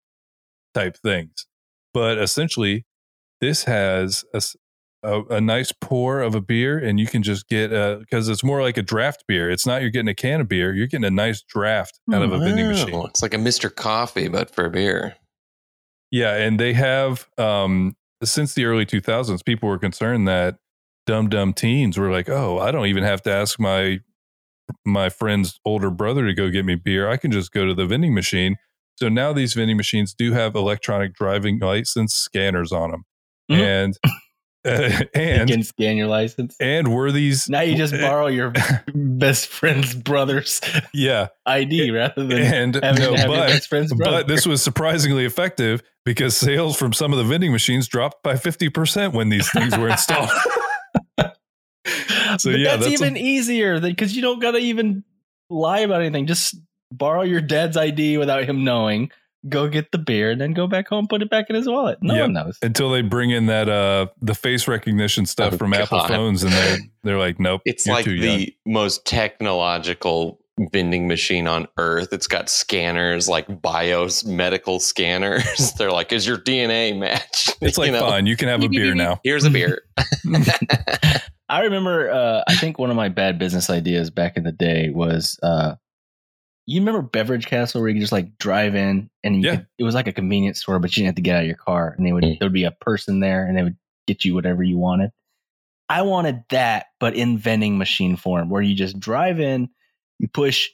type 0.74 0.98
things. 0.98 1.48
But 1.94 2.18
essentially, 2.18 2.86
this 3.40 3.64
has 3.64 4.26
a, 4.34 4.42
a- 5.04 5.24
a 5.36 5.42
nice 5.42 5.72
pour 5.72 6.22
of 6.22 6.36
a 6.36 6.42
beer, 6.42 6.78
and 6.78 7.00
you 7.00 7.08
can 7.08 7.24
just 7.24 7.48
get 7.48 7.70
because 8.00 8.30
it's 8.30 8.44
more 8.44 8.62
like 8.62 8.78
a 8.78 8.82
draft 8.82 9.24
beer. 9.28 9.50
It's 9.50 9.66
not 9.66 9.82
you're 9.82 9.90
getting 9.92 10.08
a 10.10 10.14
can 10.16 10.42
of 10.42 10.48
beer; 10.48 10.74
you're 10.74 10.88
getting 10.88 11.06
a 11.06 11.10
nice 11.12 11.42
draft 11.42 12.00
out 12.14 12.22
of 12.22 12.32
a 12.32 12.38
vending 12.40 12.66
Wow. 12.66 12.72
machine. 12.72 13.06
It's 13.08 13.22
like 13.22 13.34
a 13.34 13.38
Mr. 13.38 13.74
Coffee, 13.74 14.28
but 14.28 14.54
for 14.54 14.70
beer. 14.70 15.16
Yeah, 16.12 16.36
and 16.36 16.60
they 16.60 16.74
have 16.74 17.28
um 17.38 17.96
since 18.24 18.54
the 18.54 18.66
early 18.66 18.86
2000s 18.86 19.42
people 19.44 19.68
were 19.70 19.80
concerned 19.80 20.28
that 20.28 20.58
dumb 21.08 21.30
dumb 21.30 21.54
teens 21.54 21.98
were 21.98 22.12
like, 22.12 22.30
"Oh, 22.30 22.60
I 22.60 22.72
don't 22.72 22.86
even 22.88 23.04
have 23.04 23.22
to 23.24 23.32
ask 23.32 23.60
my 23.60 24.00
my 24.86 25.10
friend's 25.10 25.60
older 25.66 25.90
brother 25.90 26.26
to 26.28 26.34
go 26.34 26.50
get 26.50 26.64
me 26.66 26.76
beer. 26.76 27.10
I 27.10 27.18
can 27.18 27.32
just 27.32 27.52
go 27.52 27.66
to 27.66 27.74
the 27.74 27.86
vending 27.86 28.14
machine." 28.14 28.58
So 28.98 29.10
now 29.10 29.34
these 29.34 29.54
vending 29.56 29.78
machines 29.78 30.14
do 30.14 30.32
have 30.34 30.54
electronic 30.54 31.16
driving 31.16 31.58
license 31.60 32.14
scanners 32.14 32.72
on 32.72 32.92
them. 32.92 33.04
Mhm. 33.52 33.60
And 33.60 33.98
uh, 34.66 34.72
you 35.00 35.08
and 35.16 35.50
can 35.50 35.64
scan 35.64 35.98
your 35.98 36.08
license. 36.08 36.56
and 36.60 36.94
were 36.94 37.12
these 37.12 37.50
Now 37.50 37.62
you 37.62 37.76
just 37.76 37.94
borrow 38.02 38.28
your 38.28 38.54
best 38.94 39.48
friend's 39.48 39.96
brother's 39.96 40.62
yeah 40.94 41.28
ID 41.46 41.92
rather 41.92 42.26
than 42.26 42.38
and 42.42 42.76
having 42.84 43.02
no 43.04 43.16
your 43.16 43.28
but 43.28 43.64
friend's 43.66 43.94
brother. 43.94 44.18
but 44.20 44.28
this 44.28 44.46
was 44.46 44.62
surprisingly 44.62 45.26
effective 45.26 45.82
because 46.06 46.36
sales 46.38 46.78
from 46.78 46.94
some 46.94 47.12
of 47.12 47.18
the 47.18 47.24
vending 47.26 47.52
machines 47.52 47.88
dropped 47.88 48.22
by 48.24 48.34
50% 48.36 49.14
when 49.14 49.30
these 49.30 49.50
things 49.52 49.78
were 49.78 49.90
installed 49.90 50.30
so 51.18 51.28
But 52.52 52.60
yeah 52.60 52.76
that's, 52.78 52.86
that's 52.86 53.02
a- 53.02 53.06
even 53.06 53.18
easier 53.18 53.80
because 53.80 54.16
you 54.16 54.22
don't 54.22 54.40
gotta 54.40 54.60
even 54.60 55.04
lie 55.50 55.80
about 55.80 56.02
anything. 56.02 56.28
Just 56.28 56.56
borrow 56.92 57.24
your 57.24 57.42
dad's 57.42 57.78
ID 57.78 58.18
without 58.18 58.44
him 58.46 58.64
knowing. 58.64 59.12
Go 59.50 59.68
get 59.68 59.92
the 59.92 59.98
beer 59.98 60.30
and 60.32 60.40
then 60.40 60.54
go 60.54 60.68
back 60.68 60.88
home, 60.88 61.08
put 61.08 61.22
it 61.24 61.30
back 61.30 61.50
in 61.50 61.56
his 61.56 61.68
wallet. 61.68 61.98
No 62.02 62.14
Yep. 62.14 62.22
one 62.24 62.34
knows. 62.34 62.58
until 62.62 62.92
they 62.92 63.02
bring 63.02 63.32
in 63.32 63.48
that 63.48 63.68
uh 63.70 64.08
the 64.22 64.36
face 64.36 64.68
recognition 64.68 65.26
stuff 65.26 65.54
Oh, 65.54 65.58
from 65.58 65.74
Apple 65.74 66.06
phones 66.08 66.44
and 66.44 66.52
they're 66.54 66.78
they're 67.04 67.18
like 67.18 67.40
nope 67.40 67.62
It's 67.66 67.86
you're 67.88 67.96
like 67.96 68.06
too 68.06 68.20
the 68.20 68.28
young. 68.28 68.48
most 68.66 69.06
technological 69.06 70.40
vending 70.72 71.08
machine 71.08 71.48
on 71.48 71.68
earth. 71.78 72.10
It's 72.14 72.28
got 72.28 72.50
scanners 72.50 73.28
like 73.28 73.62
BIOS 73.64 74.26
medical 74.26 74.80
scanners. 74.80 75.72
They're 75.78 75.92
like, 75.92 76.12
is 76.12 76.28
your 76.28 76.38
DNA 76.38 76.96
matched? 77.00 77.58
it's 77.62 77.80
like 77.80 77.88
You 77.88 77.94
know, 77.94 78.02
fine 78.08 78.28
you 78.28 78.38
can 78.38 78.48
have 78.48 78.62
a 78.64 78.70
beer 78.70 78.94
now 78.94 79.20
Here's 79.24 79.44
a 79.46 79.50
beer. 79.50 79.82
I 81.50 81.62
remember. 81.62 82.10
Uh, 82.12 82.44
I 82.48 82.56
think 82.56 82.80
one 82.80 82.90
of 82.90 82.96
my 82.96 83.10
bad 83.10 83.38
business 83.40 83.70
ideas 83.70 84.10
back 84.10 84.38
in 84.38 84.44
the 84.44 84.52
day 84.52 84.90
was. 84.90 85.38
Uh, 85.44 85.76
you 86.68 86.80
remember 86.80 87.02
Beverage 87.02 87.48
Castle 87.48 87.82
where 87.82 87.90
you 87.90 87.96
could 87.96 88.02
just 88.02 88.12
like 88.12 88.38
drive 88.38 88.76
in 88.76 89.10
and 89.24 89.36
you 89.36 89.42
Yeah. 89.42 89.56
could, 89.58 89.68
it 89.80 89.84
was 89.84 89.96
like 89.96 90.08
a 90.08 90.14
convenience 90.14 90.60
store, 90.62 90.80
but 90.80 90.96
you 90.96 91.02
didn't 91.02 91.08
have 91.08 91.16
to 91.16 91.22
get 91.22 91.36
out 91.36 91.42
of 91.42 91.48
your 91.48 91.56
car, 91.58 91.94
and 91.98 92.06
they 92.06 92.14
would 92.14 92.24
Mm. 92.24 92.40
there 92.40 92.46
would 92.48 92.54
be 92.54 92.64
a 92.64 92.72
person 92.72 93.20
there 93.20 93.46
and 93.46 93.58
they 93.58 93.64
would 93.64 93.78
get 94.08 94.24
you 94.26 94.34
whatever 94.36 94.64
you 94.64 94.78
wanted. 94.78 95.12
I 95.90 96.04
wanted 96.04 96.44
that, 96.50 96.88
but 97.00 97.16
in 97.16 97.38
vending 97.38 97.78
machine 97.78 98.16
form, 98.16 98.50
where 98.50 98.62
you 98.62 98.76
just 98.76 99.00
drive 99.00 99.40
in, 99.40 99.70
you 100.20 100.28
push 100.30 100.70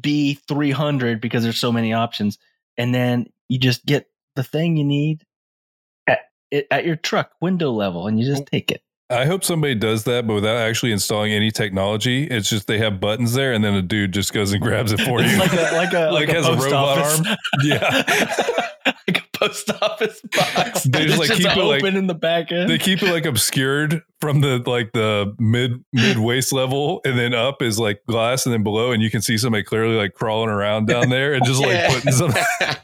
B 0.00 0.34
three 0.34 0.70
hundred 0.70 1.20
because 1.20 1.42
there's 1.42 1.58
so 1.58 1.72
many 1.72 1.92
options, 1.92 2.38
and 2.76 2.94
then 2.94 3.26
you 3.48 3.58
just 3.58 3.84
get 3.84 4.08
the 4.36 4.44
thing 4.44 4.76
you 4.76 4.84
need 4.84 5.24
at 6.06 6.20
at 6.70 6.84
your 6.84 6.96
truck 6.96 7.32
window 7.40 7.72
level, 7.72 8.06
and 8.06 8.18
you 8.20 8.24
just 8.26 8.46
take 8.46 8.70
it. 8.70 8.82
I 9.10 9.26
hope 9.26 9.44
somebody 9.44 9.74
does 9.74 10.04
that, 10.04 10.26
but 10.26 10.34
without 10.34 10.56
actually 10.56 10.92
installing 10.92 11.32
any 11.32 11.50
technology. 11.50 12.24
It's 12.24 12.48
just 12.48 12.66
they 12.66 12.78
have 12.78 13.00
buttons 13.00 13.34
there, 13.34 13.52
and 13.52 13.62
then 13.62 13.74
a 13.74 13.82
dude 13.82 14.12
just 14.12 14.32
goes 14.32 14.52
and 14.52 14.62
grabs 14.62 14.92
it 14.92 15.00
for 15.02 15.20
you. 15.22 15.36
like 15.38 15.52
a 15.52 15.74
like 15.74 15.92
a 15.92 15.98
Like 16.10 16.26
like, 16.26 16.28
has 16.30 16.46
a 16.46 16.52
a 16.52 16.56
robot 16.56 16.98
office. 16.98 17.26
arm? 17.26 17.36
Yeah. 17.64 18.68
Like 19.44 19.50
a 19.50 19.54
post 19.54 19.70
office 19.82 20.20
box. 20.36 20.82
They 20.84 21.06
just, 21.06 21.18
like, 21.18 21.28
just 21.28 21.40
keep 21.40 21.50
it, 21.50 21.58
open 21.58 21.80
like- 21.82 21.94
in 21.94 22.06
the 22.06 22.14
back 22.14 22.50
end. 22.52 22.68
they 22.70 22.78
keep 22.78 23.02
it 23.02 23.10
like 23.12 23.24
obscured 23.26 24.02
from 24.20 24.40
the 24.40 24.62
like 24.66 24.92
the 24.92 25.34
mid 25.38 25.84
mid 25.92 26.18
waist 26.18 26.52
level, 26.52 27.00
and 27.04 27.18
then 27.18 27.34
up 27.34 27.60
is 27.62 27.78
like 27.78 28.00
glass, 28.06 28.46
and 28.46 28.52
then 28.52 28.62
below, 28.62 28.90
and 28.92 29.02
you 29.02 29.10
can 29.10 29.20
see 29.20 29.36
somebody 29.36 29.62
clearly 29.62 29.96
like 29.96 30.14
crawling 30.14 30.48
around 30.50 30.86
down 30.86 31.10
there, 31.10 31.34
and 31.34 31.44
just 31.44 31.60
like 31.60 31.72
Yeah. 31.72 31.92
putting 31.94 32.12
some. 32.12 32.32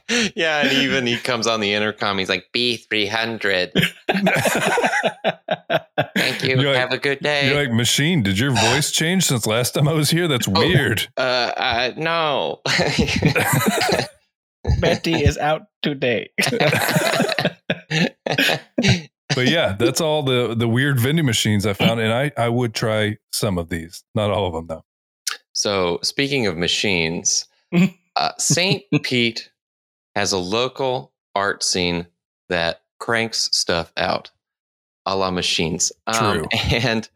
yeah, 0.37 0.61
and 0.67 0.73
even 0.73 1.07
he 1.07 1.17
comes 1.17 1.47
on 1.47 1.61
the 1.61 1.73
intercom. 1.73 2.19
He's 2.19 2.29
like, 2.29 2.45
B 2.53 2.77
three 2.77 3.07
hundred. 3.07 3.73
Thank 6.17 6.43
you. 6.45 6.57
You're 6.61 6.71
like- 6.73 6.77
Have 6.77 6.93
a 6.93 6.99
good 6.99 7.21
day. 7.21 7.49
You're 7.49 7.63
like 7.63 7.73
machine. 7.73 8.23
Did 8.23 8.39
your 8.39 8.51
voice 8.53 8.91
change 8.91 9.25
since 9.27 9.47
last 9.47 9.73
time 9.75 9.89
I 9.89 9.93
was 9.93 10.11
here? 10.11 10.29
That's 10.29 10.49
Oh. 10.49 10.53
weird. 10.53 11.09
uh, 11.17 11.21
uh, 11.57 11.93
no. 11.97 12.61
Betty 14.81 15.15
is 15.15 15.39
out 15.39 15.67
today. 15.83 16.31
But 19.35 19.49
yeah, 19.49 19.77
that's 19.79 20.01
all 20.01 20.23
the 20.23 20.55
the 20.57 20.69
weird 20.69 20.99
vending 20.99 21.25
machines 21.25 21.65
I 21.65 21.73
found, 21.73 22.01
and 22.01 22.13
I 22.13 22.33
I 22.37 22.49
would 22.49 22.75
try 22.75 23.17
some 23.33 23.59
of 23.59 23.69
these, 23.69 24.03
not 24.15 24.31
all 24.31 24.47
of 24.47 24.53
them 24.55 24.67
though. 24.67 24.85
So, 25.53 25.99
speaking 26.03 26.47
of 26.47 26.57
machines, 26.57 27.47
uh, 28.17 28.33
St. 28.39 28.83
Pete 29.03 29.51
has 30.17 30.33
a 30.33 30.39
local 30.39 31.13
art 31.35 31.63
scene 31.63 32.07
that 32.49 32.83
cranks 32.99 33.49
stuff 33.53 33.93
out 33.97 34.31
a 35.07 35.17
la 35.17 35.31
machines. 35.31 35.93
Um, 36.07 36.41
True. 36.41 36.49
and 36.73 37.09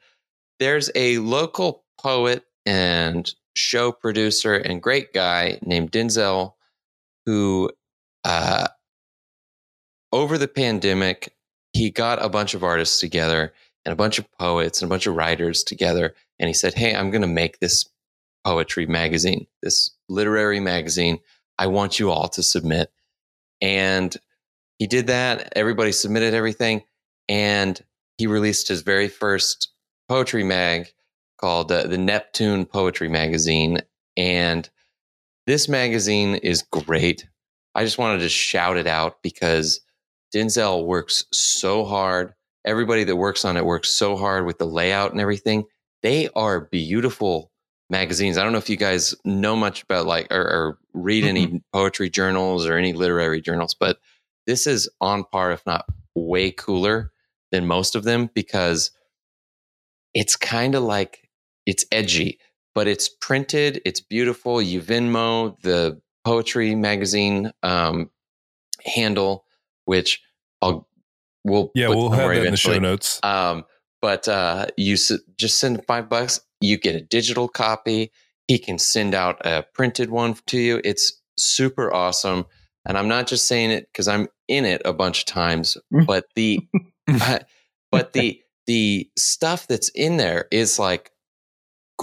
there's 0.60 0.90
a 0.94 1.18
local 1.18 1.84
poet 2.00 2.44
and 2.64 3.32
show 3.56 3.92
producer 3.92 4.54
and 4.54 4.82
great 4.82 5.12
guy 5.12 5.58
named 5.62 5.92
Denzel 5.92 6.53
who, 7.26 7.70
uh, 8.24 8.68
over 10.12 10.38
the 10.38 10.48
pandemic, 10.48 11.34
he 11.72 11.90
got 11.90 12.22
a 12.22 12.28
bunch 12.28 12.54
of 12.54 12.62
artists 12.62 13.00
together 13.00 13.52
and 13.84 13.92
a 13.92 13.96
bunch 13.96 14.18
of 14.18 14.30
poets 14.38 14.80
and 14.80 14.88
a 14.88 14.92
bunch 14.92 15.06
of 15.06 15.16
writers 15.16 15.64
together. 15.64 16.14
And 16.38 16.48
he 16.48 16.54
said, 16.54 16.74
Hey, 16.74 16.94
I'm 16.94 17.10
going 17.10 17.22
to 17.22 17.28
make 17.28 17.58
this 17.58 17.88
poetry 18.44 18.86
magazine, 18.86 19.46
this 19.62 19.90
literary 20.08 20.60
magazine. 20.60 21.18
I 21.58 21.66
want 21.66 21.98
you 21.98 22.10
all 22.10 22.28
to 22.28 22.42
submit. 22.42 22.90
And 23.60 24.14
he 24.78 24.86
did 24.86 25.06
that. 25.08 25.52
Everybody 25.56 25.92
submitted 25.92 26.34
everything. 26.34 26.82
And 27.28 27.80
he 28.18 28.26
released 28.26 28.68
his 28.68 28.82
very 28.82 29.08
first 29.08 29.72
poetry 30.08 30.44
mag 30.44 30.92
called 31.40 31.72
uh, 31.72 31.86
the 31.86 31.98
Neptune 31.98 32.66
Poetry 32.66 33.08
Magazine. 33.08 33.78
And 34.16 34.68
this 35.46 35.68
magazine 35.68 36.36
is 36.36 36.62
great. 36.62 37.26
I 37.74 37.84
just 37.84 37.98
wanted 37.98 38.20
to 38.20 38.28
shout 38.28 38.76
it 38.76 38.86
out 38.86 39.22
because 39.22 39.80
Denzel 40.34 40.86
works 40.86 41.24
so 41.32 41.84
hard. 41.84 42.34
Everybody 42.64 43.04
that 43.04 43.16
works 43.16 43.44
on 43.44 43.56
it 43.56 43.64
works 43.64 43.90
so 43.90 44.16
hard 44.16 44.46
with 44.46 44.58
the 44.58 44.66
layout 44.66 45.12
and 45.12 45.20
everything. 45.20 45.64
They 46.02 46.28
are 46.34 46.60
beautiful 46.60 47.50
magazines. 47.90 48.38
I 48.38 48.42
don't 48.42 48.52
know 48.52 48.58
if 48.58 48.70
you 48.70 48.76
guys 48.76 49.14
know 49.24 49.56
much 49.56 49.82
about 49.82 50.06
like 50.06 50.28
or, 50.30 50.42
or 50.42 50.78
read 50.94 51.24
any 51.24 51.46
mm-hmm. 51.46 51.56
poetry 51.72 52.10
journals 52.10 52.66
or 52.66 52.76
any 52.76 52.92
literary 52.92 53.40
journals, 53.40 53.74
but 53.74 53.98
this 54.46 54.66
is 54.66 54.88
on 55.00 55.24
par, 55.24 55.52
if 55.52 55.64
not 55.66 55.86
way 56.14 56.50
cooler 56.50 57.12
than 57.52 57.66
most 57.66 57.94
of 57.94 58.04
them 58.04 58.30
because 58.34 58.90
it's 60.14 60.36
kind 60.36 60.74
of 60.74 60.82
like 60.82 61.28
it's 61.66 61.84
edgy, 61.90 62.38
but 62.74 62.86
it's 62.88 63.08
printed, 63.08 63.80
it's 63.84 64.00
beautiful. 64.00 64.60
You 64.60 64.80
Venmo 64.80 65.60
the 65.62 66.00
poetry 66.24 66.74
magazine 66.74 67.52
um, 67.62 68.10
handle, 68.84 69.44
which 69.84 70.22
I'll 70.62 70.88
we'll 71.44 71.70
Yeah, 71.74 71.88
put 71.88 71.96
we'll 71.96 72.10
have 72.10 72.34
that 72.34 72.44
in 72.46 72.50
the 72.50 72.56
show 72.56 72.78
notes. 72.78 73.20
Um, 73.22 73.64
but 74.02 74.28
uh, 74.28 74.66
you 74.76 74.94
s- 74.94 75.12
just 75.38 75.58
send 75.58 75.84
five 75.86 76.08
bucks, 76.08 76.40
you 76.60 76.76
get 76.78 76.94
a 76.94 77.00
digital 77.00 77.48
copy. 77.48 78.10
He 78.48 78.58
can 78.58 78.78
send 78.78 79.14
out 79.14 79.44
a 79.46 79.64
printed 79.72 80.10
one 80.10 80.36
to 80.46 80.58
you. 80.58 80.80
It's 80.84 81.20
super 81.38 81.92
awesome. 81.92 82.44
And 82.86 82.98
I'm 82.98 83.08
not 83.08 83.26
just 83.26 83.48
saying 83.48 83.70
it 83.70 83.88
because 83.90 84.08
I'm 84.08 84.28
in 84.46 84.66
it 84.66 84.82
a 84.84 84.92
bunch 84.92 85.20
of 85.20 85.24
times, 85.26 85.78
but 85.90 86.26
the 86.34 86.60
uh, 87.08 87.38
but 87.90 88.12
the 88.12 88.40
the 88.66 89.08
stuff 89.16 89.66
that's 89.66 89.88
in 89.90 90.16
there 90.18 90.48
is 90.50 90.78
like 90.78 91.10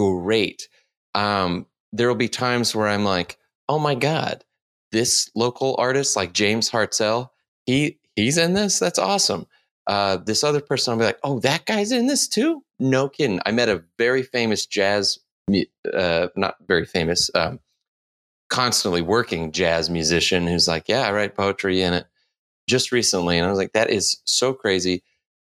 great. 0.02 0.68
Um, 1.14 1.68
there 1.91 2.08
will 2.08 2.16
be 2.16 2.30
times 2.30 2.76
where 2.76 2.88
I'm 2.88 3.04
like, 3.04 3.38
oh 3.70 3.80
my 3.80 3.95
god, 3.95 4.43
this 4.91 5.30
local 5.36 5.76
artist 5.78 6.16
like 6.16 6.34
James 6.34 6.70
Hartzell, 6.70 7.30
he 7.66 7.99
he's 8.16 8.38
in 8.38 8.54
this. 8.54 8.80
That's 8.80 8.99
awesome. 8.99 9.45
Uh, 9.88 10.18
this 10.18 10.43
other 10.43 10.62
person, 10.62 10.91
I'll 10.91 10.99
be 10.99 11.06
like, 11.06 11.20
oh, 11.24 11.39
that 11.39 11.66
guy's 11.66 11.91
in 11.91 12.08
this 12.08 12.28
too. 12.28 12.64
No 12.80 13.10
kidding. 13.10 13.39
I 13.45 13.52
met 13.52 13.70
a 13.70 13.84
very 13.97 14.24
famous 14.24 14.66
jazz, 14.66 15.20
uh, 15.93 16.28
not 16.36 16.56
very 16.68 16.86
famous, 16.86 17.30
um, 17.36 17.60
constantly 18.49 19.02
working 19.02 19.52
jazz 19.52 19.89
musician 19.89 20.47
who's 20.47 20.68
like, 20.68 20.88
yeah, 20.88 21.02
I 21.02 21.12
write 21.12 21.36
poetry 21.36 21.82
in 21.82 21.93
it 21.93 22.06
just 22.68 22.91
recently. 22.91 23.38
And 23.38 23.45
I 23.45 23.49
was 23.49 23.58
like, 23.58 23.74
that 23.74 23.89
is 23.89 24.22
so 24.26 24.54
crazy. 24.54 25.04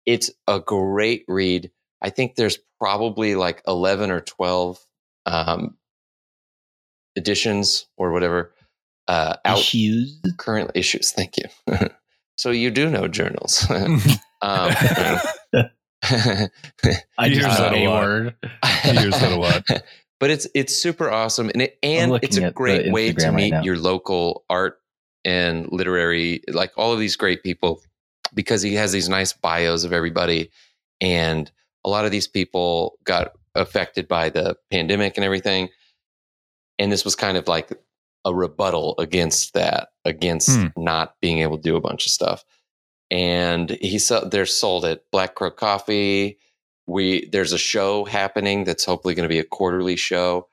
It's 0.05 0.31
a 0.47 0.59
great 0.59 1.23
read. 1.27 1.71
I 2.01 2.09
think 2.09 2.35
there's 2.35 2.57
probably 2.79 3.35
like 3.35 3.61
11 3.67 4.11
or 4.11 4.21
12 4.21 4.79
um, 5.25 5.77
editions 7.15 7.87
or 7.97 8.11
whatever 8.11 8.53
uh, 9.07 9.35
out 9.45 9.59
Issues. 9.59 10.19
current 10.37 10.71
issues. 10.75 11.11
Thank 11.11 11.35
you. 11.37 11.45
so 12.37 12.51
you 12.51 12.71
do 12.71 12.89
know 12.89 13.07
journals. 13.07 13.65
um, 13.71 14.01
I 14.41 15.69
He 17.29 17.35
just 17.35 17.47
that 17.47 17.57
said 17.57 17.73
a 17.73 17.85
a 17.85 17.89
lot. 17.89 18.03
word. 18.03 18.35
He 18.83 18.91
hears 18.97 19.19
that 19.19 19.31
a 19.31 19.39
lot. 19.39 19.63
But 20.19 20.29
it's 20.31 20.47
it's 20.55 20.75
super 20.75 21.09
awesome, 21.11 21.49
and 21.49 21.61
it, 21.63 21.77
and 21.83 22.13
it's 22.21 22.37
a 22.37 22.51
great 22.51 22.91
way 22.91 23.11
to 23.11 23.13
Instagram 23.13 23.25
right 23.27 23.35
meet 23.35 23.51
now. 23.51 23.63
your 23.63 23.77
local 23.77 24.45
art 24.49 24.79
and 25.25 25.67
literary, 25.71 26.41
like 26.47 26.71
all 26.77 26.93
of 26.93 26.99
these 26.99 27.15
great 27.15 27.43
people, 27.43 27.81
because 28.33 28.61
he 28.61 28.75
has 28.75 28.91
these 28.91 29.09
nice 29.09 29.33
bios 29.33 29.83
of 29.83 29.91
everybody. 29.93 30.51
And 31.01 31.51
a 31.85 31.89
lot 31.89 32.03
of 32.05 32.11
these 32.11 32.27
people 32.27 32.97
got 33.05 33.31
affected 33.53 34.07
by 34.07 34.29
the 34.29 34.57
pandemic 34.71 35.15
and 35.17 35.23
everything. 35.23 35.69
And 36.79 36.91
this 36.91 37.05
was 37.05 37.15
kind 37.15 37.37
of 37.37 37.47
like 37.47 37.71
a 38.25 38.33
rebuttal 38.33 38.95
against 38.97 39.53
that, 39.53 39.89
against 40.03 40.49
Hmm. 40.49 40.67
not 40.75 41.15
being 41.21 41.39
able 41.39 41.57
to 41.57 41.63
do 41.63 41.75
a 41.77 41.81
bunch 41.81 42.05
of 42.05 42.11
stuff. 42.11 42.43
And 43.11 43.69
he 43.69 43.99
said 43.99 44.31
they're 44.31 44.45
sold 44.47 44.83
at 44.83 45.03
Black 45.11 45.35
Crow 45.35 45.51
Coffee. 45.51 46.39
We 46.87 47.29
there's 47.29 47.53
a 47.53 47.57
show 47.57 48.03
happening 48.05 48.63
that's 48.63 48.83
hopefully 48.85 49.13
going 49.15 49.29
to 49.29 49.33
be 49.33 49.39
a 49.39 49.43
quarterly 49.43 49.95
show 49.95 50.47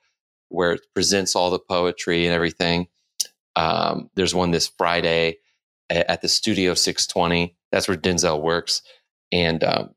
where 0.48 0.72
it 0.72 0.82
presents 0.94 1.34
all 1.34 1.50
the 1.50 1.58
poetry 1.58 2.26
and 2.26 2.34
everything. 2.34 2.88
Um, 3.56 4.10
there's 4.14 4.34
one 4.34 4.50
this 4.50 4.68
Friday 4.68 5.38
a- 5.90 6.10
at 6.10 6.20
the 6.22 6.28
Studio 6.28 6.74
620. 6.74 7.56
That's 7.70 7.88
where 7.88 7.96
Denzel 7.96 8.40
works, 8.42 8.82
and 9.32 9.64
um, 9.64 9.94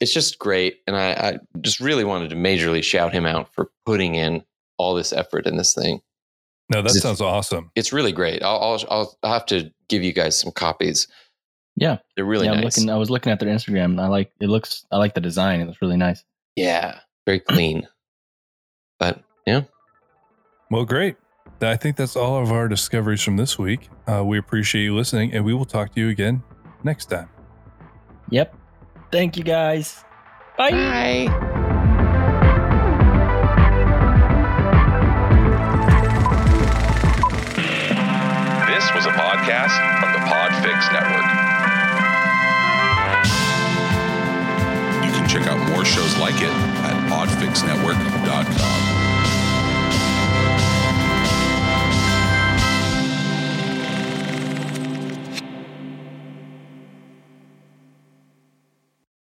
it's 0.00 0.12
just 0.12 0.38
great. 0.38 0.78
And 0.86 0.96
I, 0.96 1.10
I 1.12 1.38
just 1.60 1.80
really 1.80 2.04
wanted 2.04 2.30
to 2.30 2.36
majorly 2.36 2.82
shout 2.82 3.12
him 3.12 3.26
out 3.26 3.52
for 3.54 3.70
putting 3.86 4.14
in 4.14 4.44
all 4.78 4.94
this 4.94 5.12
effort 5.12 5.46
in 5.46 5.56
this 5.56 5.74
thing. 5.74 6.00
No, 6.70 6.82
that 6.82 6.90
It's- 6.90 7.02
sounds 7.02 7.20
awesome. 7.20 7.70
It's 7.74 7.92
really 7.92 8.12
great. 8.12 8.42
I'll, 8.42 8.58
I'll, 8.60 8.84
I'll, 8.90 9.18
I'll 9.22 9.32
have 9.32 9.46
to 9.46 9.70
give 9.88 10.02
you 10.02 10.12
guys 10.12 10.38
some 10.38 10.52
copies. 10.52 11.08
Yeah. 11.76 11.98
They're 12.16 12.24
really 12.24 12.46
yeah, 12.46 12.52
I'm 12.52 12.60
nice. 12.60 12.76
looking. 12.76 12.90
I 12.90 12.96
was 12.96 13.08
looking 13.10 13.32
at 13.32 13.40
their 13.40 13.48
Instagram. 13.48 13.86
And 13.86 14.00
I 14.00 14.08
like 14.08 14.32
it. 14.40 14.48
Looks. 14.48 14.84
I 14.92 14.98
like 14.98 15.14
the 15.14 15.20
design. 15.20 15.60
It 15.60 15.66
looks 15.66 15.80
really 15.82 15.96
nice. 15.96 16.22
yeah, 16.56 17.00
very 17.26 17.40
clean. 17.40 17.86
But 18.98 19.22
yeah, 19.46 19.62
Well, 20.70 20.84
great. 20.84 21.16
I 21.62 21.76
think 21.76 21.96
that's 21.96 22.14
all 22.16 22.40
of 22.42 22.52
our 22.52 22.68
discoveries 22.68 23.22
from 23.22 23.36
this 23.36 23.58
week. 23.58 23.88
Uh, 24.06 24.22
we 24.24 24.38
appreciate 24.38 24.82
you 24.84 24.94
listening, 24.94 25.32
and 25.32 25.44
we 25.44 25.54
will 25.54 25.64
talk 25.64 25.94
to 25.94 26.00
you 26.00 26.08
again 26.08 26.42
next 26.84 27.06
time. 27.06 27.28
Yep. 28.30 28.54
Thank 29.10 29.36
you 29.36 29.44
guys. 29.44 30.04
Bye. 30.56 31.28
This 38.68 38.84
was 38.94 39.06
a 39.06 39.10
podcast 39.10 39.74
from 40.00 40.12
the 40.12 40.18
Podfix 40.28 40.92
Network. 40.92 41.26
You 45.04 45.10
can 45.12 45.28
check 45.28 45.46
out 45.48 45.58
more 45.70 45.84
shows 45.84 46.16
like 46.18 46.36
it 46.36 46.52
at 46.52 47.10
podfixnetwork.com. 47.10 48.97